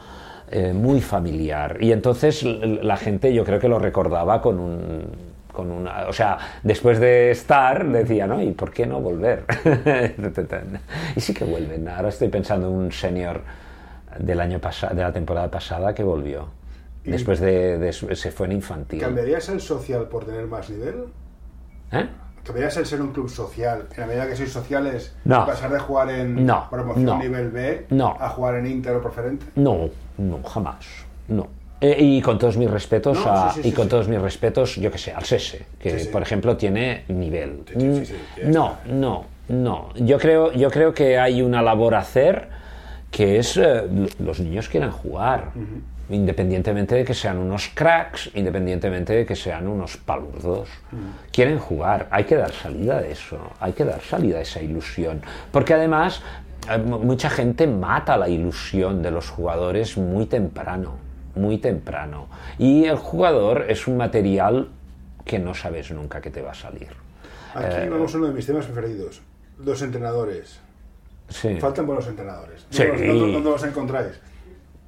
eh, 0.51 0.73
muy 0.73 1.01
familiar 1.01 1.79
y 1.81 1.93
entonces 1.93 2.43
la 2.45 2.97
gente 2.97 3.33
yo 3.33 3.45
creo 3.45 3.59
que 3.59 3.69
lo 3.69 3.79
recordaba 3.79 4.41
con 4.41 4.59
un... 4.59 5.35
Con 5.55 5.71
una, 5.71 6.09
o 6.09 6.13
sea, 6.13 6.37
después 6.65 6.99
de 6.99 7.31
estar 7.31 7.89
decía, 7.89 8.27
¿no? 8.27 8.43
¿Y 8.43 8.51
por 8.51 8.73
qué 8.73 8.87
no 8.89 9.01
volver? 9.01 9.45
y 11.17 11.21
sí 11.21 11.33
que 11.33 11.45
vuelven. 11.45 11.89
Ahora 11.89 12.09
estoy 12.09 12.27
pensando 12.29 12.67
en 12.67 12.75
un 12.75 12.91
senior 12.91 13.41
del 14.19 14.41
año 14.41 14.59
pasado, 14.59 14.97
de 14.97 15.03
la 15.03 15.13
temporada 15.13 15.49
pasada 15.53 15.95
que 15.95 16.03
volvió. 16.03 16.49
Después 17.05 17.39
de, 17.39 17.79
de- 17.79 17.93
se 17.93 18.33
fue 18.33 18.47
en 18.47 18.53
infantil. 18.55 18.99
¿Cambiarías 19.01 19.49
el 19.49 19.61
social 19.61 20.09
por 20.09 20.25
tener 20.25 20.47
más 20.49 20.71
nivel? 20.71 21.05
¿Eh? 21.93 22.09
¿Cambiarías 22.45 22.77
el 22.77 22.87
ser 22.87 23.01
un 23.01 23.13
club 23.13 23.29
social? 23.31 23.87
En 23.95 24.01
la 24.01 24.07
medida 24.07 24.27
que 24.29 24.37
sois 24.37 24.53
sociales, 24.53 25.15
No. 25.25 25.47
pasar 25.47 25.73
de 25.73 25.79
jugar 25.79 26.11
en 26.11 26.45
No, 26.45 26.69
promoción 26.71 27.07
no. 27.07 27.19
nivel 27.19 27.51
B 27.51 27.87
a 28.21 28.29
jugar 28.29 28.57
en 28.57 28.67
Inter 28.67 28.95
o 28.97 29.03
preferente? 29.03 29.47
No, 29.57 29.89
no, 30.19 30.43
jamás. 30.43 30.85
No. 31.29 31.47
Eh, 31.81 31.97
y 31.99 32.21
con 32.23 32.39
todos 32.39 32.57
mis 32.57 32.71
respetos 32.71 33.19
a- 33.27 33.51
sí, 33.51 33.63
sí, 33.63 33.69
y 33.69 33.71
sí, 33.71 33.77
con 33.77 33.89
todos 33.89 34.09
mis 34.09 34.21
respetos, 34.21 34.77
yo 34.77 34.91
que 34.91 34.99
sé, 34.99 35.13
al 35.13 35.25
SESE, 35.25 35.67
que 35.79 36.09
por 36.13 36.23
ejemplo 36.23 36.57
tiene 36.57 37.05
nivel. 37.09 37.65
Mm, 37.75 38.51
no, 38.53 38.77
no, 38.87 39.25
no. 39.49 39.89
Yo 39.97 40.19
creo, 40.19 40.53
yo 40.53 40.71
creo 40.71 40.93
que 40.95 41.19
hay 41.19 41.43
una 41.43 41.63
labor 41.63 41.95
a 41.95 41.99
hacer 42.01 42.49
que 43.11 43.39
es 43.39 43.57
eh, 43.57 43.83
los 44.19 44.41
niños 44.41 44.69
quieren 44.69 44.91
jugar. 44.91 45.51
Independientemente 46.11 46.95
de 46.95 47.05
que 47.05 47.15
sean 47.15 47.39
unos 47.39 47.71
cracks, 47.75 48.31
independientemente 48.35 49.13
de 49.15 49.25
que 49.27 49.35
sean 49.35 49.67
unos 49.67 49.97
palurdos. 49.97 50.69
Quieren 51.33 51.59
jugar. 51.59 52.09
Hay 52.11 52.25
que 52.25 52.37
dar 52.37 52.53
salida 52.53 52.99
a 52.99 53.07
eso. 53.07 53.39
Hay 53.61 53.73
que 53.73 53.85
dar 53.85 54.01
salida 54.03 54.39
a 54.39 54.43
esa 54.43 54.61
ilusión. 54.61 55.23
Porque 55.51 55.73
además, 55.75 56.23
eh, 56.71 56.77
mu- 56.79 56.99
mucha 56.99 57.31
gente 57.31 57.67
mata 57.67 58.17
la 58.19 58.29
ilusión 58.29 59.03
de 59.03 59.11
los 59.11 59.31
jugadores 59.31 59.97
muy 59.97 60.27
temprano. 60.27 60.97
Muy 61.37 61.59
temprano. 61.59 62.29
Y 62.59 62.85
el 62.85 62.97
jugador 62.97 63.65
es 63.69 63.87
un 63.89 63.97
material 63.97 64.69
que 65.25 65.39
no 65.39 65.55
sabes 65.55 65.91
nunca 65.91 66.21
que 66.21 66.31
te 66.31 66.43
va 66.43 66.51
a 66.51 66.55
salir. 66.55 66.89
Aquí 67.55 67.67
Eh, 67.83 67.89
vamos 67.91 68.15
a 68.15 68.19
uno 68.19 68.27
de 68.29 68.35
mis 68.35 68.47
temas 68.47 68.67
preferidos. 68.67 69.23
Los 69.65 69.81
entrenadores. 69.81 70.61
Sí. 71.31 71.57
Faltan 71.57 71.87
buenos 71.87 72.07
entrenadores. 72.07 72.67
Sí. 72.69 72.85
¿Dónde, 72.85 73.07
los- 73.33 73.43
los 73.43 73.65
encontráis? 73.65 74.21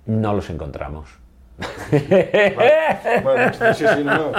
No 0.06 0.32
los 0.34 0.48
encontramos. 0.50 1.08
Bueno, 3.22 3.52
sí, 3.74 3.84
sí, 3.86 4.04
no, 4.04 4.30
no. 4.30 4.32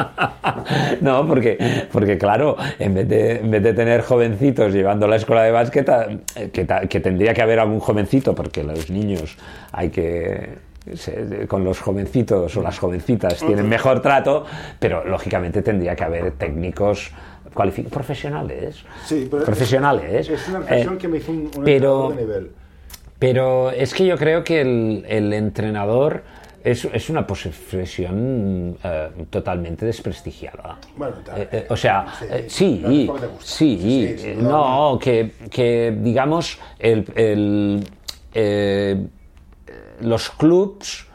No, 1.02 1.28
porque, 1.28 1.88
porque 1.92 2.18
claro, 2.18 2.56
en 2.80 2.94
vez, 2.94 3.08
de, 3.08 3.38
en 3.40 3.52
vez 3.52 3.64
de 3.64 3.74
tener 3.74 4.02
jovencitos 4.02 4.72
llevando 4.74 5.08
la 5.08 5.16
escuela 5.16 5.44
de 5.44 5.52
básquet, 5.52 5.90
que, 6.52 6.68
que 6.90 7.00
tendría 7.00 7.34
que 7.34 7.42
haber 7.42 7.60
algún 7.60 7.80
jovencito, 7.80 8.36
porque 8.36 8.64
los 8.64 8.90
niños 8.90 9.38
hay 9.72 9.90
que 9.90 10.66
con 11.50 11.66
los 11.66 11.82
jovencitos 11.82 12.56
o 12.56 12.62
las 12.62 12.80
jovencitas 12.80 13.40
tienen 13.40 13.68
mejor 13.68 14.02
trato, 14.02 14.46
pero 14.80 15.04
lógicamente 15.04 15.62
tendría 15.62 15.96
que 15.98 16.04
haber 16.06 16.32
técnicos 16.34 17.12
profesionales. 17.92 18.86
Sí, 19.06 19.28
pero 19.30 19.44
profesionales. 19.44 20.30
Es 20.30 20.48
una 20.48 20.60
reflexión 20.60 20.94
Eh, 20.94 20.98
que 20.98 21.08
me 21.10 21.18
hizo 21.18 21.32
un, 21.32 21.52
un 21.58 21.64
pero- 21.66 22.10
de 22.10 22.16
nivel. 22.24 22.52
Pero 23.20 23.72
es 23.72 23.94
que 23.94 24.06
yo 24.06 24.18
creo 24.18 24.44
que 24.44 24.62
el, 24.62 25.06
el 25.08 25.34
entrenador 25.34 26.24
es, 26.64 26.86
es 26.86 27.10
una 27.10 27.26
profesión 27.26 28.78
eh, 28.84 29.10
totalmente 29.30 29.86
desprestigiada. 29.86 30.78
Bueno. 30.96 31.16
Eh, 31.36 31.48
eh, 31.52 31.66
o 31.70 31.78
sea, 31.78 32.06
Sí, 32.20 32.84
eh, 32.86 33.06
sí, 33.40 33.80
sí, 33.82 34.18
Sí, 34.18 34.34
no, 34.38 34.92
no, 34.94 35.00
que, 35.00 35.32
que, 35.50 35.96
digamos 36.00 36.60
el, 36.80 37.06
el, 37.16 37.84
eh, 38.34 39.08
los 40.02 40.30
clubs 40.32 41.07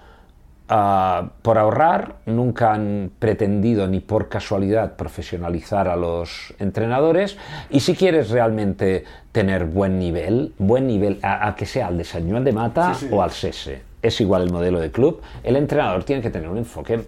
ah, 0.75 1.29
por 1.43 1.59
ahorrar 1.59 2.17
nunca 2.27 2.73
han 2.73 3.11
pretendido 3.19 3.87
ni 3.89 4.01
por 4.01 4.29
casualidad 4.31 4.97
profesionalizar 4.97 5.87
a 5.89 5.97
los 5.97 6.55
entrenadores 6.59 7.37
y 7.69 7.81
si 7.81 7.95
quieres 7.95 8.31
realmente 8.31 9.05
tener 9.33 9.67
buen 9.67 9.99
nivel, 9.99 10.55
buen 10.59 10.87
nivel 10.87 11.19
a, 11.23 11.47
a 11.49 11.55
que 11.55 11.67
sea 11.67 11.89
al 11.89 11.99
de 11.99 12.05
San 12.05 12.29
Juan 12.31 12.43
de 12.45 12.53
Mata 12.53 12.95
Sí, 12.95 13.07
sí. 13.07 13.13
o 13.15 13.23
al 13.23 13.31
SESE, 13.33 13.83
es 14.01 14.21
igual 14.23 14.43
el 14.43 14.51
modelo 14.51 14.81
de 14.81 14.91
club, 14.91 15.21
el 15.45 15.57
entrenador 15.57 16.05
tiene 16.05 16.23
que 16.23 16.31
tener 16.31 16.49
un 16.49 16.57
enfoque 16.59 17.01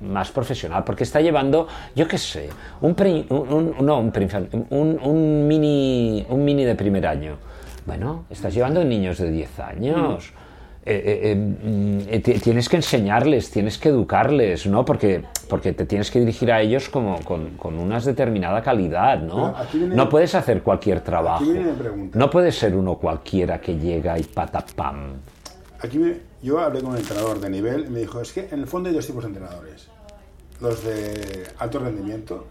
más 0.00 0.30
profesional, 0.30 0.84
porque 0.84 1.02
está 1.04 1.20
llevando, 1.20 1.66
yo 1.96 2.06
qué 2.06 2.18
sé, 2.18 2.48
un, 2.80 2.94
pre- 2.94 3.24
un- 3.30 3.52
un- 3.52 3.86
no, 3.86 3.98
un, 3.98 4.12
pre- 4.12 4.28
un, 4.70 4.98
un 5.02 5.46
mini, 5.48 6.24
un 6.28 6.44
mini 6.44 6.64
de 6.64 6.74
primer 6.76 7.04
año. 7.06 7.36
Bueno, 7.84 8.24
estás 8.30 8.54
llevando 8.54 8.84
niños 8.84 9.18
de 9.18 9.30
10 9.30 9.58
años. 9.60 10.32
Eh, 10.90 11.02
eh, 11.04 11.32
eh, 11.32 11.34
mm, 11.36 12.22
ti- 12.22 12.38
tienes 12.40 12.66
que 12.66 12.76
enseñarles, 12.76 13.50
tienes 13.50 13.76
que 13.76 13.90
educarles, 13.90 14.66
¿no? 14.66 14.86
Porque, 14.86 15.22
porque 15.46 15.74
te 15.74 15.84
tienes 15.84 16.10
que 16.10 16.18
dirigir 16.20 16.50
a 16.50 16.62
ellos 16.62 16.88
como 16.88 17.20
con, 17.24 17.58
con 17.58 17.78
una 17.78 18.00
determinada 18.00 18.62
calidad, 18.62 19.20
¿no? 19.20 19.54
Viene- 19.70 19.94
no 19.94 20.08
puedes 20.08 20.34
hacer 20.34 20.62
cualquier 20.62 21.02
trabajo. 21.02 21.44
No 22.14 22.30
puedes 22.30 22.58
ser 22.58 22.74
uno 22.74 22.94
cualquiera 22.96 23.60
que 23.60 23.76
llega 23.78 24.18
y 24.18 24.22
patapam. 24.22 25.16
Aquí 25.82 25.98
me- 25.98 26.16
yo 26.42 26.58
hablé 26.58 26.80
con 26.80 26.92
un 26.92 26.96
entrenador 26.96 27.38
de 27.38 27.50
nivel 27.50 27.84
y 27.84 27.90
me 27.90 27.98
dijo, 28.00 28.22
es 28.22 28.32
que 28.32 28.48
en 28.50 28.60
el 28.60 28.66
fondo 28.66 28.88
hay 28.88 28.94
dos 28.94 29.06
tipos 29.06 29.24
de 29.24 29.28
entrenadores. 29.28 29.88
Los 30.62 30.82
de 30.84 31.48
alto 31.58 31.80
rendimiento, 31.80 32.46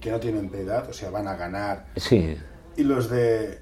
que 0.00 0.10
no 0.10 0.18
tienen 0.18 0.48
piedad, 0.48 0.88
o 0.90 0.92
sea, 0.92 1.10
van 1.10 1.28
a 1.28 1.36
ganar. 1.36 1.86
Sí, 1.94 2.36
Y 2.76 2.82
los 2.82 3.08
de 3.08 3.60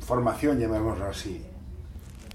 formación, 0.00 0.58
llamémoslo 0.58 1.06
así. 1.06 1.44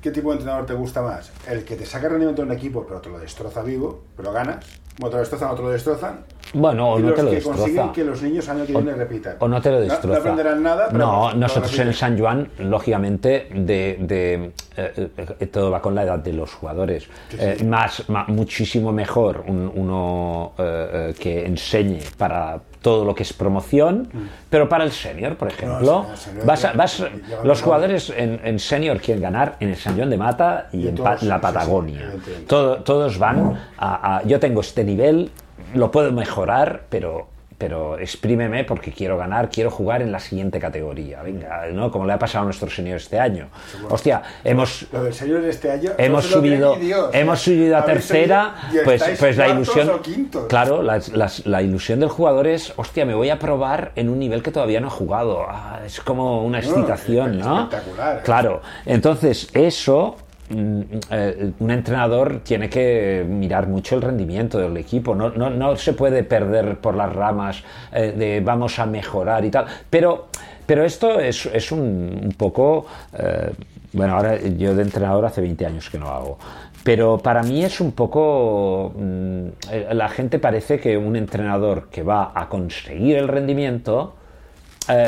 ¿Qué 0.07 0.13
tipo 0.13 0.29
de 0.29 0.37
entrenador 0.37 0.65
te 0.65 0.73
gusta 0.73 1.01
más? 1.01 1.33
¿El 1.49 1.65
que 1.65 1.75
te 1.75 1.85
saca 1.85 2.07
rendimiento 2.07 2.41
en 2.41 2.47
un 2.47 2.55
equipo 2.55 2.85
pero 2.87 3.01
te 3.01 3.09
lo 3.09 3.19
destroza 3.19 3.61
vivo, 3.61 4.05
pero 4.15 4.31
ganas? 4.31 4.65
¿O 5.01 5.09
te 5.09 5.15
lo 5.15 5.19
destrozan 5.19 5.51
o 5.51 5.61
lo 5.61 5.69
destrozan? 5.69 6.23
Bueno, 6.53 6.93
o 6.93 6.99
y 6.99 7.03
no 7.03 7.09
los 7.09 7.15
te 7.17 7.23
lo 7.23 7.29
que 7.29 7.35
destroza. 7.35 7.59
consiguen 7.59 7.91
que 7.91 8.03
los 8.03 8.21
niños 8.21 8.49
año 8.49 8.65
que 8.65 8.73
viene 8.73 8.93
repitan. 8.93 9.35
O 9.39 9.47
no 9.47 9.61
te 9.61 9.69
lo 9.69 9.75
No- 9.77 9.81
destroza. 9.81 10.07
No, 10.15 10.19
aprenderán 10.21 10.63
nada, 10.63 10.87
pero 10.91 10.97
No, 11.05 11.33
nosotros 11.33 11.77
en 11.79 11.87
el. 11.89 11.93
San 11.93 12.17
Juan, 12.17 12.49
lógicamente, 12.59 13.47
de, 13.53 13.97
de, 13.99 14.51
eh, 14.77 15.09
eh, 15.39 15.47
todo 15.47 15.71
va 15.71 15.81
con 15.81 15.95
la 15.95 16.03
edad 16.03 16.19
de 16.19 16.33
los 16.33 16.53
jugadores. 16.53 17.07
Eh, 17.37 17.63
más, 17.65 18.07
ma- 18.09 18.25
muchísimo 18.27 18.91
mejor 18.91 19.43
un- 19.47 19.71
uno 19.75 20.53
eh, 20.57 20.89
eh, 21.11 21.15
que 21.19 21.45
enseñe 21.45 21.99
para 22.17 22.59
todo 22.81 23.03
lo 23.03 23.13
que 23.13 23.23
es 23.23 23.33
promoción, 23.33 24.07
pero 24.49 24.69
para 24.69 24.83
el 24.85 24.91
senior, 24.91 25.35
por 25.35 25.49
ejemplo, 25.49 26.03
Mm. 26.03 26.11
el 26.11 26.17
senior 26.17 26.45
vas 26.45 26.63
a- 26.65 26.73
vas- 26.73 27.03
los 27.43 27.61
jugadores 27.61 28.09
en, 28.15 28.39
en 28.43 28.59
senior 28.59 28.97
quieren 29.01 29.21
ganar 29.21 29.57
en 29.59 29.69
el 29.69 29.75
San 29.75 29.95
Juan 29.97 30.09
de 30.09 30.17
Mata 30.17 30.69
y, 30.71 30.83
Y 30.83 30.87
en 30.89 30.95
todos, 30.95 31.09
Pa- 31.09 31.13
la 31.15 31.19
sí, 31.19 31.25
sí, 31.25 31.41
Patagonia. 31.41 32.11
Todo- 32.47 32.77
todos 32.83 33.17
van 33.19 33.59
a, 33.77 34.17
a- 34.17 34.23
Yo 34.23 34.39
tengo 34.39 34.61
este 34.61 34.83
nivel, 34.83 35.31
lo 35.73 35.91
puedo 35.91 36.11
mejorar, 36.11 36.83
pero, 36.89 37.27
pero 37.57 37.97
exprímeme 37.97 38.63
porque 38.63 38.91
quiero 38.91 39.17
ganar, 39.17 39.49
quiero 39.49 39.71
jugar 39.71 40.01
en 40.03 40.11
la 40.11 40.19
siguiente 40.19 40.59
categoría. 40.59 41.23
Venga, 41.23 41.65
¿no? 41.73 41.91
Como 41.91 42.05
le 42.05 42.13
ha 42.13 42.19
pasado 42.19 42.43
a 42.43 42.45
nuestro 42.45 42.69
señor 42.69 42.97
este 42.97 43.19
año. 43.19 43.47
Hostia, 43.89 44.21
hemos, 44.43 44.85
Lo 44.93 45.03
del 45.03 45.13
señor 45.13 45.43
este 45.43 45.71
año. 45.71 45.91
hemos 45.97 46.25
no 46.29 46.37
subido, 46.37 46.75
Dios. 46.75 47.09
hemos 47.13 47.41
subido 47.41 47.75
a 47.77 47.83
tercera, 47.85 48.53
pues, 48.85 49.03
pues 49.19 49.37
la 49.37 49.47
ilusión. 49.49 49.89
o. 49.89 50.47
Claro, 50.47 50.83
la, 50.83 51.01
las- 51.13 51.45
la 51.47 51.61
ilusión 51.63 51.99
del 51.99 52.09
jugador 52.09 52.45
es, 52.45 52.73
hostia, 52.77 53.05
me 53.05 53.15
voy 53.15 53.29
a 53.31 53.39
probar 53.39 53.91
en 53.95 54.09
un 54.09 54.19
nivel 54.19 54.43
que 54.43 54.51
todavía 54.51 54.79
no 54.79 54.87
he 54.87 54.91
jugado. 54.91 55.45
Ah, 55.49 55.79
es 55.85 55.99
como 56.01 56.43
una 56.45 56.59
excitación, 56.59 57.39
es 57.39 57.45
¿no? 57.45 57.63
espectacular. 57.63 58.21
Claro, 58.23 58.61
entonces 58.85 59.49
eso. 59.53 60.15
Mm, 60.49 60.81
eh, 61.11 61.51
un 61.59 61.71
entrenador 61.71 62.41
tiene 62.43 62.69
que 62.69 63.25
mirar 63.27 63.67
mucho 63.67 63.95
el 63.95 64.01
rendimiento 64.01 64.57
del 64.57 64.75
equipo, 64.77 65.15
no, 65.15 65.29
no, 65.29 65.49
no 65.49 65.75
se 65.75 65.93
puede 65.93 66.23
perder 66.23 66.77
por 66.79 66.95
las 66.95 67.13
ramas 67.13 67.63
eh, 67.91 68.13
de 68.15 68.41
vamos 68.41 68.79
a 68.79 68.85
mejorar 68.85 69.45
y 69.45 69.51
tal, 69.51 69.65
pero, 69.89 70.27
pero 70.65 70.83
esto 70.83 71.19
es, 71.19 71.45
es 71.47 71.71
un, 71.71 72.33
poco, 72.37 72.85
eh, 73.17 73.51
bueno, 73.93 74.15
ahora 74.15 74.37
yo 74.41 74.75
de 74.75 74.83
entrenador 74.83 75.25
hace 75.25 75.41
20 75.41 75.65
años 75.65 75.89
que 75.89 75.97
no 75.97 76.09
hago, 76.09 76.37
pero 76.83 77.17
para 77.17 77.43
mí 77.43 77.63
es 77.63 77.81
un 77.81 77.91
poco, 77.91 78.93
mm, 78.95 79.47
la 79.91 80.09
gente 80.09 80.39
parece 80.39 80.79
que 80.79 80.97
un 80.97 81.15
entrenador 81.15 81.89
que 81.89 82.03
va 82.03 82.31
a 82.33 82.47
conseguir 82.47 83.17
el 83.17 83.27
rendimiento, 83.27 84.15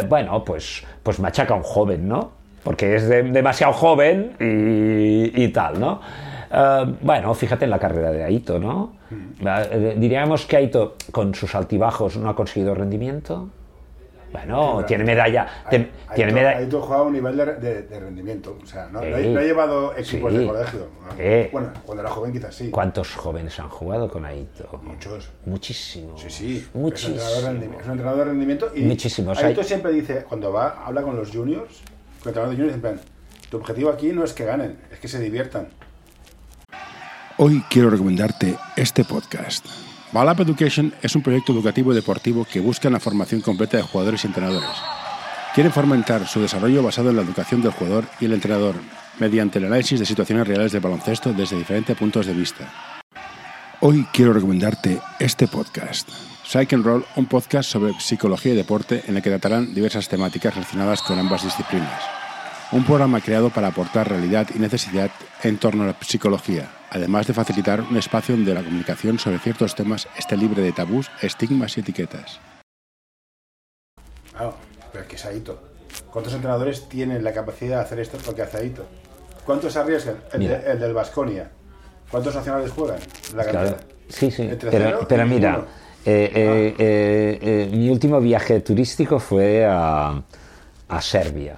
bueno, 0.09 0.43
pues, 0.43 0.83
pues 1.01 1.19
machaca 1.19 1.53
a 1.53 1.57
un 1.57 1.63
joven, 1.63 2.05
¿no? 2.05 2.38
Porque 2.63 2.95
es 2.95 3.07
de- 3.07 3.23
demasiado 3.23 3.73
joven 3.73 4.35
y, 4.39 5.43
y 5.43 5.47
tal, 5.49 5.79
¿no? 5.79 6.01
Eh, 6.51 6.95
bueno, 7.01 7.33
fíjate 7.33 7.65
en 7.65 7.71
la 7.71 7.79
carrera 7.79 8.11
de 8.11 8.23
Aito, 8.23 8.59
¿no? 8.59 8.93
Eh, 9.43 9.95
Diríamos 9.97 10.45
que 10.45 10.57
Aito, 10.57 10.95
con 11.11 11.33
sus 11.35 11.53
altibajos, 11.55 12.17
no 12.17 12.29
ha 12.29 12.35
conseguido 12.35 12.73
rendimiento. 12.75 13.49
Bueno, 14.31 14.73
pero- 14.75 14.85
tiene 14.85 15.03
medalla. 15.05 15.47
Ahí- 15.65 15.69
te- 15.71 15.91
ahí 16.07 16.15
tiene 16.15 16.31
medalla. 16.33 16.67
juega 16.69 16.97
a 16.97 17.01
un 17.01 17.13
nivel 17.13 17.35
de, 17.35 17.45
de- 17.55 17.81
de 17.81 17.99
rendimiento. 17.99 18.55
O 18.61 18.65
sea, 18.65 18.85
no, 18.91 19.01
no 19.01 19.17
Sí. 19.17 19.27
no 19.29 19.39
he 19.39 19.45
llevado 19.45 19.97
equipos 19.97 20.31
Sí. 20.31 20.37
de 20.37 20.45
colegio. 20.45 20.87
Bueno, 21.51 21.69
cuando 21.83 22.03
era 22.03 22.11
joven 22.11 22.31
quizás 22.33 22.53
sí. 22.53 22.69
¿Cuántos 22.69 23.15
jóvenes 23.15 23.59
han 23.59 23.69
jugado 23.69 24.07
con 24.07 24.25
Aito? 24.25 24.79
Muchos. 24.83 25.31
Muchísimos. 25.47 26.21
Sí, 26.21 26.29
sí. 26.29 26.57
Es 26.57 26.69
un, 26.75 26.81
Muchísimos. 26.83 27.17
entrenador 27.23 27.41
de 27.41 27.49
rendimiento, 27.49 27.79
es 27.81 27.85
un 27.87 27.91
entrenador 27.93 28.19
de 28.19 28.25
rendimiento. 28.31 28.71
Y 28.75 28.81
Muchísimos. 28.83 29.43
Aito 29.43 29.61
Hay- 29.61 29.67
siempre 29.67 29.91
dice, 29.93 30.23
cuando 30.29 30.53
va, 30.53 30.83
habla 30.85 31.01
con 31.01 31.15
los 31.15 31.31
juniors, 31.31 31.81
con 32.21 32.33
el 32.33 32.39
entrenador 32.39 32.49
de 32.49 32.79
juniors, 32.79 33.03
en 33.03 33.49
tu 33.49 33.57
objetivo 33.57 33.89
aquí 33.89 34.07
no 34.11 34.23
es 34.23 34.33
que 34.33 34.45
ganen, 34.45 34.77
es 34.91 34.99
que 34.99 35.07
se 35.07 35.19
diviertan. 35.19 35.69
Hoy 37.37 37.63
quiero 37.69 37.89
recomendarte 37.89 38.57
este 38.75 39.03
podcast. 39.05 39.65
Balap 40.11 40.41
Education 40.41 40.93
es 41.01 41.15
un 41.15 41.23
proyecto 41.23 41.53
educativo 41.53 41.91
y 41.91 41.95
deportivo 41.95 42.45
que 42.45 42.59
busca 42.59 42.89
la 42.89 42.99
formación 42.99 43.41
completa 43.41 43.77
de 43.77 43.83
jugadores 43.83 44.23
y 44.23 44.27
entrenadores. 44.27 44.69
Quieren 45.53 45.71
fomentar 45.71 46.27
su 46.27 46.41
desarrollo 46.41 46.83
basado 46.83 47.09
en 47.09 47.15
la 47.15 47.21
educación 47.21 47.61
del 47.61 47.71
jugador 47.71 48.05
y 48.19 48.25
el 48.25 48.33
entrenador, 48.33 48.75
mediante 49.19 49.59
el 49.59 49.65
análisis 49.65 49.99
de 49.99 50.05
situaciones 50.05 50.47
reales 50.47 50.71
del 50.71 50.81
baloncesto 50.81 51.33
desde 51.33 51.57
diferentes 51.57 51.97
puntos 51.97 52.25
de 52.25 52.33
vista. 52.33 52.71
Hoy 53.81 54.05
quiero 54.11 54.33
recomendarte 54.33 54.99
este 55.19 55.47
podcast. 55.47 56.09
Psych 56.49 56.73
and 56.73 56.83
Roll, 56.85 57.05
un 57.15 57.27
podcast 57.27 57.69
sobre 57.69 57.93
psicología 57.99 58.53
y 58.53 58.55
deporte 58.55 59.03
en 59.07 59.15
el 59.15 59.21
que 59.21 59.29
tratarán 59.29 59.73
diversas 59.73 60.09
temáticas 60.09 60.55
relacionadas 60.55 61.01
con 61.03 61.19
ambas 61.19 61.43
disciplinas. 61.43 62.01
Un 62.71 62.83
programa 62.85 63.21
creado 63.21 63.49
para 63.49 63.67
aportar 63.67 64.09
realidad 64.09 64.47
y 64.55 64.59
necesidad 64.59 65.11
en 65.43 65.57
torno 65.57 65.83
a 65.83 65.87
la 65.87 65.95
psicología, 66.01 66.71
además 66.89 67.27
de 67.27 67.33
facilitar 67.33 67.81
un 67.81 67.97
espacio 67.97 68.35
donde 68.35 68.53
la 68.53 68.63
comunicación 68.63 69.19
sobre 69.19 69.37
ciertos 69.39 69.75
temas 69.75 70.07
esté 70.17 70.37
libre 70.37 70.61
de 70.63 70.71
tabús, 70.71 71.09
estigmas 71.21 71.77
y 71.77 71.81
etiquetas. 71.81 72.39
Claro, 74.31 74.55
pero 74.91 75.03
es 75.03 75.09
que 75.09 75.15
es 75.17 75.25
Aito. 75.25 75.61
¿Cuántos 76.11 76.33
entrenadores 76.33 76.89
tienen 76.89 77.23
la 77.23 77.33
capacidad 77.33 77.77
de 77.77 77.83
hacer 77.83 77.99
esto 77.99 78.17
lo 78.25 78.33
que 78.33 78.41
hace 78.41 78.57
Aito? 78.57 78.85
¿Cuántos 79.45 79.75
arriesgan? 79.77 80.17
El, 80.33 80.47
de- 80.47 80.71
el 80.71 80.79
del 80.79 80.93
Vasconia. 80.93 81.51
¿Cuántos 82.09 82.33
nacionales 82.33 82.71
juegan? 82.71 82.99
La 83.35 83.43
Claro, 83.43 83.69
cantidad. 83.75 83.87
sí, 84.09 84.31
sí. 84.31 84.43
Entre 84.43 84.71
Pero, 84.71 84.85
cero 84.85 85.05
pero 85.07 85.25
mira, 85.27 85.57
uno. 85.59 85.67
Eh, 86.05 86.31
eh, 86.79 87.39
eh, 87.41 87.69
mi 87.71 87.89
último 87.89 88.19
viaje 88.19 88.59
turístico 88.61 89.19
fue 89.19 89.65
a, 89.65 90.21
a 90.87 91.01
Serbia. 91.01 91.57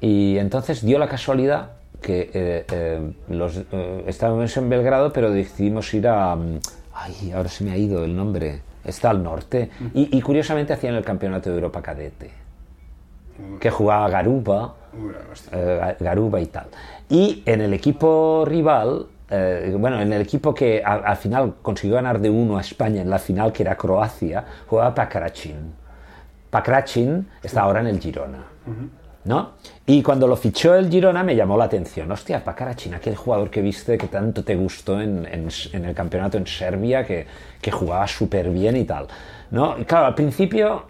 Y 0.00 0.38
entonces 0.38 0.84
dio 0.84 0.98
la 0.98 1.08
casualidad 1.08 1.72
que 2.00 3.04
los, 3.28 3.60
estábamos 4.06 4.56
en 4.56 4.68
Belgrado, 4.68 5.12
pero 5.12 5.30
decidimos 5.30 5.92
ir 5.94 6.06
a... 6.08 6.36
mm, 6.36 6.58
Ay, 6.94 7.32
ahora 7.32 7.48
se 7.48 7.64
me 7.64 7.72
ha 7.72 7.76
ido 7.76 8.04
el 8.04 8.16
nombre. 8.16 8.60
Está 8.84 9.10
al 9.10 9.22
norte. 9.22 9.68
Y, 9.92 10.16
y 10.16 10.22
curiosamente 10.22 10.72
hacían 10.72 10.94
el 10.94 11.04
Campeonato 11.04 11.50
de 11.50 11.56
Europa 11.56 11.82
Cadete. 11.82 12.30
Que 13.60 13.70
jugaba 13.70 14.08
Garuba. 14.08 14.74
Eh, 15.52 15.96
Garuba 16.00 16.40
y 16.40 16.46
tal. 16.46 16.66
Y 17.10 17.42
en 17.44 17.60
el 17.60 17.74
equipo 17.74 18.44
rival, 18.46 19.06
eh, 19.30 19.74
bueno, 19.78 20.00
en 20.00 20.12
el 20.12 20.22
equipo 20.22 20.54
que 20.54 20.82
a- 20.84 20.94
al 20.94 21.16
final 21.16 21.54
consiguió 21.62 21.96
ganar 21.96 22.20
de 22.20 22.30
uno 22.30 22.58
a 22.58 22.60
España 22.60 23.00
en 23.02 23.10
la 23.10 23.18
final, 23.18 23.52
que 23.52 23.62
era 23.62 23.76
Croacia, 23.76 24.44
jugaba 24.66 24.94
Pakracin. 24.94 25.74
Pakracin 26.50 27.26
está 27.42 27.62
ahora 27.62 27.80
en 27.80 27.86
el 27.88 28.00
Girona. 28.00 28.44
¿no? 29.24 29.54
Y 29.86 30.02
cuando 30.04 30.28
lo 30.28 30.36
fichó 30.36 30.76
el 30.76 30.88
Girona 30.88 31.24
me 31.24 31.34
llamó 31.34 31.58
la 31.58 31.64
atención. 31.64 32.10
Hostia, 32.12 32.44
Pacarachin, 32.44 32.94
aquel 32.94 33.16
jugador 33.16 33.50
que 33.50 33.60
viste 33.60 33.98
que 33.98 34.06
tanto 34.06 34.44
te 34.44 34.54
gustó 34.54 35.00
en, 35.00 35.26
en- 35.26 35.48
en 35.72 35.84
el 35.84 35.94
campeonato 35.96 36.38
en 36.38 36.46
Serbia, 36.46 37.04
que, 37.04 37.26
que 37.60 37.70
jugaba 37.72 38.06
súper 38.06 38.48
bien 38.50 38.76
y 38.76 38.84
tal. 38.84 39.08
¿no? 39.50 39.76
Y 39.78 39.84
claro, 39.84 40.06
al 40.06 40.14
principio, 40.14 40.84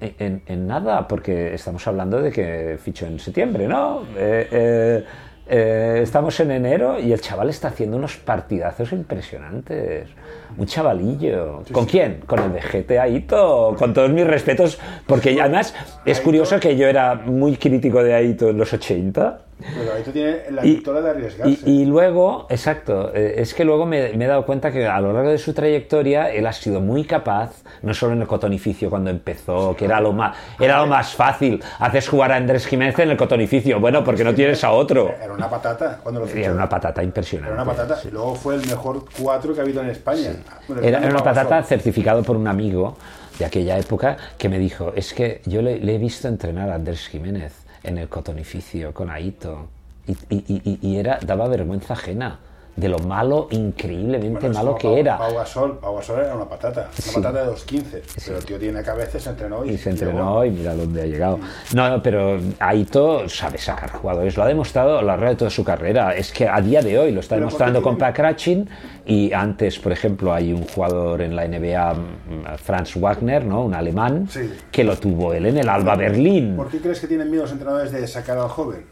en, 0.00 0.42
en 0.46 0.66
nada, 0.66 1.06
porque 1.06 1.54
estamos 1.54 1.86
hablando 1.86 2.20
de 2.20 2.30
que 2.32 2.78
fichó 2.82 3.06
en 3.06 3.18
septiembre, 3.18 3.68
¿no? 3.68 4.02
Eh, 4.16 4.48
eh, 4.50 5.04
eh, 5.48 6.00
estamos 6.02 6.38
en 6.40 6.50
enero 6.52 6.98
y 7.00 7.12
el 7.12 7.20
chaval 7.20 7.50
está 7.50 7.68
haciendo 7.68 7.96
unos 7.96 8.16
partidazos 8.16 8.92
impresionantes. 8.92 10.08
Un 10.56 10.66
chavalillo. 10.66 11.62
¿Con 11.72 11.86
quién? 11.86 12.20
Con 12.26 12.38
el 12.38 12.86
de 12.86 12.98
Aito, 12.98 13.74
con 13.78 13.92
todos 13.92 14.10
mis 14.10 14.26
respetos, 14.26 14.78
porque 15.06 15.40
además 15.40 15.74
es 16.04 16.20
curioso 16.20 16.60
que 16.60 16.76
yo 16.76 16.86
era 16.86 17.14
muy 17.14 17.56
crítico 17.56 18.02
de 18.02 18.14
Aito 18.14 18.50
en 18.50 18.58
los 18.58 18.72
80. 18.72 19.40
Pero 19.78 19.94
ahí 19.94 20.02
tú 20.02 20.10
tienes 20.12 20.50
la 20.50 20.64
Y- 20.66 20.82
de 20.82 21.10
arriesgarse. 21.10 21.58
Y, 21.70 21.82
y 21.82 21.84
luego, 21.86 22.46
exacto, 22.50 23.12
eh, 23.14 23.34
es 23.38 23.54
que 23.54 23.64
luego 23.64 23.86
me, 23.86 24.12
me 24.14 24.24
he 24.24 24.28
dado 24.28 24.44
cuenta 24.44 24.70
que 24.70 24.86
a 24.86 25.00
lo 25.00 25.12
largo 25.12 25.30
de 25.30 25.38
su 25.38 25.52
trayectoria 25.54 26.30
él 26.30 26.46
ha 26.46 26.52
sido 26.52 26.80
muy 26.80 27.04
capaz, 27.04 27.62
no 27.82 27.94
solo 27.94 28.12
en 28.12 28.20
el 28.22 28.26
cotonificio 28.26 28.90
cuando 28.90 29.10
empezó, 29.10 29.74
que 29.76 29.84
era 29.84 30.00
lo 30.00 30.12
más, 30.12 30.36
era 30.60 30.78
lo 30.80 30.86
más 30.86 31.14
fácil, 31.14 31.62
haces 31.78 32.08
jugar 32.08 32.32
a 32.32 32.36
Andrés 32.36 32.66
Jiménez 32.66 32.98
en 32.98 33.10
el 33.10 33.16
cotonificio, 33.16 33.80
bueno, 33.80 34.04
porque 34.04 34.24
no 34.24 34.34
tienes 34.34 34.62
a 34.64 34.72
otro. 34.72 35.12
Era 35.22 35.32
una 35.32 35.48
patata 35.48 35.98
cuando 36.02 36.20
lo 36.20 36.26
fichó. 36.26 36.38
Era 36.40 36.52
una 36.52 36.68
patata 36.68 37.02
impresionante. 37.02 37.52
Era 37.54 37.62
una 37.62 37.72
patata. 37.72 38.00
Y 38.06 38.10
luego 38.10 38.34
fue 38.34 38.54
el 38.56 38.66
mejor 38.66 39.04
cuatro 39.20 39.54
que 39.54 39.60
ha 39.60 39.62
habido 39.62 39.82
en 39.82 39.90
España. 39.90 40.30
Bueno, 40.68 40.82
el 40.82 40.88
Era, 40.88 40.98
una 41.08 41.22
patata 41.22 41.62
certificado 41.62 42.22
por 42.22 42.36
un 42.36 42.46
amigo 42.48 42.96
de 43.38 43.44
aquella 43.46 43.78
época 43.78 44.16
que 44.38 44.48
me 44.48 44.58
dijo, 44.58 44.92
es 44.94 45.14
que 45.14 45.40
yo 45.46 45.62
le, 45.62 45.78
le 45.78 45.94
he 45.94 45.98
visto 45.98 46.28
entrenar 46.28 46.68
a 46.70 46.74
Andrés 46.74 47.08
Jiménez 47.08 47.52
en 47.84 47.98
el 47.98 48.08
cotonificio 48.08 48.92
con 48.92 49.10
Aito. 49.10 49.68
Y, 50.06 50.12
y- 50.34 50.44
y- 50.64 50.78
y 50.82 50.96
era, 50.96 51.18
daba 51.24 51.46
vergüenza 51.48 51.92
ajena 51.94 52.40
de 52.74 52.88
lo 52.88 52.98
malo, 53.00 53.48
increíblemente 53.50 54.40
Bueno, 54.48 54.54
malo 54.54 54.74
que 54.76 54.88
Pau- 54.88 54.96
era. 54.96 55.18
Pau 55.18 55.34
Gasol, 55.34 55.78
Pau 55.78 55.96
Gasol 55.96 56.20
era 56.20 56.34
una 56.34 56.48
patata, 56.48 56.82
una 56.90 56.92
Sí. 56.92 57.10
patata 57.14 57.40
de 57.44 57.46
2.15. 57.50 58.02
Pero 58.24 58.38
el 58.38 58.44
tío 58.46 58.58
tiene 58.58 58.82
cabeza, 58.82 59.20
se 59.20 59.28
entrenó 59.30 59.64
y, 59.64 59.70
Y 59.72 59.76
se 59.78 59.92
llegó. 59.92 60.06
entrenó 60.08 60.44
y 60.46 60.50
mira 60.50 60.74
dónde 60.74 61.02
ha 61.02 61.06
llegado. 61.06 61.38
No, 61.74 61.90
no, 61.90 62.02
pero 62.02 62.38
Aito 62.58 63.28
sabe 63.28 63.58
sacar 63.58 63.90
jugadores, 63.92 64.36
lo 64.36 64.42
ha 64.42 64.46
demostrado 64.46 64.98
a 64.98 65.02
lo 65.02 65.08
largo 65.08 65.26
de 65.26 65.36
toda 65.36 65.50
su 65.50 65.62
carrera. 65.64 66.14
Es 66.16 66.32
que 66.32 66.48
a 66.48 66.60
día 66.60 66.80
de 66.80 66.98
hoy 66.98 67.12
lo 67.12 67.20
está 67.20 67.34
Pero 67.36 67.46
demostrando 67.46 67.80
¿por 67.82 67.92
qué 67.92 67.98
con 67.98 67.98
Pakrachin 67.98 68.68
y 69.04 69.32
antes, 69.32 69.78
por 69.78 69.92
ejemplo, 69.92 70.32
hay 70.32 70.52
un 70.52 70.64
jugador 70.66 71.20
en 71.20 71.36
la 71.36 71.44
NBA, 71.44 71.94
mm, 71.94 72.56
Franz 72.56 72.96
Wagner, 72.98 73.44
¿no? 73.44 73.62
un 73.64 73.74
alemán, 73.74 74.28
Sí. 74.30 74.50
que 74.70 74.82
lo 74.82 74.96
tuvo 74.96 75.34
él 75.34 75.46
en 75.46 75.58
el 75.58 75.68
Alba 75.68 75.94
Berlín. 75.96 76.56
¿Por 76.56 76.68
qué 76.68 76.80
crees 76.80 77.00
que 77.00 77.06
tienen 77.06 77.30
miedo 77.30 77.42
los 77.42 77.52
entrenadores 77.52 77.92
de 77.92 78.06
sacar 78.06 78.38
al 78.38 78.48
joven? 78.48 78.84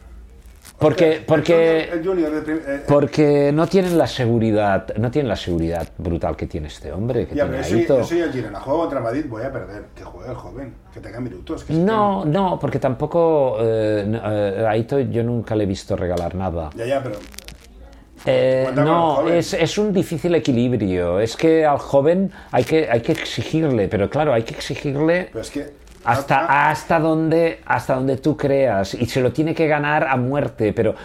Porque, 0.81 1.11
El 1.17 1.21
porque, 1.25 1.89
junior- 2.03 2.23
el 2.25 2.29
junior 2.31 2.43
prim- 2.43 2.59
eh, 2.67 2.81
porque 2.87 3.51
no 3.53 3.67
tienen 3.67 3.97
la 3.97 4.07
seguridad, 4.07 4.87
no 4.97 5.11
tienen 5.11 5.29
la 5.29 5.35
seguridad 5.35 5.87
brutal 5.97 6.35
que 6.35 6.47
tiene 6.47 6.67
este 6.69 6.91
hombre, 6.91 7.27
que 7.27 7.35
ya, 7.35 7.43
tiene 7.47 7.63
pero 7.87 7.99
el 7.99 8.31
Girona. 8.33 8.59
Juego 8.59 8.79
contra 8.81 8.99
Madrid, 8.99 9.25
voy 9.29 9.43
a 9.43 9.51
perder. 9.51 9.83
Que 9.95 10.03
juegue 10.03 10.29
el 10.31 10.35
joven, 10.35 10.73
que 10.91 10.99
tenga 10.99 11.19
minutos. 11.19 11.63
Que 11.65 11.73
No, 11.73 12.25
no, 12.25 12.57
porque 12.59 12.79
tampoco 12.79 13.57
eh, 13.61 14.05
eh, 14.11 14.65
a 14.65 14.71
Aito 14.71 14.99
yo 14.99 15.23
nunca 15.23 15.55
le 15.55 15.65
he 15.65 15.67
visto 15.67 15.95
regalar 15.95 16.33
nada. 16.33 16.71
Ya, 16.75 16.85
ya, 16.85 17.03
pero 17.03 17.15
Eh, 18.25 18.65
el 18.69 18.75
no, 18.75 19.27
es, 19.27 19.53
es 19.53 19.77
un 19.77 19.91
difícil 19.93 20.35
equilibrio. 20.35 21.19
Es 21.19 21.35
que 21.35 21.65
al 21.65 21.79
joven 21.79 22.31
hay 22.51 22.63
que, 22.63 22.87
hay 22.89 23.01
que 23.01 23.11
exigirle, 23.13 23.87
pero 23.87 24.09
claro, 24.09 24.33
hay 24.33 24.43
que 24.43 24.53
exigirle 24.53 25.29
pero 25.31 25.41
es 25.41 25.49
que. 25.51 25.81
Hasta, 26.03 26.69
hasta, 26.69 26.99
donde, 26.99 27.59
hasta 27.65 27.95
donde 27.95 28.17
tú 28.17 28.37
creas. 28.37 28.93
Y 28.93 29.05
se 29.05 29.21
lo 29.21 29.31
tiene 29.31 29.53
que 29.53 29.67
ganar 29.67 30.07
a 30.07 30.17
muerte. 30.17 30.73
Pero 30.73 30.95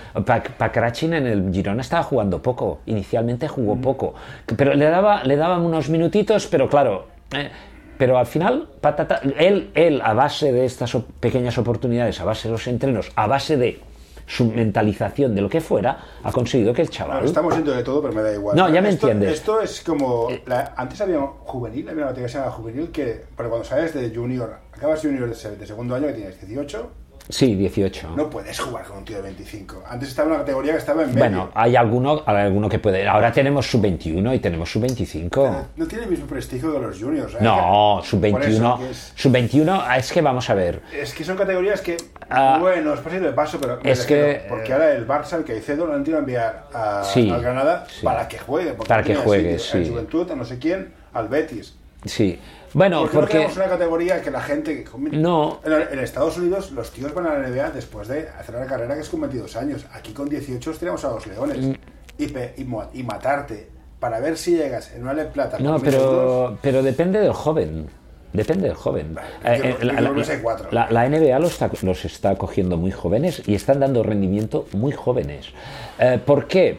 Pakrachin 0.59 1.15
en 1.15 1.27
el 1.27 1.53
Girona 1.53 1.83
estaba 1.83 2.03
jugando 2.03 2.43
poco. 2.43 2.81
Inicialmente 2.87 3.49
jugó 3.49 3.77
poco. 3.77 4.15
Pero 4.57 4.75
le, 4.75 4.87
daba, 4.87 5.25
le 5.25 5.37
daban 5.37 5.63
unos 5.63 5.89
minutitos, 5.89 6.47
pero 6.47 6.69
claro. 6.69 7.07
eh, 7.33 7.51
pero 7.99 8.19
al 8.19 8.27
final, 8.27 8.69
patata, 8.81 9.21
él, 9.39 9.71
él, 9.75 10.03
a 10.05 10.13
base 10.13 10.53
de 10.53 10.67
estas 10.67 10.95
pequeñas 11.19 11.57
oportunidades, 11.57 12.21
a 12.21 12.25
base 12.25 12.49
de 12.49 12.53
los 12.53 12.67
entrenos, 12.67 13.11
a 13.17 13.27
base 13.27 13.57
de 13.57 13.81
su 14.27 14.45
mentalización 14.47 15.35
de 15.35 15.41
lo 15.41 15.49
que 15.49 15.61
fuera, 15.61 15.99
ha 16.23 16.33
conseguido 16.33 16.73
que 16.75 16.83
el 16.83 16.91
chaval. 16.91 17.19
Bueno, 17.19 17.29
estamos 17.29 17.55
yendo 17.55 17.73
de 17.73 17.83
todo, 17.85 18.03
pero 18.03 18.13
me 18.13 18.23
da 18.23 18.33
igual. 18.35 18.57
No, 18.57 18.69
ya 18.69 18.83
me 18.83 18.89
Esto- 18.89 19.09
entiendes. 19.09 19.39
Esto 19.39 19.61
es 19.61 19.81
como. 19.83 20.29
la- 20.47 20.75
antes 20.77 21.01
había 21.01 21.21
juvenil, 21.21 21.89
había 21.89 22.03
una 22.03 22.11
categoría 22.11 22.27
que 22.27 22.33
se 22.33 22.39
llama 22.39 22.51
juvenil 22.51 22.91
que. 22.91 23.25
Pero 23.37 23.49
cuando 23.49 23.65
sales 23.67 23.95
de 23.95 24.11
junior, 24.15 24.57
acabas 24.73 25.01
junior 25.01 25.29
de 25.29 25.67
segundo 25.67 25.95
año 25.95 26.09
que 26.09 26.15
tienes 26.15 26.41
18, 26.41 26.91
Sí, 27.29 27.55
18. 27.57 28.11
no 28.17 28.31
puedes 28.31 28.59
jugar 28.61 28.85
con 28.85 28.99
un 28.99 29.05
tío 29.05 29.17
de 29.17 29.23
25. 29.23 29.83
Antes 29.89 30.11
estaba 30.11 30.29
una 30.29 30.39
categoría 30.39 30.73
que 30.73 30.79
estaba 30.79 31.03
en 31.03 31.09
medio. 31.09 31.21
Bueno, 31.21 31.51
hay 31.55 31.75
alguno, 31.77 32.23
hay 32.25 32.37
alguno 32.37 32.69
que 32.69 32.79
puede. 32.79 33.07
Ahora 33.09 33.33
tenemos 33.33 33.67
sub 33.69 33.81
21 33.81 34.35
y 34.35 34.39
tenemos 34.39 34.71
sub 34.71 34.83
25. 34.83 35.67
no 35.77 35.87
tiene 35.87 36.05
el 36.05 36.11
mismo 36.11 36.27
prestigio 36.27 36.73
que 36.73 36.79
los 36.79 36.99
juniors. 37.01 37.35
¿eh? 37.35 37.39
No, 37.41 38.01
sub 38.05 38.21
Por 38.21 38.29
eso 38.29 38.39
21. 38.39 38.79
que 38.79 38.91
es- 38.91 39.13
Sub 39.17 39.33
21, 39.33 39.83
es 39.97 40.13
que 40.13 40.21
vamos 40.21 40.49
a 40.51 40.55
ver. 40.55 40.83
Es 40.95 41.13
que 41.15 41.25
son 41.25 41.37
categorías 41.37 41.81
que, 41.81 41.97
Ah, 42.29 42.59
bueno, 42.61 42.93
es 42.95 43.01
posible 43.01 43.29
de 43.29 43.33
paso, 43.33 43.59
pero 43.61 43.79
es 43.85 44.05
que, 44.05 44.45
porque 44.49 44.73
ahora 44.73 44.93
el 44.93 45.07
Barça, 45.07 45.37
el 45.37 45.45
Caicedo, 45.45 45.87
lo 45.87 45.95
han 45.95 46.03
tenido 46.03 46.19
que 46.19 46.33
enviar 46.33 46.65
a, 46.75 47.05
Sí, 47.05 47.31
al 47.31 47.41
Granada 47.41 47.87
sí. 47.89 48.05
para 48.05 48.27
que 48.27 48.39
juegue. 48.39 48.73
porque 48.73 48.89
Para 48.89 49.03
que 49.05 49.15
juegue, 49.15 49.59
sí. 49.61 49.79
En 49.79 49.91
Juventud, 49.91 50.31
a 50.31 50.35
no 50.35 50.45
sé 50.45 50.59
quién, 50.59 50.93
al 51.13 51.29
Betis. 51.29 51.75
Sí. 52.05 52.39
Bueno, 52.77 53.01
¿Por 53.01 53.09
qué 53.11 53.15
no 53.15 53.21
porque. 53.21 53.33
tenemos 53.39 53.57
una 53.57 53.67
categoría 53.69 54.21
que 54.21 54.31
la 54.31 54.43
gente... 54.43 54.85
No. 55.13 55.61
En, 55.65 55.99
Estados 55.99 56.37
Unidos 56.37 56.73
los 56.73 56.91
tíos 56.91 57.15
van 57.15 57.27
a 57.27 57.39
la 57.39 57.49
NBA 57.49 57.71
después 57.71 58.07
de 58.07 58.29
hacer 58.29 58.55
una 58.55 58.67
carrera 58.67 58.95
que 58.95 59.01
es 59.01 59.09
con 59.09 59.23
22 59.23 59.57
años. 59.57 59.87
Aquí 59.95 60.13
con 60.13 60.29
18 60.29 60.71
os 60.71 60.79
tiramos 60.79 61.03
a 61.07 61.09
los 61.13 61.27
leones. 61.27 61.59
Mm. 61.59 61.73
Y, 62.19 62.27
pe- 62.27 62.55
matarte 63.03 63.71
para 63.99 64.21
ver 64.21 64.37
si 64.37 64.57
llegas 64.59 64.93
en 64.95 65.05
una 65.05 65.15
Le 65.15 65.25
Plata. 65.25 65.59
No, 65.59 65.79
pero, 65.81 66.59
pero 66.61 66.83
depende 66.83 67.19
del 67.19 67.33
joven. 67.33 67.89
Depende 68.35 68.67
del 68.69 68.77
joven. 68.77 69.17
Eh, 69.43 69.75
eh, 69.81 69.85
la, 69.85 70.91
la- 70.91 71.09
NBA 71.09 71.39
los 71.39 71.53
está, 71.53 71.71
los 71.81 72.05
está 72.05 72.37
cogiendo 72.37 72.77
muy 72.77 72.91
jóvenes 72.93 73.43
y 73.47 73.55
están 73.55 73.81
dando 73.81 74.03
rendimiento 74.03 74.67
muy 74.75 74.93
jóvenes. 74.93 75.47
Eh, 75.99 76.21
¿Por 76.23 76.47
qué? 76.47 76.79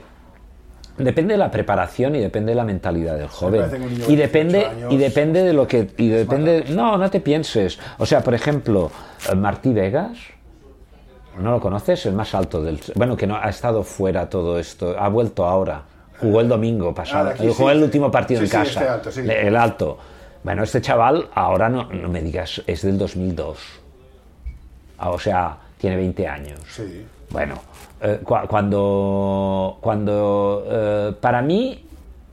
Depende 0.98 1.34
de 1.36 1.38
la 1.38 1.52
preparación 1.52 2.16
y 2.16 2.20
depende 2.20 2.52
de 2.52 2.56
la 2.56 2.64
mentalidad 2.64 3.18
del 3.18 3.28
joven. 3.28 3.66
Y 4.08 4.16
de 4.16 4.24
depende, 4.24 4.58
18 4.60 4.72
años 4.78 4.94
y 4.94 4.98
depende 4.98 5.44
de 5.44 5.54
lo 5.54 5.68
que. 5.68 5.88
Y 5.98 6.08
depende, 6.08 6.66
no, 6.70 6.98
no 6.98 7.10
te 7.12 7.20
pienses. 7.20 7.78
O 8.00 8.06
sea, 8.06 8.22
por 8.22 8.34
ejemplo, 8.34 8.90
eh, 9.32 9.36
Martí 9.36 9.74
Vegas. 9.74 10.18
¿No 11.40 11.52
lo 11.52 11.60
conoces? 11.60 12.04
El 12.08 12.14
más 12.14 12.34
alto 12.34 12.64
del. 12.64 12.80
Bueno, 12.96 13.16
que 13.16 13.28
no 13.28 13.36
ha 13.36 13.50
estado 13.50 13.84
fuera 13.84 14.28
todo 14.28 14.58
esto. 14.58 14.96
Ha 14.98 15.08
vuelto 15.10 15.46
ahora. 15.46 15.84
Jugó 16.20 16.42
el 16.42 16.48
domingo 16.48 16.96
pasado. 16.96 17.30
Ah, 17.30 17.32
aquí, 17.34 17.48
Jugó 17.48 17.70
sí, 17.70 17.78
el 17.78 17.84
último 17.84 18.10
partido 18.10 18.40
Sí, 18.40 18.46
en 18.46 18.50
sí, 18.50 18.58
casa. 18.58 19.00
este 19.08 19.22
alto, 19.22 19.32
El 19.32 19.56
alto. 19.56 19.98
Bueno, 20.44 20.64
este 20.64 20.82
chaval 20.82 21.30
ahora 21.36 21.70
no, 21.70 21.84
no 21.92 22.10
me 22.10 22.22
digas, 22.22 22.64
es 22.66 22.82
del 22.82 22.98
2002. 22.98 23.58
Ah, 24.98 25.12
O 25.12 25.20
sea, 25.20 25.58
tiene 25.78 25.96
20 25.96 26.28
años. 26.28 26.60
Sí. 26.70 27.06
Bueno, 27.30 27.62
eh, 28.02 28.20
cua- 28.24 28.48
cuando, 28.48 29.78
cuando 29.82 30.64
eh, 30.70 31.14
para 31.20 31.42
mí, 31.42 31.84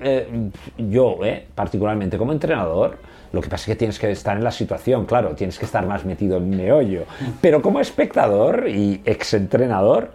eh, 0.00 0.28
yo 0.76 1.18
particularmente 1.54 2.18
como 2.18 2.32
entrenador, 2.32 2.98
lo 3.32 3.40
que 3.40 3.48
pasa 3.48 3.62
es 3.62 3.66
que 3.66 3.76
tienes 3.76 3.98
que 3.98 4.10
estar 4.10 4.36
en 4.36 4.44
la 4.44 4.50
situación, 4.52 5.06
claro, 5.06 5.30
tienes 5.30 5.58
que 5.58 5.64
estar 5.64 5.84
más 5.86 6.04
metido 6.04 6.36
en 6.36 6.50
meollo. 6.50 7.02
Pero 7.40 7.60
como 7.62 7.80
espectador 7.80 8.68
y 8.68 9.00
exentrenador, 9.04 10.10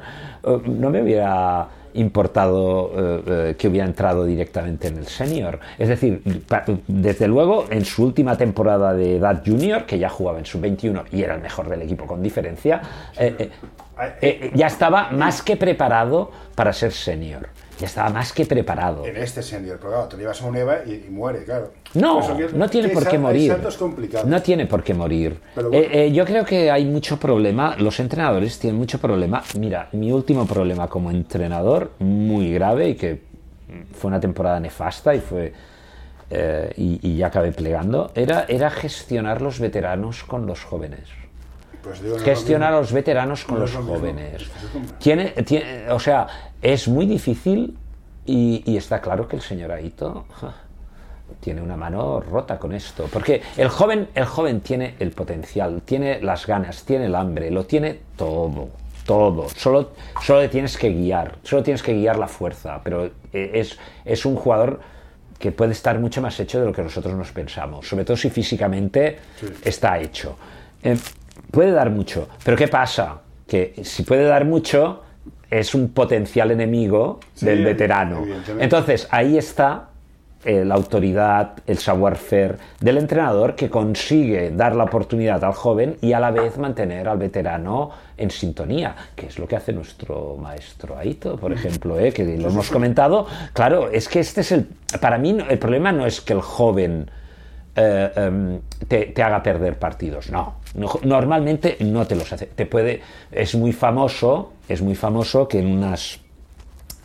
no 0.66 0.90
me 0.90 1.02
hubiera 1.02 1.68
importado 1.96 2.92
que 3.58 3.68
hubiera 3.68 3.86
entrado 3.86 4.24
directamente 4.24 4.88
en 4.88 5.00
el 5.00 5.08
senior. 5.08 5.60
Es 5.78 5.90
decir, 5.90 6.22
desde 6.88 7.28
luego 7.28 7.66
en 7.70 7.84
su 7.84 8.06
última 8.06 8.38
temporada 8.38 8.94
de 8.94 9.18
edad 9.18 9.42
junior, 9.46 9.84
que 9.86 10.00
ya 10.00 10.08
jugaba 10.08 10.40
en 10.40 10.46
su 10.46 10.62
21 10.62 11.04
y 11.12 11.22
era 11.24 11.36
el 11.36 11.42
mejor 11.42 11.68
del 11.68 11.82
equipo 11.82 12.06
con 12.06 12.24
diferencia, 12.24 12.82
eh, 14.22 14.52
ya 14.56 14.68
estaba 14.68 15.10
más 15.12 15.42
que 15.42 15.58
preparado 15.58 16.32
para 16.56 16.74
ser 16.74 16.92
senior. 16.92 17.50
Ya 17.80 17.86
estaba 17.86 18.10
más 18.10 18.34
que 18.34 18.46
preparado. 18.46 19.06
En 19.06 19.16
este 19.16 19.42
senior, 19.42 19.78
pero 19.80 19.92
claro, 19.94 20.08
te 20.10 20.18
lo 20.18 20.22
llevas 20.24 20.42
a 20.42 20.46
un 20.46 20.58
EVA 20.58 20.80
y, 20.86 21.06
y 21.08 21.10
muere, 21.10 21.46
claro. 21.46 21.72
No, 21.94 22.20
que- 22.36 22.50
no 22.54 22.68
tiene 22.70 22.90
por 22.90 23.08
qué 23.08 23.18
morir. 23.18 23.56
No 24.26 24.42
tiene 24.42 24.66
por 24.66 24.84
qué 24.84 24.94
morir. 24.94 25.40
Bueno. 25.56 25.70
Eh, 25.72 25.90
eh, 26.08 26.12
yo 26.12 26.26
creo 26.26 26.44
que 26.44 26.70
hay 26.70 26.84
mucho 26.84 27.18
problema. 27.18 27.78
Los 27.78 28.00
entrenadores 28.02 28.60
tienen 28.60 28.78
mucho 28.78 29.00
problema. 29.00 29.42
Mira, 29.58 29.88
mi 29.94 30.12
último 30.12 30.46
problema 30.46 30.88
como 30.90 31.10
entrenador, 31.10 31.92
muy 32.00 32.54
grave 32.54 32.90
y 32.90 32.96
que 32.96 33.22
fue 33.94 34.10
una 34.10 34.20
temporada 34.20 34.60
nefasta 34.60 35.16
y 35.16 35.20
fue 35.22 35.54
eh, 36.32 36.74
y, 36.76 37.00
y 37.02 37.16
ya 37.18 37.28
acabé 37.28 37.52
plegando, 37.54 38.12
era, 38.14 38.46
era 38.50 38.70
gestionar 38.70 39.42
los 39.42 39.60
veteranos 39.60 40.24
con 40.26 40.46
los 40.46 40.64
jóvenes. 40.66 41.08
Pues 41.84 42.02
a 42.02 42.72
los 42.72 42.92
veteranos 42.92 43.46
con 43.46 43.56
No 43.56 43.62
los 43.62 43.74
lo 43.74 43.84
jóvenes. 43.84 44.44
Tiene, 45.00 45.30
tiene- 45.44 45.90
o 45.92 46.00
sea, 46.00 46.28
es 46.62 46.88
muy 46.88 47.06
difícil 47.06 47.78
y, 48.26 48.64
y 48.66 48.78
está 48.78 49.02
claro 49.02 49.28
que 49.28 49.36
el 49.38 49.42
señor 49.42 49.72
Aito 49.72 50.26
ja, 50.42 50.54
tiene 51.40 51.62
una 51.62 51.78
mano 51.78 52.20
rota 52.20 52.60
con 52.60 52.74
esto. 52.74 53.08
Porque 53.12 53.42
el 53.58 53.70
joven, 53.70 54.10
el 54.14 54.26
joven 54.26 54.62
tiene 54.62 54.96
el 55.00 55.12
potencial, 55.12 55.82
tiene 55.84 56.22
las 56.22 56.46
ganas, 56.46 56.84
tiene 56.84 57.06
el 57.06 57.16
hambre, 57.16 57.50
lo 57.52 57.66
tiene 57.66 58.00
todo. 58.16 58.70
Todo. 59.06 59.50
Solo, 59.50 59.92
solo 60.22 60.42
le 60.42 60.50
tienes 60.50 60.78
que 60.78 60.90
guiar. 60.90 61.38
Solo 61.42 61.64
tienes 61.64 61.82
que 61.82 61.94
guiar 61.94 62.20
la 62.20 62.28
fuerza. 62.28 62.80
Pero 62.84 63.06
eh, 63.34 63.52
es, 63.56 63.80
es 64.06 64.24
un 64.26 64.36
jugador 64.36 64.82
que 65.40 65.52
puede 65.52 65.72
estar 65.72 65.98
mucho 65.98 66.22
más 66.22 66.40
hecho 66.40 66.60
de 66.60 66.68
lo 66.68 66.74
que 66.74 66.84
nosotros 66.84 67.16
nos 67.16 67.32
pensamos. 67.32 67.88
Sobre 67.88 68.06
todo 68.06 68.16
si 68.18 68.30
físicamente 68.30 69.18
está 69.64 69.98
hecho. 69.98 70.36
Eh, 70.84 70.96
puede 71.52 71.72
dar 71.72 71.90
mucho. 71.90 72.28
Pero 72.44 72.58
¿qué 72.58 72.68
pasa? 72.68 73.22
Que 73.48 73.74
si 73.84 74.04
puede 74.04 74.24
dar 74.24 74.46
mucho, 74.46 75.02
es 75.50 75.74
un 75.74 75.90
potencial 75.90 76.52
enemigo 76.52 77.20
Sí, 77.34 77.46
del 77.46 77.64
veterano. 77.64 78.24
Entonces, 78.60 79.08
ahí 79.12 79.38
está 79.38 79.90
eh, 80.46 80.64
la 80.64 80.76
autoridad, 80.76 81.56
el 81.68 81.78
savoir-faire 81.80 82.58
del 82.80 82.98
entrenador 82.98 83.56
que 83.56 83.70
consigue 83.70 84.52
dar 84.52 84.74
la 84.74 84.86
oportunidad 84.86 85.44
al 85.44 85.52
joven 85.52 85.98
y 86.02 86.14
a 86.14 86.20
la 86.22 86.32
vez 86.32 86.58
mantener 86.58 87.10
al 87.10 87.18
veterano 87.18 87.90
en 88.16 88.32
sintonía, 88.32 88.96
que 89.18 89.26
es 89.26 89.38
lo 89.38 89.48
que 89.48 89.58
hace 89.58 89.74
nuestro 89.74 90.38
maestro 90.38 90.98
Aito, 90.98 91.36
por 91.36 91.52
ejemplo, 91.52 92.00
eh, 92.00 92.14
que 92.14 92.24
lo 92.38 92.50
hemos 92.50 92.70
comentado. 92.70 93.28
Claro, 93.52 93.90
es 93.92 94.08
que 94.08 94.22
este 94.22 94.42
es 94.42 94.54
el... 94.54 94.68
Para 95.02 95.18
mí 95.18 95.38
el 95.50 95.60
problema 95.60 95.92
no 95.92 96.06
es 96.06 96.22
que 96.22 96.32
el 96.32 96.42
joven 96.42 97.12
eh, 97.76 98.12
em, 98.16 98.60
te, 98.88 99.06
te 99.08 99.24
haga 99.24 99.42
perder 99.44 99.78
partidos. 99.80 100.30
No, 100.32 100.56
No- 100.76 101.00
normalmente 101.04 101.78
no 101.82 102.06
te 102.06 102.16
los 102.16 102.32
hace. 102.34 102.46
Te 102.48 102.66
puede, 102.66 103.02
es 103.32 103.56
muy 103.56 103.72
famoso, 103.74 104.54
es 104.68 104.82
muy 104.82 104.96
famoso 104.96 105.48
que 105.48 105.60
en 105.60 105.68
unas 105.68 106.20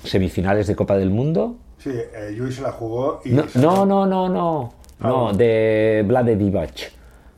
semifinales 0.02 0.66
de 0.66 0.76
Copa 0.76 0.96
del 0.96 1.10
Mundo. 1.10 1.56
Sí, 1.78 1.90
eh, 1.90 2.38
se 2.50 2.62
la 2.62 2.72
jugó 2.72 3.20
y... 3.24 3.30
No, 3.30 3.44
no, 3.54 3.86
no, 3.86 4.06
no, 4.06 4.28
no, 4.28 4.74
Ah, 5.00 5.08
no, 5.08 5.22
bueno. 5.24 5.38
de 5.38 6.02
Vlade 6.06 6.36
Divac. 6.36 6.92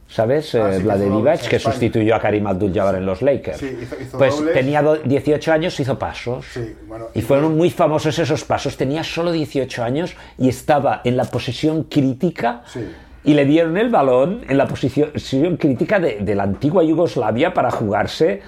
¿Sabes? 0.08 0.54
Ah, 0.54 0.70
Eh, 0.72 0.76
sí, 0.78 0.82
Vlade 0.84 1.10
Divac, 1.10 1.48
que 1.48 1.58
sustituyó 1.58 2.14
a 2.14 2.20
Karim 2.20 2.46
Abdul-Jabbar 2.46 2.94
en 2.96 3.06
los 3.06 3.22
Lakers. 3.22 3.58
Sí, 3.58 3.76
hizo- 3.82 3.96
hizo 4.00 4.18
pues 4.18 4.36
dobles. 4.36 4.54
tenía 4.54 4.80
do- 4.82 4.96
18 4.98 5.52
años, 5.52 5.78
hizo 5.80 5.98
pasos. 5.98 6.46
Sí, 6.52 6.76
bueno, 6.86 7.06
y 7.12 7.22
fueron 7.22 7.56
muy 7.56 7.70
famosos 7.70 8.16
esos 8.18 8.44
pasos. 8.44 8.76
Tenía 8.76 9.02
solo 9.02 9.32
18 9.32 9.82
años 9.82 10.14
y 10.38 10.48
estaba 10.48 11.00
en 11.02 11.16
la 11.16 11.24
posición 11.24 11.84
crítica. 11.84 12.62
Sí. 12.72 12.86
Y 13.26 13.34
le 13.34 13.44
dieron 13.44 13.76
el 13.76 13.90
balón 13.90 14.40
en 14.48 14.56
la 14.56 14.66
posición 14.66 15.56
crítica 15.58 16.00
de, 16.00 16.20
de 16.20 16.34
la 16.34 16.44
antigua 16.44 16.82
Yugoslavia 16.82 17.52
para 17.52 17.70
jugarse. 17.70 18.40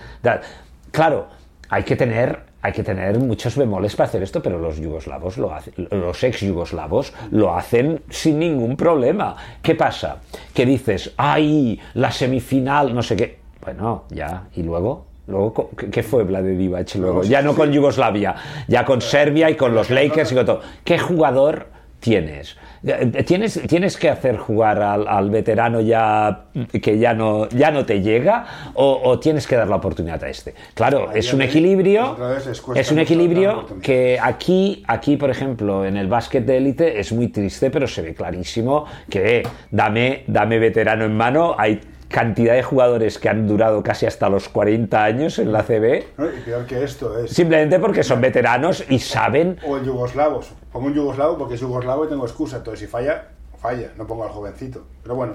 Claro, 0.90 1.26
hay 1.68 1.82
que 1.82 1.96
tener. 1.96 2.48
Hay 2.60 2.72
que 2.72 2.82
tener 2.82 3.16
muchos 3.20 3.56
bemoles 3.56 3.94
para 3.94 4.08
hacer 4.08 4.20
esto, 4.20 4.42
pero 4.42 4.58
los 4.58 4.80
yugoslavos 4.80 5.38
lo 5.38 5.54
hacen, 5.54 5.74
los 5.92 6.24
ex 6.24 6.40
yugoslavos 6.40 7.12
lo 7.30 7.54
hacen 7.54 8.02
sin 8.10 8.40
ningún 8.40 8.76
problema. 8.76 9.36
¿Qué 9.62 9.76
pasa? 9.76 10.16
Que 10.52 10.66
dices, 10.66 11.14
ay, 11.16 11.78
la 11.94 12.10
semifinal, 12.10 12.92
no 12.92 13.00
sé 13.00 13.14
qué. 13.14 13.38
Bueno, 13.62 14.06
ya, 14.10 14.48
y 14.56 14.64
luego, 14.64 15.06
luego 15.28 15.70
¿qué 15.76 15.88
qué 15.88 16.02
fue 16.02 16.24
Vlade 16.24 16.56
Divac 16.56 16.92
luego? 16.96 17.22
Ya 17.22 17.42
no 17.42 17.54
con 17.54 17.70
Yugoslavia, 17.70 18.34
ya 18.66 18.84
con 18.84 19.00
Serbia 19.00 19.48
y 19.50 19.54
con 19.54 19.72
los 19.72 19.88
Lakers 19.88 20.32
y 20.32 20.34
con 20.34 20.44
todo. 20.44 20.60
¿Qué 20.82 20.98
jugador 20.98 21.68
tienes? 22.00 22.56
Tienes, 23.26 23.60
tienes 23.66 23.96
que 23.96 24.08
hacer 24.08 24.36
jugar 24.36 24.80
al, 24.80 25.08
al 25.08 25.30
veterano 25.30 25.80
ya 25.80 26.44
que 26.80 26.98
ya 26.98 27.12
no, 27.12 27.48
ya 27.48 27.72
no 27.72 27.84
te 27.84 28.00
llega 28.00 28.70
o, 28.74 29.00
o 29.02 29.18
tienes 29.18 29.46
que 29.46 29.56
dar 29.56 29.68
la 29.68 29.76
oportunidad 29.76 30.22
a 30.22 30.28
este. 30.28 30.54
Claro, 30.74 31.10
es 31.12 31.32
un 31.32 31.42
equilibrio, 31.42 32.16
es 32.74 32.92
un 32.92 33.00
equilibrio 33.00 33.66
que 33.82 34.18
aquí, 34.22 34.84
aquí, 34.86 35.16
por 35.16 35.30
ejemplo, 35.30 35.84
en 35.84 35.96
el 35.96 36.06
básquet 36.06 36.44
de 36.44 36.56
élite 36.56 37.00
es 37.00 37.12
muy 37.12 37.28
triste, 37.28 37.70
pero 37.70 37.88
se 37.88 38.02
ve 38.02 38.14
clarísimo 38.14 38.84
que 39.10 39.38
eh, 39.38 39.42
dame, 39.70 40.22
dame 40.28 40.58
veterano 40.58 41.04
en 41.04 41.16
mano, 41.16 41.56
hay 41.58 41.80
cantidad 42.08 42.54
de 42.54 42.62
jugadores 42.62 43.18
que 43.18 43.28
han 43.28 43.46
durado 43.46 43.82
casi 43.82 44.06
hasta 44.06 44.28
los 44.28 44.48
40 44.48 45.04
años 45.04 45.38
en 45.38 45.52
la 45.52 45.62
CB, 45.62 46.04
¿no? 46.16 46.26
Y 46.26 46.40
peor 46.44 46.64
que 46.66 46.82
esto 46.82 47.18
es... 47.18 47.30
simplemente 47.30 47.78
porque 47.78 48.02
son 48.02 48.20
veteranos 48.20 48.84
y 48.88 48.98
saben 48.98 49.58
O 49.66 49.76
el 49.76 49.84
yugoslavo. 49.84 50.40
Pongo 50.72 50.86
un 50.86 50.94
yugoslavo 50.94 51.36
porque 51.38 51.54
es 51.54 51.60
yugoslavo 51.60 52.06
y 52.06 52.08
tengo 52.08 52.24
excusa. 52.24 52.56
Entonces, 52.58 52.80
si 52.80 52.86
falla, 52.86 53.28
falla. 53.58 53.90
No 53.96 54.06
pongo 54.06 54.24
al 54.24 54.30
jovencito. 54.30 54.86
Pero 55.02 55.14
bueno, 55.14 55.34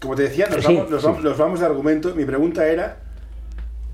como 0.00 0.14
te 0.14 0.22
decía, 0.24 0.46
nos, 0.50 0.64
Sí, 0.64 0.74
vamos, 0.74 0.90
nos, 0.90 1.00
sí. 1.00 1.06
vamos, 1.06 1.24
nos 1.24 1.38
vamos 1.38 1.60
de 1.60 1.66
argumento. 1.66 2.14
Mi 2.14 2.24
pregunta 2.24 2.66
era: 2.66 2.96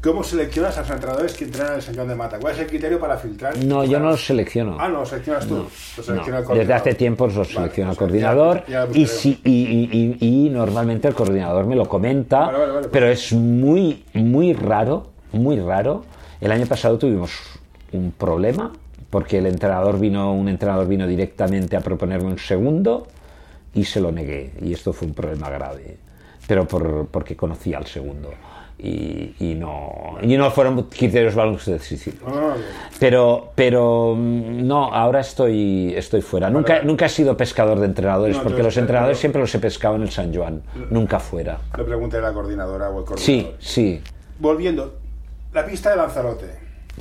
¿cómo 0.03 0.25
seleccionas 0.25 0.77
a 0.79 0.81
los 0.81 0.91
entrenadores 0.91 1.35
que 1.35 1.45
entrenan 1.45 1.75
el 1.75 1.83
Señor 1.83 2.07
de 2.07 2.15
Mata? 2.15 2.39
¿Cuál 2.39 2.55
es 2.55 2.61
el 2.61 2.67
criterio 2.67 2.99
para 2.99 3.17
filtrar? 3.19 3.57
No, 3.65 3.85
yo 3.85 3.99
no 4.01 4.11
los 4.11 4.25
selecciono. 4.25 4.77
Ah, 4.81 4.89
no, 4.89 5.01
los 5.01 5.09
seleccionas 5.11 5.47
tú. 5.47 5.55
No, 5.57 5.63
Los 5.65 5.73
selecciona 6.07 6.17
el 6.21 6.25
no. 6.25 6.29
coordinador. 6.47 6.59
Desde 6.59 6.75
hace 6.75 6.95
tiempos 6.95 7.35
los 7.35 7.49
Vale, 7.49 7.59
selecciona 7.61 7.91
el 7.91 7.97
pues 7.97 8.11
ya- 8.13 8.29
coordinador 8.33 8.65
ya 8.67 8.89
y, 8.95 9.07
si- 9.07 9.41
y, 9.45 10.19
y- 10.21 10.49
normalmente 10.51 11.09
el 11.09 11.15
coordinador 11.15 11.67
me 11.67 11.77
lo 11.77 11.89
comenta, 11.89 12.47
Vale, 12.47 12.59
vale, 12.59 12.73
vale, 12.73 12.89
pero 12.91 13.07
es 13.09 13.33
muy, 13.33 14.05
muy 14.15 14.53
raro, 14.55 15.09
muy 15.33 15.59
raro. 15.61 16.05
El 16.41 16.53
año 16.53 16.67
pasado 16.67 16.97
tuvimos 16.99 17.33
un 17.93 18.13
problema 18.13 18.73
porque 19.11 19.39
el 19.39 19.47
entrenador 19.47 19.99
vino, 19.99 20.33
un 20.33 20.49
entrenador 20.49 20.87
vino 20.89 21.07
directamente 21.07 21.77
a 21.77 21.81
proponerme 21.81 22.29
un 22.29 22.39
segundo 22.39 23.07
y 23.75 23.85
se 23.85 24.01
lo 24.01 24.11
negué 24.13 24.53
y 24.63 24.73
esto 24.73 24.93
fue 24.93 25.09
un 25.09 25.15
problema 25.15 25.51
grave, 25.51 25.97
pero 26.47 26.67
por, 26.67 27.07
porque 27.09 27.37
conocía 27.37 27.79
al 27.79 27.87
segundo. 27.87 28.31
Y, 28.83 29.35
y 29.39 29.55
no, 29.57 30.17
y 30.23 30.37
no 30.39 30.51
fueron 30.51 30.85
criterios 30.85 31.35
decisivos. 31.67 32.23
No, 32.27 32.41
no, 32.41 32.49
no. 32.49 32.55
Pero, 32.99 33.53
pero 33.55 34.15
mm, 34.17 34.67
no, 34.67 34.87
ahora 34.95 35.21
estoy, 35.21 35.93
estoy 35.95 36.23
fuera. 36.23 36.49
Nunca, 36.49 36.75
vale. 36.77 36.87
nunca 36.87 37.05
he 37.05 37.09
sido 37.11 37.37
pescador 37.37 37.79
de 37.79 37.85
entrenadores, 37.87 38.39
No, 38.39 38.43
porque 38.43 38.63
los 38.63 38.75
entrenadores 38.79 39.17
pero- 39.19 39.21
siempre 39.21 39.41
los 39.43 39.55
he 39.55 39.59
pescado 39.59 39.97
en 39.97 40.03
el 40.03 40.11
San 40.11 40.35
Juan, 40.35 40.63
nunca 40.89 41.21
fuera. 41.21 41.59
Le 41.77 41.85
pregunté 41.85 42.17
a 42.17 42.21
la 42.23 42.33
coordinadora 42.33 42.89
o 42.89 43.01
el 43.01 43.05
coordinador. 43.05 43.19
Sí, 43.19 43.51
sí. 43.59 44.01
Volviendo, 44.39 44.95
la 45.53 45.67
pista 45.67 45.91
de 45.91 45.97
Lanzarote. 45.97 46.47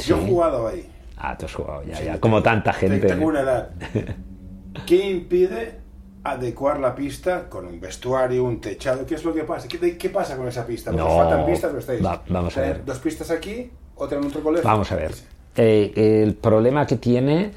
Yo 0.05 0.17
he 0.17 0.19
Sí. 0.21 0.25
jugado 0.27 0.67
ahí. 0.67 0.85
Ah, 1.17 1.37
tú 1.37 1.45
has 1.45 1.53
jugado 1.53 1.83
ya, 1.83 2.01
ya, 2.03 2.19
como 2.19 2.43
tanta 2.43 2.71
Te- 2.73 2.77
gente. 2.79 3.07
Tengo 3.07 3.27
una 3.27 3.39
edad. 3.39 3.69
¿Qué 4.85 5.11
impide 5.11 5.78
adecuar 6.23 6.79
la 6.79 6.93
pista 6.95 7.47
con 7.49 7.65
un 7.65 7.79
vestuario, 7.79 8.43
un 8.43 8.59
techado? 8.61 9.05
¿Qué 9.05 9.15
es 9.15 9.23
lo 9.23 9.33
que 9.33 9.43
pasa? 9.43 9.67
¿Qué, 9.67 9.97
qué 9.97 10.09
pasa 10.09 10.35
con 10.37 10.47
esa 10.47 10.65
pista? 10.65 10.91
No. 10.91 11.07
faltan 11.17 11.45
pistas, 11.45 11.71
¿lo 11.73 11.79
estáis? 11.79 12.05
Va- 12.05 12.21
vamos 12.29 12.55
a 12.57 12.61
Tener 12.61 12.77
ver. 12.77 12.85
Dos 12.85 12.99
pistas 12.99 13.31
aquí, 13.31 13.69
otra 13.95 14.17
en 14.17 14.25
otro 14.25 14.41
colegio. 14.41 14.69
Vamos 14.69 14.91
a 14.91 14.95
ver. 14.95 15.11
Eh, 15.55 16.21
el 16.23 16.35
problema 16.35 16.85
que 16.85 16.97
tiene, 16.97 17.51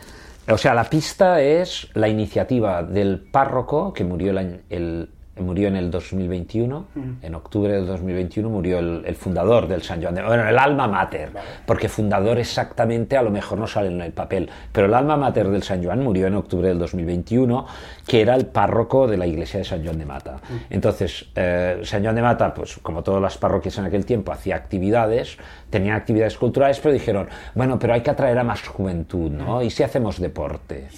o 0.48 0.58
sea, 0.58 0.74
la 0.74 0.84
pista 0.84 1.40
es 1.40 1.88
la 1.94 2.08
iniciativa 2.08 2.82
del 2.82 3.20
párroco 3.20 3.92
que 3.92 4.04
murió, 4.04 4.30
el 4.38 4.62
el- 4.70 5.08
murió 5.36 5.68
en 5.68 5.76
el 5.76 5.90
2021, 5.90 6.86
en 7.22 7.34
octubre 7.34 7.72
del 7.72 7.86
2021 7.86 8.50
murió 8.50 8.78
el, 8.78 9.02
el 9.06 9.14
fundador 9.16 9.66
del 9.66 9.82
San 9.82 10.02
Joan 10.02 10.14
de 10.14 10.22
bueno, 10.22 10.46
el 10.46 10.58
alma 10.58 10.86
mater, 10.86 11.30
porque 11.66 11.88
fundador 11.88 12.38
exactamente 12.38 13.16
a 13.16 13.22
lo 13.22 13.30
mejor 13.30 13.58
no 13.58 13.66
sale 13.66 13.88
en 13.88 14.00
el 14.02 14.12
papel, 14.12 14.50
pero 14.72 14.86
el 14.86 14.94
alma 14.94 15.16
mater 15.16 15.48
del 15.48 15.62
San 15.62 15.82
Joan 15.82 16.02
murió 16.02 16.26
en 16.26 16.34
octubre 16.34 16.68
del 16.68 16.78
2021, 16.78 17.66
que 18.06 18.20
era 18.20 18.34
el 18.34 18.46
párroco 18.46 19.06
de 19.06 19.16
la 19.16 19.26
iglesia 19.26 19.58
de 19.58 19.64
San 19.64 19.82
Joan 19.82 19.98
de 19.98 20.04
Mata. 20.04 20.36
Entonces, 20.68 21.26
eh, 21.34 21.80
San 21.82 22.02
Joan 22.02 22.14
de 22.14 22.22
Mata, 22.22 22.52
pues 22.52 22.78
como 22.82 23.02
todas 23.02 23.22
las 23.22 23.38
parroquias 23.38 23.78
en 23.78 23.86
aquel 23.86 24.04
tiempo, 24.04 24.32
hacía 24.32 24.56
actividades, 24.56 25.38
tenían 25.70 25.96
actividades 25.96 26.36
culturales, 26.36 26.78
pero 26.80 26.92
dijeron, 26.92 27.28
bueno, 27.54 27.78
pero 27.78 27.94
hay 27.94 28.02
que 28.02 28.10
atraer 28.10 28.38
a 28.38 28.44
más 28.44 28.66
juventud, 28.68 29.30
¿no? 29.30 29.62
¿Y 29.62 29.70
si 29.70 29.82
hacemos 29.82 30.20
deporte? 30.20 30.88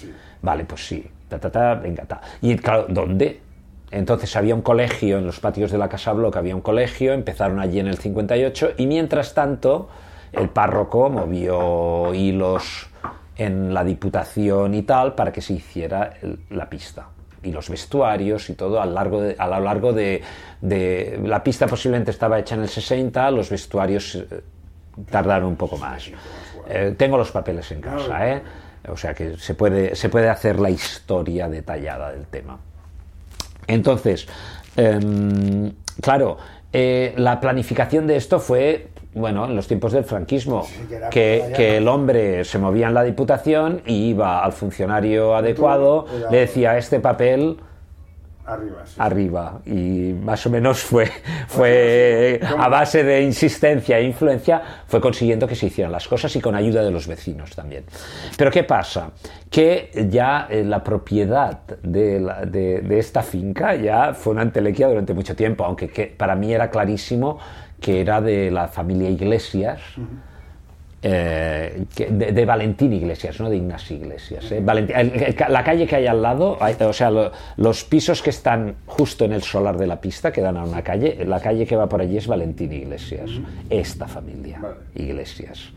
Vale, 0.41 0.65
pues 0.65 0.85
sí, 0.85 1.05
ta, 1.29 1.39
ta, 1.39 1.49
ta, 1.49 1.75
venga, 1.75 2.03
ta. 2.03 2.21
Y 2.41 2.55
claro, 2.57 2.85
¿dónde? 2.89 3.44
Entonces 3.91 4.35
había 4.35 4.55
un 4.55 4.61
colegio 4.61 5.17
en 5.19 5.25
los 5.25 5.39
patios 5.39 5.71
de 5.71 5.77
la 5.77 5.87
Casa 5.89 6.11
Bloc, 6.13 6.35
había 6.37 6.55
un 6.55 6.61
colegio, 6.61 7.13
empezaron 7.13 7.59
allí 7.59 7.79
en 7.79 7.87
el 7.87 7.97
58 7.97 8.71
y 8.77 8.87
mientras 8.87 9.33
tanto 9.33 9.89
el 10.33 10.49
párroco 10.49 11.09
movió 11.09 12.13
hilos 12.13 12.87
en 13.37 13.73
la 13.73 13.83
diputación 13.83 14.73
y 14.73 14.81
tal 14.83 15.13
para 15.15 15.31
que 15.31 15.41
se 15.41 15.53
hiciera 15.53 16.13
el- 16.21 16.39
la 16.49 16.69
pista. 16.69 17.07
Y 17.43 17.51
los 17.51 17.69
vestuarios 17.69 18.49
y 18.49 18.53
todo 18.55 18.81
a, 18.81 18.85
lo 18.87 18.93
largo 18.93 19.21
de, 19.21 19.35
a 19.37 19.47
lo 19.47 19.59
largo 19.59 19.93
de, 19.93 20.21
de- 20.61 21.19
la 21.23 21.43
pista 21.43 21.67
posiblemente 21.67 22.11
estaba 22.11 22.39
hecha 22.39 22.55
en 22.55 22.61
el 22.61 22.69
60 22.69 23.29
los 23.31 23.49
vestuarios 23.49 24.15
eh, 24.15 24.27
tardaron 25.11 25.49
un 25.49 25.55
poco 25.55 25.77
más. 25.77 26.09
Eh, 26.67 26.95
tengo 26.97 27.17
los 27.17 27.31
papeles 27.31 27.71
en 27.71 27.81
casa 27.81 28.27
¿eh? 28.29 28.41
o 28.89 28.97
sea 28.97 29.13
que 29.13 29.37
se 29.37 29.53
puede, 29.53 29.95
se 29.95 30.09
puede 30.09 30.27
hacer 30.29 30.59
la 30.59 30.71
historia 30.71 31.47
detallada 31.47 32.11
del 32.11 32.25
tema 32.25 32.57
entonces, 33.67 34.27
em, 34.77 35.71
claro, 36.01 36.37
eh, 36.73 37.13
la 37.17 37.39
planificación 37.39 38.07
de 38.07 38.17
esto 38.17 38.39
fue, 38.39 38.87
bueno, 39.13 39.45
en 39.45 39.55
los 39.55 39.67
tiempos 39.67 39.93
del 39.93 40.03
franquismo, 40.03 40.67
que 41.09 41.53
que, 41.55 41.77
el 41.77 41.87
hombre 41.87 42.43
se 42.43 42.57
movía 42.57 42.87
en 42.87 42.93
la 42.93 43.03
diputación 43.03 43.81
y 43.85 44.09
iba 44.09 44.43
al 44.43 44.51
funcionario 44.51 45.35
adecuado, 45.35 46.05
le 46.29 46.39
decía, 46.39 46.77
este 46.77 46.99
papel 46.99 47.57
Arriba, 48.47 48.85
sí. 48.85 48.93
arriba 48.99 49.59
y 49.65 50.13
más 50.21 50.45
o 50.45 50.49
menos 50.51 50.79
fue, 50.81 51.09
fue 51.47 52.39
a 52.57 52.67
base 52.69 53.03
de 53.03 53.21
insistencia 53.23 53.97
e 53.97 54.03
influencia 54.03 54.61
fue 54.87 55.01
consiguiendo 55.01 55.47
que 55.47 55.55
se 55.55 55.65
hicieran 55.65 55.91
las 55.91 56.07
cosas 56.07 56.35
y 56.35 56.41
con 56.41 56.53
ayuda 56.55 56.83
de 56.83 56.91
los 56.91 57.07
vecinos 57.07 57.55
también. 57.55 57.85
Pero 58.37 58.51
¿qué 58.51 58.63
pasa? 58.63 59.11
Que 59.49 59.89
ya 60.09 60.47
eh, 60.49 60.63
la 60.63 60.83
propiedad 60.83 61.59
de, 61.81 62.19
la- 62.19 62.45
de- 62.45 62.81
de 62.81 62.99
esta 62.99 63.23
finca 63.23 63.75
ya 63.75 64.13
fue 64.13 64.33
una 64.33 64.43
entelequia 64.43 64.87
durante 64.87 65.13
mucho 65.13 65.35
tiempo, 65.35 65.65
aunque 65.65 65.87
que 65.89 66.05
para 66.07 66.35
mí 66.35 66.53
era 66.53 66.69
clarísimo 66.69 67.39
que 67.81 68.01
era 68.01 68.21
de 68.21 68.51
la 68.51 68.67
familia 68.67 69.09
Iglesias. 69.09 69.79
Eh, 71.07 71.85
de, 71.95 72.31
de 72.31 72.45
Valentín 72.45 72.91
Iglesias, 72.91 73.39
no 73.39 73.47
de 73.47 73.57
Ignacio 73.57 73.95
Iglesias. 73.95 74.51
eh. 74.51 74.59
Valentín- 74.59 74.95
el- 74.97 75.11
el- 75.21 75.35
la 75.49 75.63
calle 75.63 75.85
que 75.85 75.97
hay 75.97 76.07
al 76.07 76.19
lado, 76.19 76.57
hay- 76.59 76.75
o 76.79 76.93
sea, 76.93 77.11
lo- 77.11 77.31
los 77.57 77.83
pisos 77.83 78.23
que 78.23 78.31
están 78.31 78.77
justo 78.87 79.23
en 79.23 79.33
el 79.33 79.43
solar 79.43 79.77
de 79.77 79.85
la 79.85 80.01
pista, 80.01 80.31
que 80.31 80.41
dan 80.41 80.57
a 80.57 80.63
una 80.63 80.81
calle, 80.81 81.23
la 81.25 81.39
calle 81.39 81.67
que 81.67 81.75
va 81.75 81.87
por 81.87 82.01
allí 82.01 82.17
es 82.17 82.25
Valentín 82.25 82.73
Iglesias, 82.73 83.29
esta 83.69 84.07
familia. 84.07 84.59
Iglesias. 84.95 85.69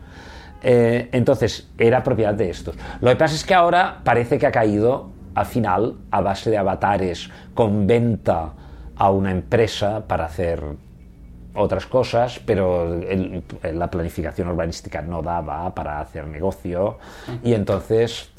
Eh, 0.63 1.09
entonces, 1.11 1.69
era 1.77 2.03
propiedad 2.03 2.33
de 2.33 2.49
estos. 2.49 2.75
Lo 2.99 3.09
que 3.11 3.15
pasa 3.15 3.35
es 3.35 3.45
que 3.45 3.53
ahora 3.53 3.99
parece 4.03 4.39
que 4.39 4.47
ha 4.47 4.51
caído 4.51 5.11
al 5.35 5.45
final 5.45 5.93
a 6.09 6.21
base 6.21 6.49
de 6.49 6.57
avatares 6.57 7.29
con 7.53 7.85
venta 7.85 8.53
a 8.95 9.11
una 9.11 9.29
empresa 9.31 10.07
para 10.07 10.25
hacer 10.25 10.61
otras 11.55 11.85
cosas, 11.87 12.39
pero 12.45 12.93
el- 12.93 13.43
la 13.73 13.89
planificación 13.89 14.47
urbanística 14.49 15.01
no 15.01 15.21
daba 15.21 15.73
para 15.73 15.99
hacer 15.99 16.27
negocio. 16.27 16.97
Y 17.43 17.53
entonces 17.53 18.31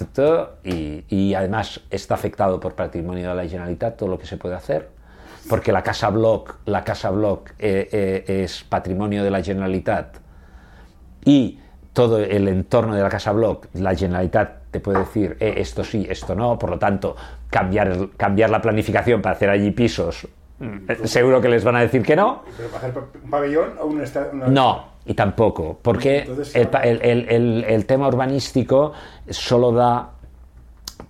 y, 0.65 1.05
y 1.09 1.35
además 1.35 1.81
está 1.91 2.15
afectado 2.15 2.61
por 2.61 2.75
patrimonio 2.75 3.31
de 3.31 3.35
la 3.35 3.49
Generalitat 3.49 3.97
todo 3.97 4.09
lo 4.09 4.19
que 4.19 4.27
se 4.27 4.37
puede 4.37 4.55
hacer 4.55 4.89
porque 5.49 5.73
la 5.73 5.83
casa 5.83 6.11
block 6.11 6.57
la 6.67 6.85
casa 6.85 7.11
block 7.11 7.51
eh, 7.59 7.89
eh, 7.91 8.43
es 8.45 8.63
patrimonio 8.63 9.25
de 9.25 9.31
la 9.31 9.43
Generalitat 9.43 10.19
y 11.25 11.59
todo 11.93 12.19
el 12.19 12.47
entorno 12.49 12.95
de 12.95 13.03
la 13.03 13.09
Casa 13.09 13.33
Bloc, 13.33 13.67
la 13.75 13.95
Generalitat 13.97 14.71
te 14.71 14.79
puede 14.81 15.01
decir 15.01 15.37
eh, 15.41 15.55
esto 15.57 15.83
sí, 15.83 16.07
esto 16.09 16.35
no, 16.37 16.57
por 16.59 16.71
lo 16.71 16.79
tanto, 16.79 17.17
cambiar, 17.51 18.11
cambiar 18.17 18.49
la 18.51 18.61
planificación 18.63 19.21
para 19.21 19.35
hacer 19.35 19.51
allí 19.51 19.73
pisos, 19.73 20.29
seguro 21.05 21.41
que 21.41 21.49
les 21.49 21.65
van 21.65 21.77
a 21.77 21.81
decir 21.81 22.03
que 22.03 22.15
no. 22.17 22.43
¿Pero 22.57 22.69
para 22.69 22.79
hacer 22.89 22.93
pa- 22.95 23.19
un 23.25 23.31
pabellón 23.31 23.71
o 23.81 23.87
un 23.87 24.01
una- 24.33 24.47
No, 24.49 24.85
y 25.07 25.15
tampoco, 25.15 25.79
porque 25.81 26.21
Entonces, 26.21 26.67
pa- 26.69 26.81
el- 26.81 27.01
el- 27.03 27.29
el- 27.29 27.65
el 27.65 27.87
tema 27.87 28.09
urbanístico 28.09 28.93
solo 29.29 29.73
da 29.73 30.11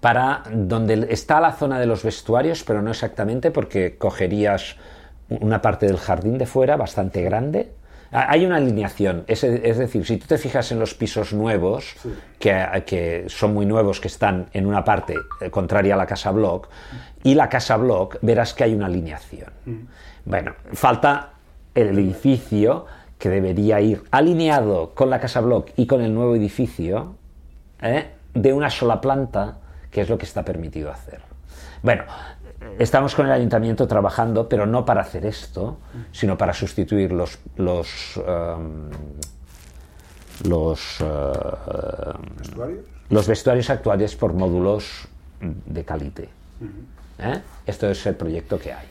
para 0.00 0.42
donde 0.52 1.08
está 1.10 1.40
la 1.40 1.52
zona 1.52 1.78
de 1.80 1.86
los 1.86 2.02
vestuarios, 2.04 2.62
pero 2.64 2.80
no 2.80 2.90
exactamente, 2.90 3.50
porque 3.50 3.98
cogerías 3.98 4.76
una 5.28 5.60
parte 5.60 5.86
del 5.86 5.98
jardín 5.98 6.38
de 6.38 6.46
fuera 6.46 6.76
bastante 6.76 7.22
grande. 7.22 7.72
Ha- 8.12 8.30
Hay 8.32 8.44
una 8.46 8.56
alineación, 8.56 9.24
es, 9.26 9.44
es 9.44 9.78
decir, 9.78 10.04
si 10.06 10.16
tú 10.16 10.26
te 10.26 10.36
fijas 10.38 10.70
en 10.72 10.78
los 10.78 10.94
pisos 10.94 11.32
nuevos, 11.32 11.94
que, 12.38 12.82
que 12.86 13.24
son 13.28 13.54
muy 13.54 13.66
nuevos, 13.66 14.00
que 14.00 14.08
están 14.08 14.46
en 14.52 14.66
una 14.66 14.84
parte 14.84 15.14
eh, 15.40 15.50
contraria 15.50 15.94
a 15.94 15.96
la 15.96 16.06
casa 16.06 16.30
block, 16.30 16.68
y 17.22 17.34
la 17.34 17.48
casa 17.48 17.76
block, 17.76 18.16
verás 18.22 18.54
que 18.54 18.64
hay 18.64 18.74
una 18.74 18.86
alineación. 18.86 19.50
Bueno, 20.24 20.54
falta 20.72 21.30
el 21.74 21.98
edificio 21.98 22.86
que 23.18 23.28
debería 23.28 23.80
ir 23.80 24.02
alineado 24.10 24.94
con 24.94 25.10
la 25.10 25.20
casa 25.20 25.40
block 25.40 25.70
y 25.76 25.86
con 25.86 26.00
el 26.00 26.12
nuevo 26.14 26.34
edificio 26.34 27.16
¿eh? 27.82 28.06
de 28.34 28.52
una 28.52 28.70
sola 28.70 29.00
planta, 29.00 29.58
que 29.90 30.00
es 30.00 30.08
lo 30.08 30.16
que 30.18 30.24
está 30.24 30.42
permitido 30.44 30.90
hacer. 30.90 31.20
Bueno, 31.82 32.04
estamos 32.78 33.14
con 33.14 33.26
el 33.26 33.32
ayuntamiento 33.32 33.86
trabajando, 33.86 34.48
pero 34.48 34.66
no 34.66 34.84
para 34.84 35.02
hacer 35.02 35.26
esto, 35.26 35.78
sino 36.12 36.36
para 36.36 36.52
sustituir 36.52 37.12
los 37.12 37.38
los 37.56 38.16
em, 38.26 38.90
los, 40.48 41.00
eh, 41.00 41.04
¿Vestuarios? 42.38 42.84
los 43.10 43.26
vestuarios 43.26 43.70
actuales 43.70 44.16
por 44.16 44.32
módulos 44.32 45.08
de 45.40 45.84
calite. 45.84 46.28
¿Eh? 47.18 47.40
Esto 47.66 47.90
es 47.90 48.06
el 48.06 48.14
proyecto 48.14 48.58
que 48.58 48.72
hay. 48.72 48.86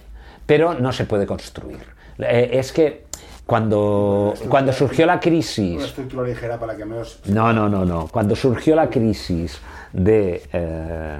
Pero 0.46 0.74
no 0.74 0.92
se 0.92 1.06
puede 1.06 1.26
construir. 1.26 1.82
Eh, 2.20 2.50
es 2.54 2.72
que 2.72 3.06
cuando, 3.46 4.34
cuando 4.48 4.72
surgió 4.74 5.06
la 5.06 5.14
Una 5.14 5.22
crisis 5.22 5.84
estructura 5.84 6.28
ligera 6.28 6.60
para 6.60 6.76
que 6.76 6.86
menos... 6.86 7.20
no, 7.26 7.52
no, 7.52 7.68
no, 7.68 7.86
no. 7.86 8.08
Cuando 8.08 8.36
surgió 8.36 8.76
la 8.76 8.90
crisis 8.90 9.60
de, 9.94 10.42
eh, 10.54 11.18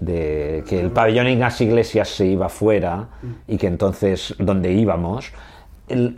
de 0.00 0.64
que 0.68 0.80
el 0.80 0.90
pabellón 0.90 1.28
Ignacio 1.28 1.66
Iglesias 1.66 2.08
se 2.08 2.26
iba 2.26 2.48
fuera 2.48 3.08
y 3.46 3.56
que 3.56 3.66
entonces 3.66 4.34
donde 4.38 4.72
íbamos, 4.72 5.32
el, 5.88 6.14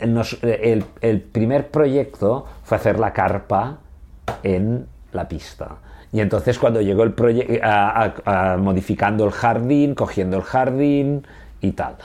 el- 1.01 1.21
primer 1.21 1.67
proyecto 1.69 2.45
fue 2.63 2.77
hacer 2.77 2.99
la 2.99 3.11
carpa 3.13 3.79
en 4.43 4.85
la 5.11 5.27
pista. 5.27 5.77
Y 6.13 6.21
entonces 6.21 6.57
cuando 6.57 6.81
llegó 6.81 7.03
el 7.03 7.11
proyecto, 7.13 7.53
modificando 8.59 9.25
el 9.25 9.31
jardín, 9.31 9.93
cogiendo 9.93 10.37
el 10.37 10.43
jardín 10.43 11.27
y 11.59 11.71
tal. 11.71 11.95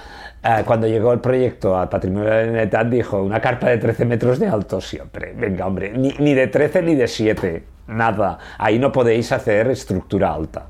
Eh, 0.43 0.65
cuando 0.67 0.89
llegó 0.89 1.13
el 1.13 1.21
proyecto 1.21 1.79
al 1.79 1.89
Patrimonio 1.89 2.29
de 2.31 2.69
la 2.73 2.85
dijo, 2.85 3.23
una 3.23 3.41
carpa 3.41 3.69
de 3.69 3.79
13 3.79 4.05
metros 4.07 4.41
de 4.41 4.49
alto 4.49 4.81
siempre. 4.81 5.33
Venga, 5.37 5.67
hombre, 5.67 5.93
ni, 5.97 6.11
ni 6.19 6.35
de 6.35 6.49
13 6.49 6.83
ni 6.83 6.97
de 6.97 7.07
7, 7.07 7.65
nada. 7.87 8.39
Ahí 8.59 8.79
no 8.79 8.93
podéis 8.93 9.33
hacer 9.33 9.69
estructura 9.69 10.33
alta. 10.35 10.67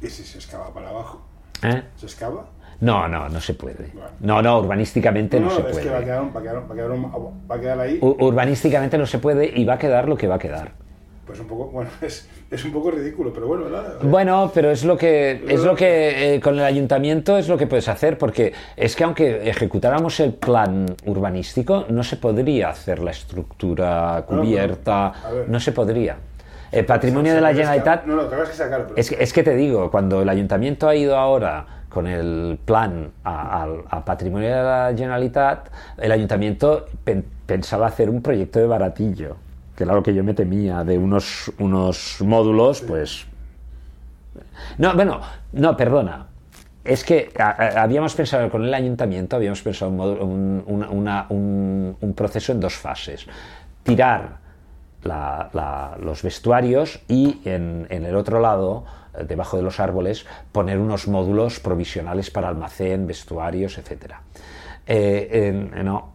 ¿Y 0.00 0.06
si 0.08 0.22
se 0.24 0.38
excava 0.38 0.72
para 0.72 0.90
abajo? 0.90 1.22
¿Eh? 1.62 1.82
¿Se 1.96 2.06
excava? 2.06 2.46
No, 2.80 3.08
no, 3.08 3.28
no 3.28 3.40
se 3.40 3.54
puede. 3.54 3.92
No, 4.20 4.40
no, 4.40 4.58
urbanísticamente 4.60 5.40
no, 5.40 5.50
se 5.50 5.56
es 5.62 5.66
que 5.66 5.72
va 5.72 5.78
a 5.80 5.82
puede. 5.94 6.04
quedar, 6.04 6.22
un- 6.22 6.34
va 6.34 6.38
a 6.38 6.42
quedar, 6.42 6.58
un- 6.58 6.68
va 6.68 6.72
a 6.72 6.76
quedar 6.76 6.90
un- 6.92 7.48
va 7.50 7.54
a 7.56 7.60
quedar 7.60 7.80
ahí, 7.80 7.98
U- 8.00 8.16
Urbanísticamente 8.26 8.96
no 8.98 9.06
se 9.06 9.18
puede 9.18 9.46
y 9.58 9.64
va 9.64 9.74
a 9.74 9.78
quedar 9.78 10.08
lo 10.08 10.16
que 10.16 10.28
va 10.28 10.36
a 10.36 10.38
quedar. 10.38 10.72
Pues 11.28 11.38
un 11.38 11.46
poco, 11.46 11.66
bueno, 11.72 11.90
es, 12.02 12.28
es 12.50 12.64
un 12.64 12.72
poco 12.72 12.90
ridículo, 12.90 13.32
pero 13.32 13.46
bueno, 13.46 13.68
nada. 13.68 13.98
Bueno, 14.02 14.50
pero 14.52 14.72
es 14.72 14.84
lo 14.84 14.96
que 14.96 15.44
es 15.46 15.62
lo 15.62 15.76
que 15.76 16.34
eh, 16.34 16.40
con 16.40 16.54
el 16.58 16.64
ayuntamiento 16.64 17.38
es 17.38 17.46
lo 17.48 17.56
que 17.56 17.68
puedes 17.68 17.86
hacer, 17.86 18.18
porque 18.18 18.52
es 18.76 18.96
que 18.96 19.04
aunque 19.04 19.48
ejecutáramos 19.48 20.18
el 20.18 20.32
plan 20.34 20.86
urbanístico, 21.06 21.84
no 21.90 22.02
se 22.02 22.16
podría 22.16 22.70
hacer 22.70 22.98
la 22.98 23.12
estructura 23.12 24.24
cubierta, 24.26 25.12
no 25.46 25.60
se 25.60 25.70
podría. 25.72 26.16
El 26.72 26.84
patrimonio 26.84 27.34
de 27.34 27.40
la 27.40 27.52
Generalitat 27.54 28.04
No, 28.04 28.16
no, 28.16 28.28
que 28.28 28.36
sacar, 28.52 28.84
pero... 28.84 28.96
es 28.96 29.08
que, 29.08 29.22
es 29.22 29.32
que 29.32 29.42
te 29.42 29.54
digo, 29.54 29.90
cuando 29.90 30.20
el 30.22 30.28
ayuntamiento 30.28 30.88
ha 30.88 30.94
ido 30.94 31.16
ahora 31.16 31.64
con 31.88 32.06
el 32.06 32.58
plan 32.64 33.10
a, 33.24 34.04
patrimonio 34.04 34.48
de 34.50 34.62
la 34.62 34.92
Generalitat, 34.96 35.68
el 35.96 36.12
ayuntamiento 36.12 36.84
pen- 37.04 37.24
pensaba 37.46 37.86
hacer 37.86 38.10
un 38.10 38.20
proyecto 38.20 38.58
de 38.58 38.66
baratillo, 38.66 39.36
que 39.78 39.84
era 39.84 39.94
lo 39.94 40.02
que 40.02 40.12
yo 40.12 40.24
me 40.24 40.34
temía, 40.34 40.82
de 40.82 40.98
unos, 40.98 41.52
unos 41.60 42.16
módulos, 42.22 42.80
pues... 42.80 43.24
No, 44.76 44.92
bueno, 44.96 45.20
no, 45.52 45.76
perdona. 45.76 46.26
Es 46.82 47.04
que 47.04 47.30
a- 47.38 47.50
a- 47.50 47.82
habíamos 47.82 48.12
pensado 48.16 48.50
con 48.50 48.64
el 48.64 48.74
ayuntamiento, 48.74 49.36
habíamos 49.36 49.62
pensado 49.62 49.92
un, 49.92 49.96
módulo- 49.96 50.24
un- 50.24 50.64
una- 50.66 50.88
una- 50.90 51.26
un- 51.28 51.96
un 52.00 52.14
proceso 52.14 52.50
en 52.50 52.58
dos 52.58 52.74
fases. 52.74 53.26
Tirar 53.84 54.38
la- 55.04 55.48
la- 55.52 55.96
los 56.02 56.24
vestuarios 56.24 56.98
y 57.06 57.40
en, 57.44 57.86
en 57.88 58.04
el 58.04 58.16
otro 58.16 58.40
lado, 58.40 58.84
eh, 59.16 59.22
debajo 59.28 59.56
de 59.58 59.62
los 59.62 59.78
árboles, 59.78 60.26
poner 60.50 60.80
unos 60.80 61.06
módulos 61.06 61.60
provisionales 61.60 62.32
para 62.32 62.48
almacén, 62.48 63.06
vestuarios, 63.06 63.78
etc. 63.78 64.14
no, 65.84 66.14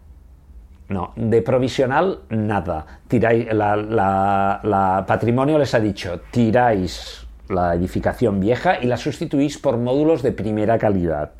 no, 0.93 1.11
de 1.15 1.41
provisional 1.41 2.19
nada. 2.29 2.85
Tiráis, 3.07 3.51
la, 3.53 3.75
la- 3.75 4.59
la 4.63 5.03
patrimonio 5.07 5.57
les 5.57 5.73
ha 5.73 5.79
dicho, 5.79 6.21
tiráis 6.31 7.25
la 7.49 7.73
edificación 7.75 8.39
vieja 8.39 8.77
y 8.81 8.85
la 8.87 8.97
sustituís 8.97 9.57
por 9.57 9.77
módulos 9.77 10.21
de 10.23 10.31
primera 10.31 10.77
calidad. 10.77 11.31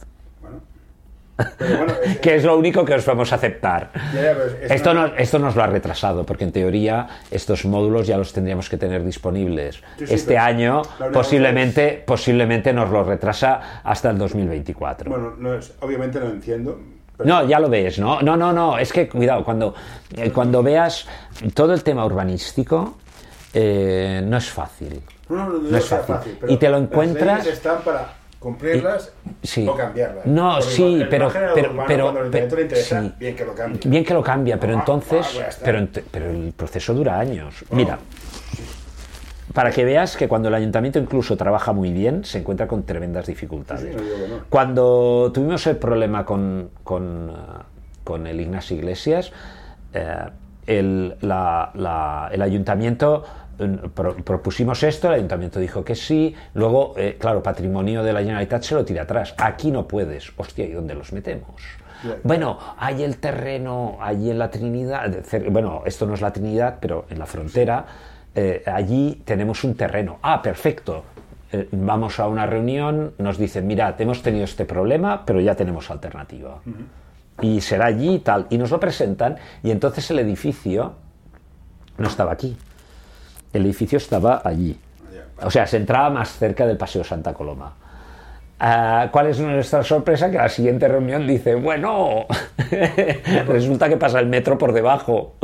Bueno. 0.42 0.58
Pero 1.58 1.78
bueno, 1.78 1.94
es- 2.06 2.20
Que 2.20 2.36
es 2.36 2.44
lo 2.44 2.58
único 2.58 2.84
que 2.86 2.94
os 2.94 3.06
vamos 3.06 3.32
a 3.32 3.36
aceptar. 3.36 3.92
Ya, 4.14 4.22
ya, 4.22 4.34
pero 4.34 4.46
es- 4.46 4.72
Esto, 4.72 4.94
no- 4.94 5.08
nos, 5.08 5.20
esto 5.20 5.40
nos 5.40 5.56
lo 5.56 5.64
ha 5.64 5.68
retrasado, 5.68 6.26
porque 6.26 6.44
en 6.44 6.52
teoría 6.52 7.08
estos 7.32 7.66
módulos 7.66 8.06
ya 8.08 8.18
los 8.18 8.34
tendríamos 8.34 8.70
que 8.70 8.78
tener 8.78 9.04
disponibles 9.04 9.82
Sí, 9.98 10.08
sí, 10.08 10.14
este 10.14 10.38
año. 10.38 10.82
Posiblemente, 11.12 12.04
posiblemente 12.06 12.74
nos 12.74 12.90
lo 12.92 13.04
retrasa 13.04 13.82
hasta 13.84 14.10
el 14.10 14.18
2024. 14.18 15.10
bueno, 15.10 15.34
no 15.38 15.54
es, 15.56 15.74
obviamente 15.80 16.20
no 16.20 16.28
entiendo. 16.28 16.80
Pero- 17.18 17.30
No, 17.30 17.46
ya 17.48 17.60
lo 17.60 17.70
ves, 17.70 18.00
¿no? 18.00 18.22
No, 18.22 18.36
no, 18.38 18.52
no, 18.54 18.78
es 18.78 18.92
que 18.92 19.08
cuidado, 19.08 19.44
cuando, 19.44 19.74
eh, 20.16 20.32
cuando 20.32 20.62
veas 20.64 21.08
todo 21.54 21.74
el 21.74 21.84
tema 21.84 22.06
urbanístico, 22.06 22.96
eh, 23.54 24.22
no 24.26 24.38
es 24.38 24.50
fácil. 24.50 25.02
No, 25.30 25.36
no, 25.38 25.46
no, 25.54 25.60
No 25.70 25.78
es 25.78 25.86
fácil. 25.86 26.38
pero 26.40 26.52
Y 26.52 26.58
te 26.58 26.70
lo 26.70 26.80
las 26.80 26.82
encuentras- 26.90 27.40
leyes 27.40 27.54
están 27.54 27.82
para 27.82 28.14
cumplirlas 28.40 29.12
Sí. 29.42 29.66
o 29.68 29.76
cambiarlas. 29.76 30.26
No, 30.26 30.56
Porque 30.56 30.70
sí, 30.72 30.94
el 31.02 31.08
pero, 31.10 31.32
pero, 31.56 31.86
pero, 31.88 32.30
le 32.30 32.42
interesa, 32.42 33.02
sí. 33.02 33.14
bien 33.18 33.36
que 33.36 33.46
lo 33.46 33.56
cambie. 33.56 33.80
Bien 33.86 34.04
que 34.04 34.14
lo 34.14 34.22
cambia, 34.22 34.60
pero 34.60 34.74
Ah, 34.74 34.80
entonces, 34.80 35.40
ah, 35.42 35.50
pero, 35.64 35.88
pero 36.12 36.30
el 36.30 36.52
proceso 36.56 36.94
dura 36.94 37.20
años. 37.20 37.64
Mira, 37.72 37.98
para 39.54 39.72
que 39.72 39.84
veas 39.84 40.16
que 40.16 40.28
cuando 40.28 40.48
el 40.48 40.56
ayuntamiento 40.56 41.00
incluso 41.00 41.36
trabaja 41.36 41.74
muy 41.74 41.92
bien, 41.92 42.24
se 42.24 42.40
encuentra 42.40 42.68
con 42.68 42.84
tremendas 42.84 43.28
dificultades. 43.28 43.84
Sí, 43.84 43.90
sí, 43.92 43.96
no 43.98 44.04
digo 44.04 44.18
que 44.26 44.28
no. 44.30 44.40
Cuando 44.50 45.32
tuvimos 45.34 45.68
el 45.68 45.78
problema 45.78 46.26
con, 46.26 46.70
con, 46.84 47.30
eh, 47.30 47.34
con 48.04 48.26
el 48.28 48.40
Ignacio 48.40 48.78
Iglesias, 48.78 49.32
eh, 49.94 50.16
el, 50.66 51.16
la- 51.22 51.72
la- 51.74 52.30
el 52.32 52.42
ayuntamiento 52.42 53.24
eh, 53.60 53.78
pro- 53.94 54.16
propusimos 54.16 54.82
esto, 54.82 55.08
el 55.10 55.16
ayuntamiento 55.16 55.60
dijo 55.60 55.84
que 55.84 55.94
sí, 55.96 56.34
luego, 56.54 56.94
eh, 56.98 57.18
claro, 57.20 57.44
patrimonio 57.44 58.02
de 58.02 58.14
la 58.14 58.20
Generalitat 58.22 58.64
se 58.64 58.76
lo 58.76 58.86
tira 58.86 59.04
atrás. 59.04 59.36
Aquí 59.38 59.72
no 59.72 59.88
puedes. 59.88 60.32
Hostia, 60.38 60.66
¿y 60.66 60.72
dónde 60.72 60.96
los 60.96 61.12
metemos? 61.14 61.62
Bueno, 62.24 62.58
hay 62.78 63.04
el 63.04 63.18
terreno, 63.18 63.98
allí 64.02 64.30
en 64.30 64.38
la 64.40 64.50
Trinidad, 64.52 65.10
bueno, 65.52 65.84
esto 65.86 66.06
no 66.06 66.14
es 66.16 66.22
la 66.22 66.34
Trinidad, 66.34 66.78
pero 66.82 67.06
en 67.10 67.18
la 67.18 67.26
frontera, 67.26 67.86
eh, 68.36 68.64
allí 68.66 69.22
tenemos 69.26 69.64
un 69.64 69.76
terreno. 69.76 70.20
Ah, 70.22 70.42
perfecto. 70.42 71.04
Eh, 71.52 71.68
vamos 71.72 72.20
a 72.20 72.28
una 72.28 72.46
reunión, 72.46 73.14
nos 73.18 73.38
dicen, 73.38 73.68
mirad, 73.68 74.00
hemos 74.02 74.22
tenido 74.22 74.46
este 74.46 74.66
problema, 74.66 75.26
pero 75.26 75.40
ya 75.40 75.56
tenemos 75.56 75.92
alternativa. 75.92 76.60
Y 77.42 77.62
será 77.62 77.86
allí 77.86 78.16
y 78.16 78.20
tal. 78.20 78.48
Y 78.50 78.58
nos 78.58 78.72
lo 78.72 78.80
presentan, 78.80 79.38
y 79.62 79.72
entonces 79.72 80.10
el 80.12 80.20
edificio 80.20 80.94
no 81.98 82.08
estaba 82.08 82.32
aquí. 82.32 82.58
El 83.52 83.66
edificio 83.66 83.98
estaba 83.98 84.42
allí. 84.44 84.80
O 85.44 85.52
sea, 85.52 85.68
se 85.68 85.78
entraba 85.78 86.10
más 86.10 86.30
cerca 86.38 86.66
del 86.66 86.78
Paseo 86.78 87.04
Santa 87.04 87.34
Coloma. 87.34 87.74
Ah, 88.66 89.10
¿Cuál 89.12 89.28
es 89.28 89.40
nuestra 89.42 89.84
sorpresa? 89.84 90.32
Que 90.32 90.38
la 90.38 90.48
siguiente 90.48 90.88
reunión 90.88 91.28
dice, 91.28 91.54
bueno, 91.56 92.26
resulta 93.48 93.90
que 93.90 93.98
pasa 93.98 94.20
el 94.22 94.28
metro 94.28 94.58
por 94.58 94.72
debajo. 94.72 95.36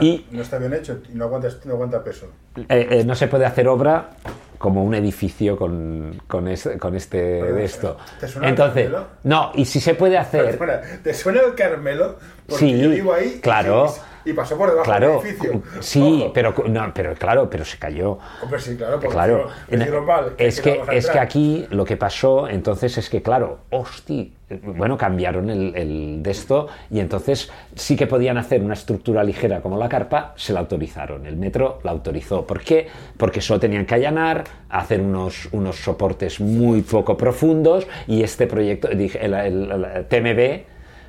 Y 0.00 0.26
no 0.30 0.42
está 0.42 0.58
bien 0.58 0.72
hecho 0.72 1.00
y 1.12 1.16
no 1.16 1.24
aguanta, 1.24 1.48
no 1.64 1.74
aguanta 1.74 2.04
peso. 2.04 2.26
eh, 2.56 2.86
eh, 2.90 3.04
no 3.04 3.16
se 3.16 3.26
puede 3.26 3.46
hacer 3.46 3.66
obra 3.66 4.10
como 4.58 4.84
un 4.84 4.94
edificio 4.94 5.56
con, 5.56 6.22
con, 6.28 6.46
este, 6.46 6.78
con 6.78 6.94
este 6.94 7.16
de 7.42 7.64
esto. 7.64 7.96
¿te 8.20 8.28
suena 8.28 8.46
el 8.46 8.52
Entonces, 8.52 8.84
Carmelo? 8.84 9.06
no, 9.24 9.50
y 9.56 9.64
si 9.64 9.80
se 9.80 9.94
puede 9.94 10.16
hacer... 10.16 10.44
Espera, 10.44 10.82
¿te 11.02 11.12
suena 11.14 11.40
el 11.40 11.56
Carmelo? 11.56 12.16
Porque 12.46 12.64
Sí, 12.64 12.80
yo 12.80 12.90
vivo 12.90 13.12
ahí 13.12 13.40
claro. 13.42 13.86
y, 13.88 14.11
y 14.24 14.32
pasó 14.32 14.56
por 14.56 14.70
debajo 14.70 14.84
Claro, 14.84 15.20
del 15.22 15.26
edificio. 15.26 15.62
sí, 15.80 16.30
pero, 16.34 16.54
no, 16.68 16.92
pero 16.94 17.14
claro, 17.14 17.48
pero 17.50 17.64
se 17.64 17.78
cayó. 17.78 18.18
Hombre, 18.42 18.60
sí, 18.60 18.76
claro, 18.76 19.00
porque 19.00 19.08
Claro, 19.14 19.48
lo 19.68 19.76
hicieron 19.76 20.04
mal, 20.06 20.32
es 20.38 20.60
que, 20.60 20.80
es 20.92 21.08
que 21.10 21.18
aquí 21.18 21.66
lo 21.70 21.84
que 21.84 21.96
pasó 21.96 22.48
entonces 22.48 22.96
es 22.98 23.08
que, 23.10 23.22
claro, 23.22 23.58
hosti, 23.70 24.32
bueno, 24.64 24.98
cambiaron 24.98 25.48
el, 25.48 25.74
el 25.74 26.22
de 26.22 26.30
esto 26.30 26.68
y 26.90 27.00
entonces 27.00 27.50
sí 27.74 27.96
que 27.96 28.06
podían 28.06 28.36
hacer 28.36 28.60
una 28.62 28.74
estructura 28.74 29.24
ligera 29.24 29.62
como 29.62 29.78
la 29.78 29.88
carpa, 29.88 30.34
se 30.36 30.52
la 30.52 30.60
autorizaron, 30.60 31.26
el 31.26 31.36
metro 31.36 31.78
la 31.84 31.90
autorizó. 31.90 32.46
¿Por 32.46 32.60
qué? 32.60 32.86
Porque 33.16 33.40
solo 33.40 33.60
tenían 33.60 33.86
que 33.86 33.94
allanar, 33.94 34.44
hacer 34.68 35.00
unos, 35.00 35.48
unos 35.52 35.76
soportes 35.76 36.38
muy 36.38 36.82
poco 36.82 37.16
profundos 37.16 37.86
y 38.06 38.22
este 38.22 38.46
proyecto, 38.46 38.88
el- 38.88 39.00
el 39.34 40.06
TMB, 40.08 40.64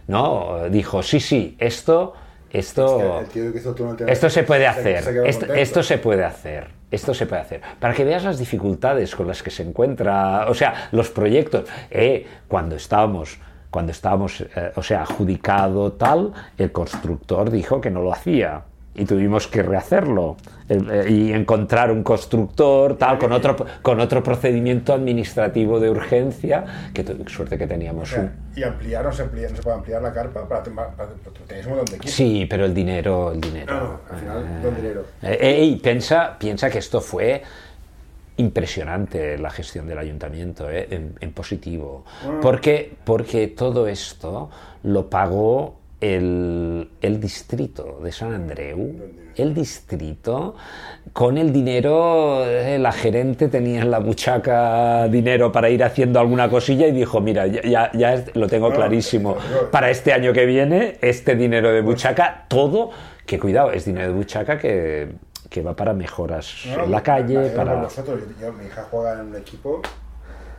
¿no? 0.07 0.69
Dijo, 0.69 1.03
sí, 1.03 1.19
sí, 1.19 1.55
esto... 1.59 2.13
Esto, 2.53 3.21
Es 3.21 3.29
que 3.29 3.51
que 3.51 4.11
esto 4.11 4.29
se 4.29 4.43
puede 4.43 4.67
hacer. 4.67 5.03
se 5.03 5.61
esto 5.61 5.81
se 5.81 5.97
puede 5.97 6.23
hacer. 6.23 6.67
Esto 6.91 7.15
se 7.15 7.25
puede 7.25 7.41
hacer. 7.41 7.61
Para 7.79 7.95
que 7.95 8.03
veas 8.03 8.23
las 8.23 8.37
dificultades 8.37 9.15
con 9.15 9.27
las 9.27 9.41
que 9.41 9.49
se 9.49 9.63
encuentra, 9.63 10.47
o 10.47 10.53
sea, 10.53 10.89
los 10.91 11.09
proyectos. 11.09 11.67
Eh, 11.89 12.27
cuando 12.47 12.75
estábamos, 12.75 13.39
cuando 13.71 13.91
estábamos, 13.91 14.41
eh, 14.41 14.71
o 14.75 14.83
sea, 14.83 15.01
adjudicado 15.01 15.93
tal, 15.93 16.31
el 16.55 16.71
constructor 16.71 17.49
dijo 17.49 17.81
que 17.81 17.89
no 17.89 18.03
lo 18.03 18.13
hacía. 18.13 18.61
Y 18.95 19.05
tuvimos 19.05 19.47
que 19.47 19.63
rehacerlo 19.63 20.37
El- 20.69 20.89
eh, 20.89 21.09
y 21.11 21.33
encontrar 21.33 21.91
un 21.91 22.03
constructor 22.03 22.95
tal 22.97 23.17
con 23.17 23.31
otro 23.31 23.55
con 23.81 23.99
otro 23.99 24.21
procedimiento 24.21 24.93
administrativo 24.93 25.79
de 25.79 25.89
urgencia 25.89 26.89
que 26.93 27.03
suerte 27.27 27.57
que 27.57 27.65
O 27.65 27.67
teníamos 27.67 28.09
sea, 28.09 28.21
un 28.21 28.31
y 28.55 28.63
ampliar, 28.63 29.03
no 29.03 29.11
se, 29.11 29.23
amplía, 29.23 29.49
no 29.49 29.55
se 29.55 29.63
puede 29.63 29.77
ampliar 29.77 30.01
la 30.01 30.13
carpa 30.13 30.47
para, 30.47 30.63
para, 30.63 30.89
para, 30.91 31.09
tenéis 31.47 31.65
un 31.65 31.71
montón 31.71 31.85
de 31.91 31.95
equipo. 31.97 32.13
sí 32.13 32.45
pero 32.49 32.65
el 32.65 32.73
dinero 32.73 33.31
el 33.31 33.41
dinero 33.41 33.73
No, 33.73 33.79
no, 33.83 33.99
al 34.11 34.19
final, 34.19 34.61
don 34.61 34.75
dinero. 34.75 35.01
Eh, 35.23 35.37
eh, 35.41 35.65
y 35.65 35.75
piensa, 35.77 36.37
piensa 36.37 36.69
que 36.69 36.77
esto 36.77 37.01
fue 37.01 37.41
impresionante 38.37 39.37
la 39.37 39.49
gestión 39.49 39.87
del 39.87 39.97
ayuntamiento, 39.97 40.69
eh, 40.69 40.87
en, 40.89 41.15
en 41.19 41.31
positivo. 41.33 42.03
Porque, 42.41 42.93
porque 43.03 43.47
todo 43.47 43.87
esto 43.87 44.49
lo 44.83 45.09
pagó 45.09 45.75
el, 46.03 46.89
el 47.01 47.19
distrito 47.19 47.99
de 48.03 48.11
San 48.11 48.33
Andreu. 48.33 48.93
El 49.35 49.53
distrito, 49.53 50.55
con 51.11 51.37
el 51.39 51.51
dinero, 51.51 52.43
eh, 52.45 52.77
la 52.77 52.91
gerente 52.91 53.47
tenía 53.47 53.81
en 53.81 53.89
la 53.89 53.97
buchaca 53.99 55.07
dinero 55.07 55.51
para 55.51 55.69
ir 55.69 55.83
haciendo 55.83 56.19
alguna 56.19 56.49
cosilla 56.49 56.85
y 56.87 56.91
dijo, 56.91 57.19
mira, 57.21 57.47
ya, 57.47 57.89
ya- 57.93 58.23
lo 58.35 58.47
tengo 58.47 58.71
clarísimo. 58.71 59.35
Para 59.71 59.89
este 59.89 60.13
año 60.13 60.33
que 60.33 60.45
viene, 60.45 60.97
este 61.01 61.35
dinero 61.35 61.71
de 61.71 61.81
buchaca, 61.81 62.45
todo, 62.47 62.91
que 63.25 63.39
cuidado, 63.39 63.71
es 63.71 63.85
dinero 63.85 64.09
de 64.09 64.13
buchaca 64.13 64.59
que, 64.59 65.13
que 65.49 65.61
va 65.63 65.75
para 65.75 65.93
mejoras 65.93 66.65
No, 66.77 66.83
en 66.83 66.91
la 66.91 67.01
calle, 67.01 67.49
para... 67.55 67.75
vosotros. 67.75 68.19
Yo- 68.39 68.47
yo- 68.47 68.53
mi 68.53 68.65
hija 68.65 68.85
juega 68.91 69.13
en 69.13 69.27
un 69.27 69.35
equipo, 69.37 69.81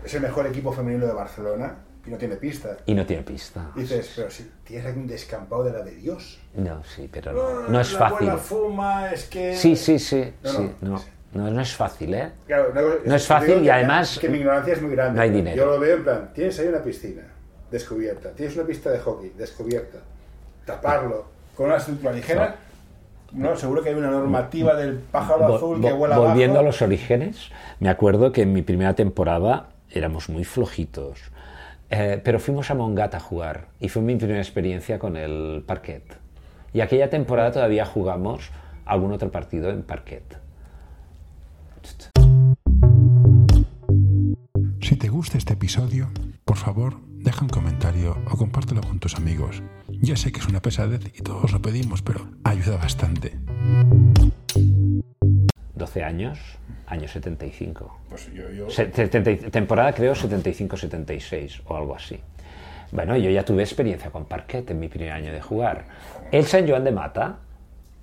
es 0.05 0.15
el 0.15 0.23
mejor 0.23 0.47
equipo 0.49 0.73
femenino 0.73 1.07
de 1.07 1.13
Barcelona 1.13 1.77
y 2.07 2.11
no 2.11 2.17
tiene 2.17 2.37
pista. 2.37 2.77
Y 2.87 2.95
no 2.95 3.07
tiene 3.07 3.23
pista. 3.23 3.71
Dices, 3.75 4.13
pero 4.17 4.31
si 4.31 4.51
tienes 4.65 4.87
aquí 4.87 4.99
un 4.99 5.07
descampado 5.07 5.65
de 5.65 5.73
la 5.73 5.83
de 5.83 5.95
Dios. 5.95 6.39
No, 6.55 6.83
sí, 6.85 7.09
pero 7.11 7.33
no, 7.33 7.69
no 7.69 7.81
es 7.81 7.93
la 7.93 7.99
fácil. 7.99 8.31
fuma, 8.33 9.11
es 9.13 9.25
que... 9.27 9.55
Sí, 9.57 9.75
sí, 9.77 9.99
sí, 9.99 10.33
No, 10.43 10.51
sí, 10.51 10.71
no. 10.81 10.91
no. 11.35 11.51
No, 11.51 11.61
es 11.61 11.75
fácil, 11.75 12.15
¿eh? 12.15 12.31
Claro, 12.47 12.73
No 13.05 13.15
es 13.17 13.27
fácil 13.27 13.65
y 13.65 13.69
además 13.69 14.19
Que 14.21 14.29
mi 14.29 14.39
ignorancia 14.39 14.75
es 14.75 14.81
muy 14.83 14.93
grande. 14.93 15.17
no 15.17 15.23
hay 15.23 15.31
dinero. 15.31 15.57
Yo 15.57 15.67
lo 15.67 15.81
veo 15.81 15.97
en 15.97 16.05
plan, 16.05 16.31
tienes 16.33 16.57
ahí 16.61 16.69
una 16.69 16.81
piscina 16.81 17.23
descubierta, 17.73 18.31
tienes 18.31 18.55
una 18.57 18.65
pista 18.65 18.91
de 18.91 19.01
hockey 19.01 19.31
descubierta, 19.37 19.99
taparlo 20.65 21.25
con 21.57 21.67
una 21.67 21.77
estructura 21.79 22.13
ligera. 22.13 22.57
No, 23.33 23.57
seguro 23.57 23.83
que 23.83 23.89
hay 23.89 23.97
una 23.97 24.11
normativa 24.11 24.77
del 24.77 24.99
pájaro 24.99 25.57
azul 25.57 25.81
que 25.81 25.93
vuela 25.93 26.19
volviendo 26.19 26.61
a 26.61 26.63
los 26.63 26.81
orígenes, 26.83 27.51
me 27.81 27.89
acuerdo 27.89 28.31
que 28.31 28.43
en 28.43 28.53
mi 28.53 28.63
primera 28.63 28.95
temporada 28.95 29.71
éramos 29.91 30.29
muy 30.29 30.45
flojitos, 30.45 31.19
eh, 31.97 32.21
pero 32.25 32.41
fuimos 32.41 32.73
a 32.73 32.75
Mongat 32.75 33.15
a 33.15 33.21
jugar 33.21 33.69
y 33.79 33.89
fue 33.89 34.03
mi 34.03 34.17
primera 34.17 34.41
experiencia 34.41 34.99
con 34.99 35.17
el 35.17 35.63
parquet. 35.65 36.03
Y 36.73 36.81
aquella 36.81 37.09
temporada 37.09 37.53
todavía 37.53 37.87
jugamos 37.87 38.51
algún 38.85 39.13
otro 39.13 39.31
partido 39.31 39.71
en 39.71 39.85
parquet. 39.85 40.25
Si 44.81 44.97
te 44.97 45.09
gusta 45.09 45.39
este 45.39 45.53
episodio, 45.53 46.11
por 46.45 46.57
favor, 46.57 46.97
deja 47.07 47.43
un 47.43 47.49
comentario 47.49 48.17
o 48.29 48.37
compártelo 48.37 48.81
con 48.81 48.99
tus 48.99 49.15
amigos. 49.15 49.63
Ya 49.89 50.17
sé 50.17 50.33
que 50.33 50.41
es 50.41 50.49
una 50.49 50.61
pesadez 50.61 51.13
y 51.17 51.23
todos 51.23 51.53
lo 51.53 51.63
pedimos, 51.63 52.03
pero 52.03 52.27
ayuda 52.43 52.77
bastante. 52.77 53.39
12 55.75 56.05
años, 56.05 56.39
año 56.87 57.09
75. 57.09 57.99
Pues 58.09 58.33
yo, 58.33 58.49
yo... 58.51 58.71
Se- 58.71 58.91
70 58.93 59.51
temporada 59.51 59.93
creo 59.93 60.15
75-76 60.15 61.63
o 61.67 61.77
algo 61.77 61.95
así. 61.97 62.19
Bueno, 62.93 63.17
yo 63.17 63.29
ya 63.31 63.45
tuve 63.45 63.63
experiencia 63.63 64.11
con 64.11 64.25
parquet 64.27 64.71
en 64.71 64.79
mi 64.79 64.89
primer 64.89 65.11
año 65.13 65.33
de 65.33 65.41
jugar. 65.41 65.85
El 66.31 66.45
San 66.45 66.69
Joan 66.69 66.85
de 66.85 66.93
Mata 66.93 67.39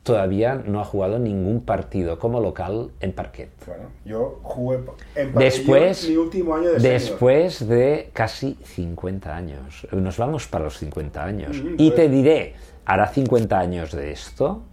todavía 0.03 0.55
no 0.55 0.81
ha 0.81 0.83
jugado 0.83 1.19
ningún 1.19 1.61
partido 1.63 2.17
como 2.19 2.41
local 2.41 2.89
en 2.99 3.13
parquet. 3.13 3.49
Bueno, 3.65 3.83
yo 4.03 4.39
jugué 4.43 4.79
en 5.15 5.33
Después, 5.35 6.09
mi 6.09 6.17
último 6.17 6.55
año 6.55 6.71
de 6.73 6.79
senior. 6.79 6.99
después 6.99 7.67
de 7.67 8.09
casi 8.11 8.57
50 8.63 9.33
años. 9.35 9.87
Nos 9.91 10.17
vamos 10.17 10.47
para 10.47 10.65
los 10.65 10.77
50 10.79 11.23
años. 11.23 11.61
Mm, 11.63 11.75
Y 11.77 11.91
pues. 11.91 11.95
te 11.95 12.09
diré, 12.09 12.55
hará 12.83 13.07
50 13.07 13.57
años 13.59 13.91
de 13.93 14.11
esto. 14.11 14.63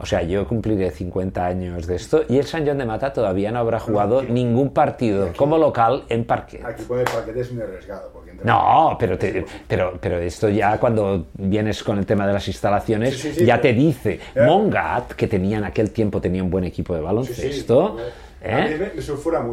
O 0.00 0.06
sea, 0.06 0.22
yo 0.22 0.46
cumpliré 0.46 0.90
50 0.92 1.44
años 1.44 1.86
de 1.88 1.96
esto 1.96 2.22
y 2.28 2.38
el 2.38 2.44
San 2.44 2.64
Joan 2.64 2.78
de 2.78 2.84
Mata 2.86 3.12
todavía 3.12 3.50
no 3.50 3.58
habrá 3.58 3.80
jugado 3.80 4.22
ningún 4.22 4.70
partido 4.70 5.30
como 5.36 5.58
local 5.58 6.04
en 6.08 6.24
parquet. 6.24 6.64
Aquí 6.64 6.84
puede 6.84 7.02
el 7.02 7.08
paquete 7.10 7.40
es 7.40 7.52
muy 7.52 7.62
arriesgado. 7.64 8.10
Porque 8.12 8.32
No, 8.44 8.96
pero, 8.98 9.18
te- 9.18 9.44
pero, 9.66 9.98
pero 10.00 10.18
esto 10.18 10.48
ya 10.48 10.78
cuando 10.78 11.26
vienes 11.34 11.82
con 11.82 11.98
el 11.98 12.06
tema 12.06 12.28
de 12.28 12.32
las 12.32 12.46
instalaciones, 12.46 13.14
Sí, 13.18 13.32
sí, 13.32 13.38
sí, 13.40 13.44
ya 13.44 13.60
te 13.60 13.72
dice. 13.72 14.20
Mongat, 14.36 15.12
que 15.14 15.26
tenía 15.26 15.58
en 15.58 15.64
aquel 15.64 15.90
tiempo 15.90 16.20
tenía 16.20 16.44
un 16.44 16.50
buen 16.50 16.62
equipo 16.64 16.94
de 16.94 17.00
baloncesto, 17.00 17.96
¿eh? 18.40 18.92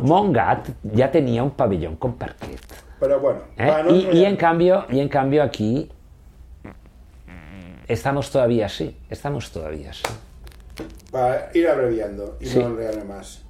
Mongat 0.03 0.69
ya 0.83 1.09
tenía 1.09 1.41
un 1.43 1.51
pabellón 1.51 1.95
con 1.95 2.13
parquet. 2.17 2.59
Pero 2.99 3.19
bueno, 3.19 3.39
¿eh? 3.57 4.07
y, 4.13 4.23
en 4.25 4.35
cambio, 4.35 4.85
y 4.91 4.99
en 4.99 5.09
cambio 5.09 5.41
aquí 5.41 5.89
estamos 7.87 8.29
todavía 8.31 8.67
así, 8.67 8.95
estamos 9.09 9.51
todavía 9.51 9.89
así. 9.89 10.03
Para 11.11 11.49
ir 11.53 11.67
abreviando 11.67 12.37
y 12.39 12.45
Sí. 12.47 12.59
no 12.59 12.67
enrollarme 12.67 13.03
más. 13.05 13.41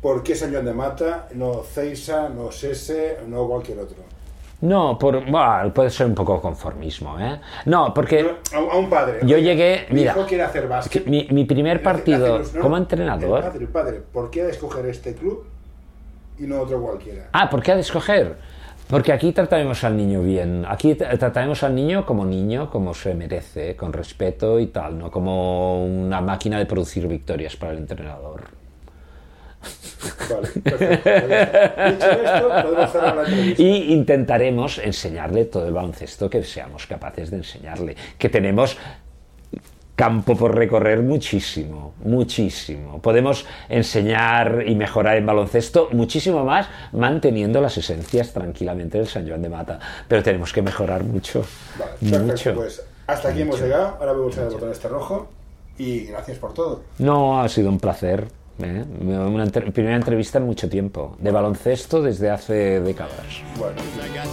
¿Por 0.00 0.22
qué 0.22 0.34
San 0.34 0.52
Joan 0.52 0.64
de 0.64 0.72
Mata, 0.72 1.28
no 1.34 1.62
Ceisa, 1.62 2.28
no 2.30 2.50
Sese, 2.50 3.18
no 3.28 3.46
cualquier 3.46 3.78
otro? 3.80 3.98
No, 4.62 4.98
por, 4.98 5.24
bueno, 5.30 5.72
puede 5.74 5.88
ser 5.90 6.06
un 6.06 6.14
poco 6.14 6.40
conformismo, 6.40 7.18
¿eh? 7.18 7.40
No, 7.66 7.94
porque 7.94 8.34
A, 8.54 8.58
a 8.58 8.76
un 8.76 8.90
padre. 8.90 9.20
yo 9.22 9.38
llegué, 9.38 9.86
Mi 9.90 10.00
mira, 10.00 10.12
hijo 10.12 10.26
quiere 10.26 10.42
hacer 10.44 10.68
básquet. 10.68 11.06
mi, 11.06 11.26
mi 11.30 11.44
primer 11.44 11.82
partido 11.82 12.36
hace- 12.36 12.56
no, 12.58 12.62
como 12.62 12.76
El 12.76 12.82
entrenador. 12.82 13.40
padre, 13.42 13.58
el 13.60 13.68
padre, 13.68 14.02
¿por 14.12 14.30
qué 14.30 14.42
ha 14.42 14.44
de 14.46 14.50
escoger 14.50 14.84
este 14.86 15.14
club 15.14 15.44
y 16.38 16.42
no 16.42 16.60
otro 16.60 16.80
cualquiera? 16.82 17.28
Ah, 17.32 17.48
¿por 17.48 17.62
qué 17.62 17.72
ha 17.72 17.74
de 17.74 17.80
escoger? 17.82 18.36
Porque 18.90 19.12
aquí 19.12 19.32
trataremos 19.32 19.84
al 19.84 19.96
niño 19.96 20.22
bien. 20.22 20.64
Aquí 20.68 20.94
tra- 20.94 21.16
trataremos 21.16 21.62
al 21.62 21.74
niño 21.74 22.04
como 22.04 22.24
niño, 22.26 22.70
como 22.70 22.92
se 22.92 23.14
merece, 23.14 23.76
con 23.76 23.92
respeto 23.92 24.58
y 24.58 24.66
tal, 24.66 24.98
no 24.98 25.10
como 25.10 25.84
una 25.84 26.20
máquina 26.20 26.58
de 26.58 26.66
producir 26.66 27.06
victorias 27.06 27.56
para 27.56 27.72
el 27.72 27.78
entrenador. 27.78 28.42
Vale. 30.30 30.48
Dicho 31.92 32.10
esto. 32.10 33.62
Y 33.62 33.92
intentaremos 33.92 34.78
enseñarle 34.78 35.44
todo 35.44 35.66
el 35.68 35.74
baloncesto 35.74 36.28
que 36.30 36.42
seamos 36.42 36.86
capaces 36.86 37.30
de 37.30 37.36
enseñarle. 37.38 37.94
Que 38.18 38.28
tenemos 38.28 38.76
campo 40.00 40.34
por 40.34 40.54
recorrer 40.54 41.02
muchísimo, 41.02 41.92
muchísimo. 42.04 43.02
Podemos 43.02 43.44
enseñar 43.68 44.64
y 44.66 44.74
mejorar 44.74 45.18
en 45.18 45.26
baloncesto 45.26 45.88
muchísimo 45.92 46.42
más 46.42 46.68
manteniendo 46.92 47.60
las 47.60 47.76
esencias 47.76 48.32
tranquilamente 48.32 48.96
del 48.96 49.06
San 49.08 49.28
Joan 49.28 49.42
de 49.42 49.50
Mata. 49.50 49.78
Pero 50.08 50.22
tenemos 50.22 50.54
que 50.54 50.62
mejorar 50.62 51.04
mucho. 51.04 51.44
Vale, 51.78 51.92
perfecto. 52.00 52.24
mucho. 52.24 52.54
Pues 52.54 52.82
hasta 53.06 53.28
aquí 53.28 53.42
hemos 53.42 53.60
llegado. 53.60 53.98
Ahora 54.00 54.12
voy 54.12 54.22
a 54.22 54.24
pulsar 54.24 54.44
el 54.46 54.50
botón 54.54 54.72
este 54.72 54.88
rojo. 54.88 55.28
Y 55.76 56.06
gracias 56.06 56.38
por 56.38 56.54
todo. 56.54 56.80
No, 56.98 57.42
ha 57.42 57.48
sido 57.50 57.68
un 57.68 57.78
placer. 57.78 58.26
¿eh? 58.62 58.84
Una 59.02 59.44
entre- 59.44 59.70
primera 59.70 59.96
entrevista 59.96 60.38
en 60.38 60.46
mucho 60.46 60.66
tiempo. 60.70 61.14
De 61.18 61.30
baloncesto 61.30 62.00
desde 62.00 62.30
hace 62.30 62.80
décadas. 62.80 63.42
Bueno, 63.58 63.76
ya, 64.14 64.24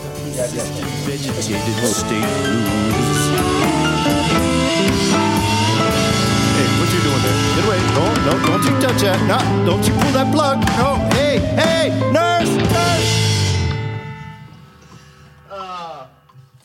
you 6.98 7.04
doing 7.04 7.22
there? 7.22 7.56
Get 7.56 7.66
away. 7.66 7.80
No, 7.94 8.06
no, 8.26 8.48
don't 8.48 8.64
you 8.64 8.74
touch 8.82 9.02
that. 9.02 9.20
No, 9.28 9.66
don't 9.66 9.88
you 9.88 9.94
pull 9.94 10.12
that 10.14 10.34
plug. 10.34 10.60
No, 10.78 10.96
hey, 11.16 11.40
hey, 11.56 11.90
nurse, 12.12 12.50
nurse. 12.74 13.10
Uh, 15.50 16.08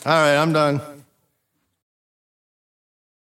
All 0.07 0.13
right, 0.13 0.37
I'm 0.37 0.53
done. 0.53 0.92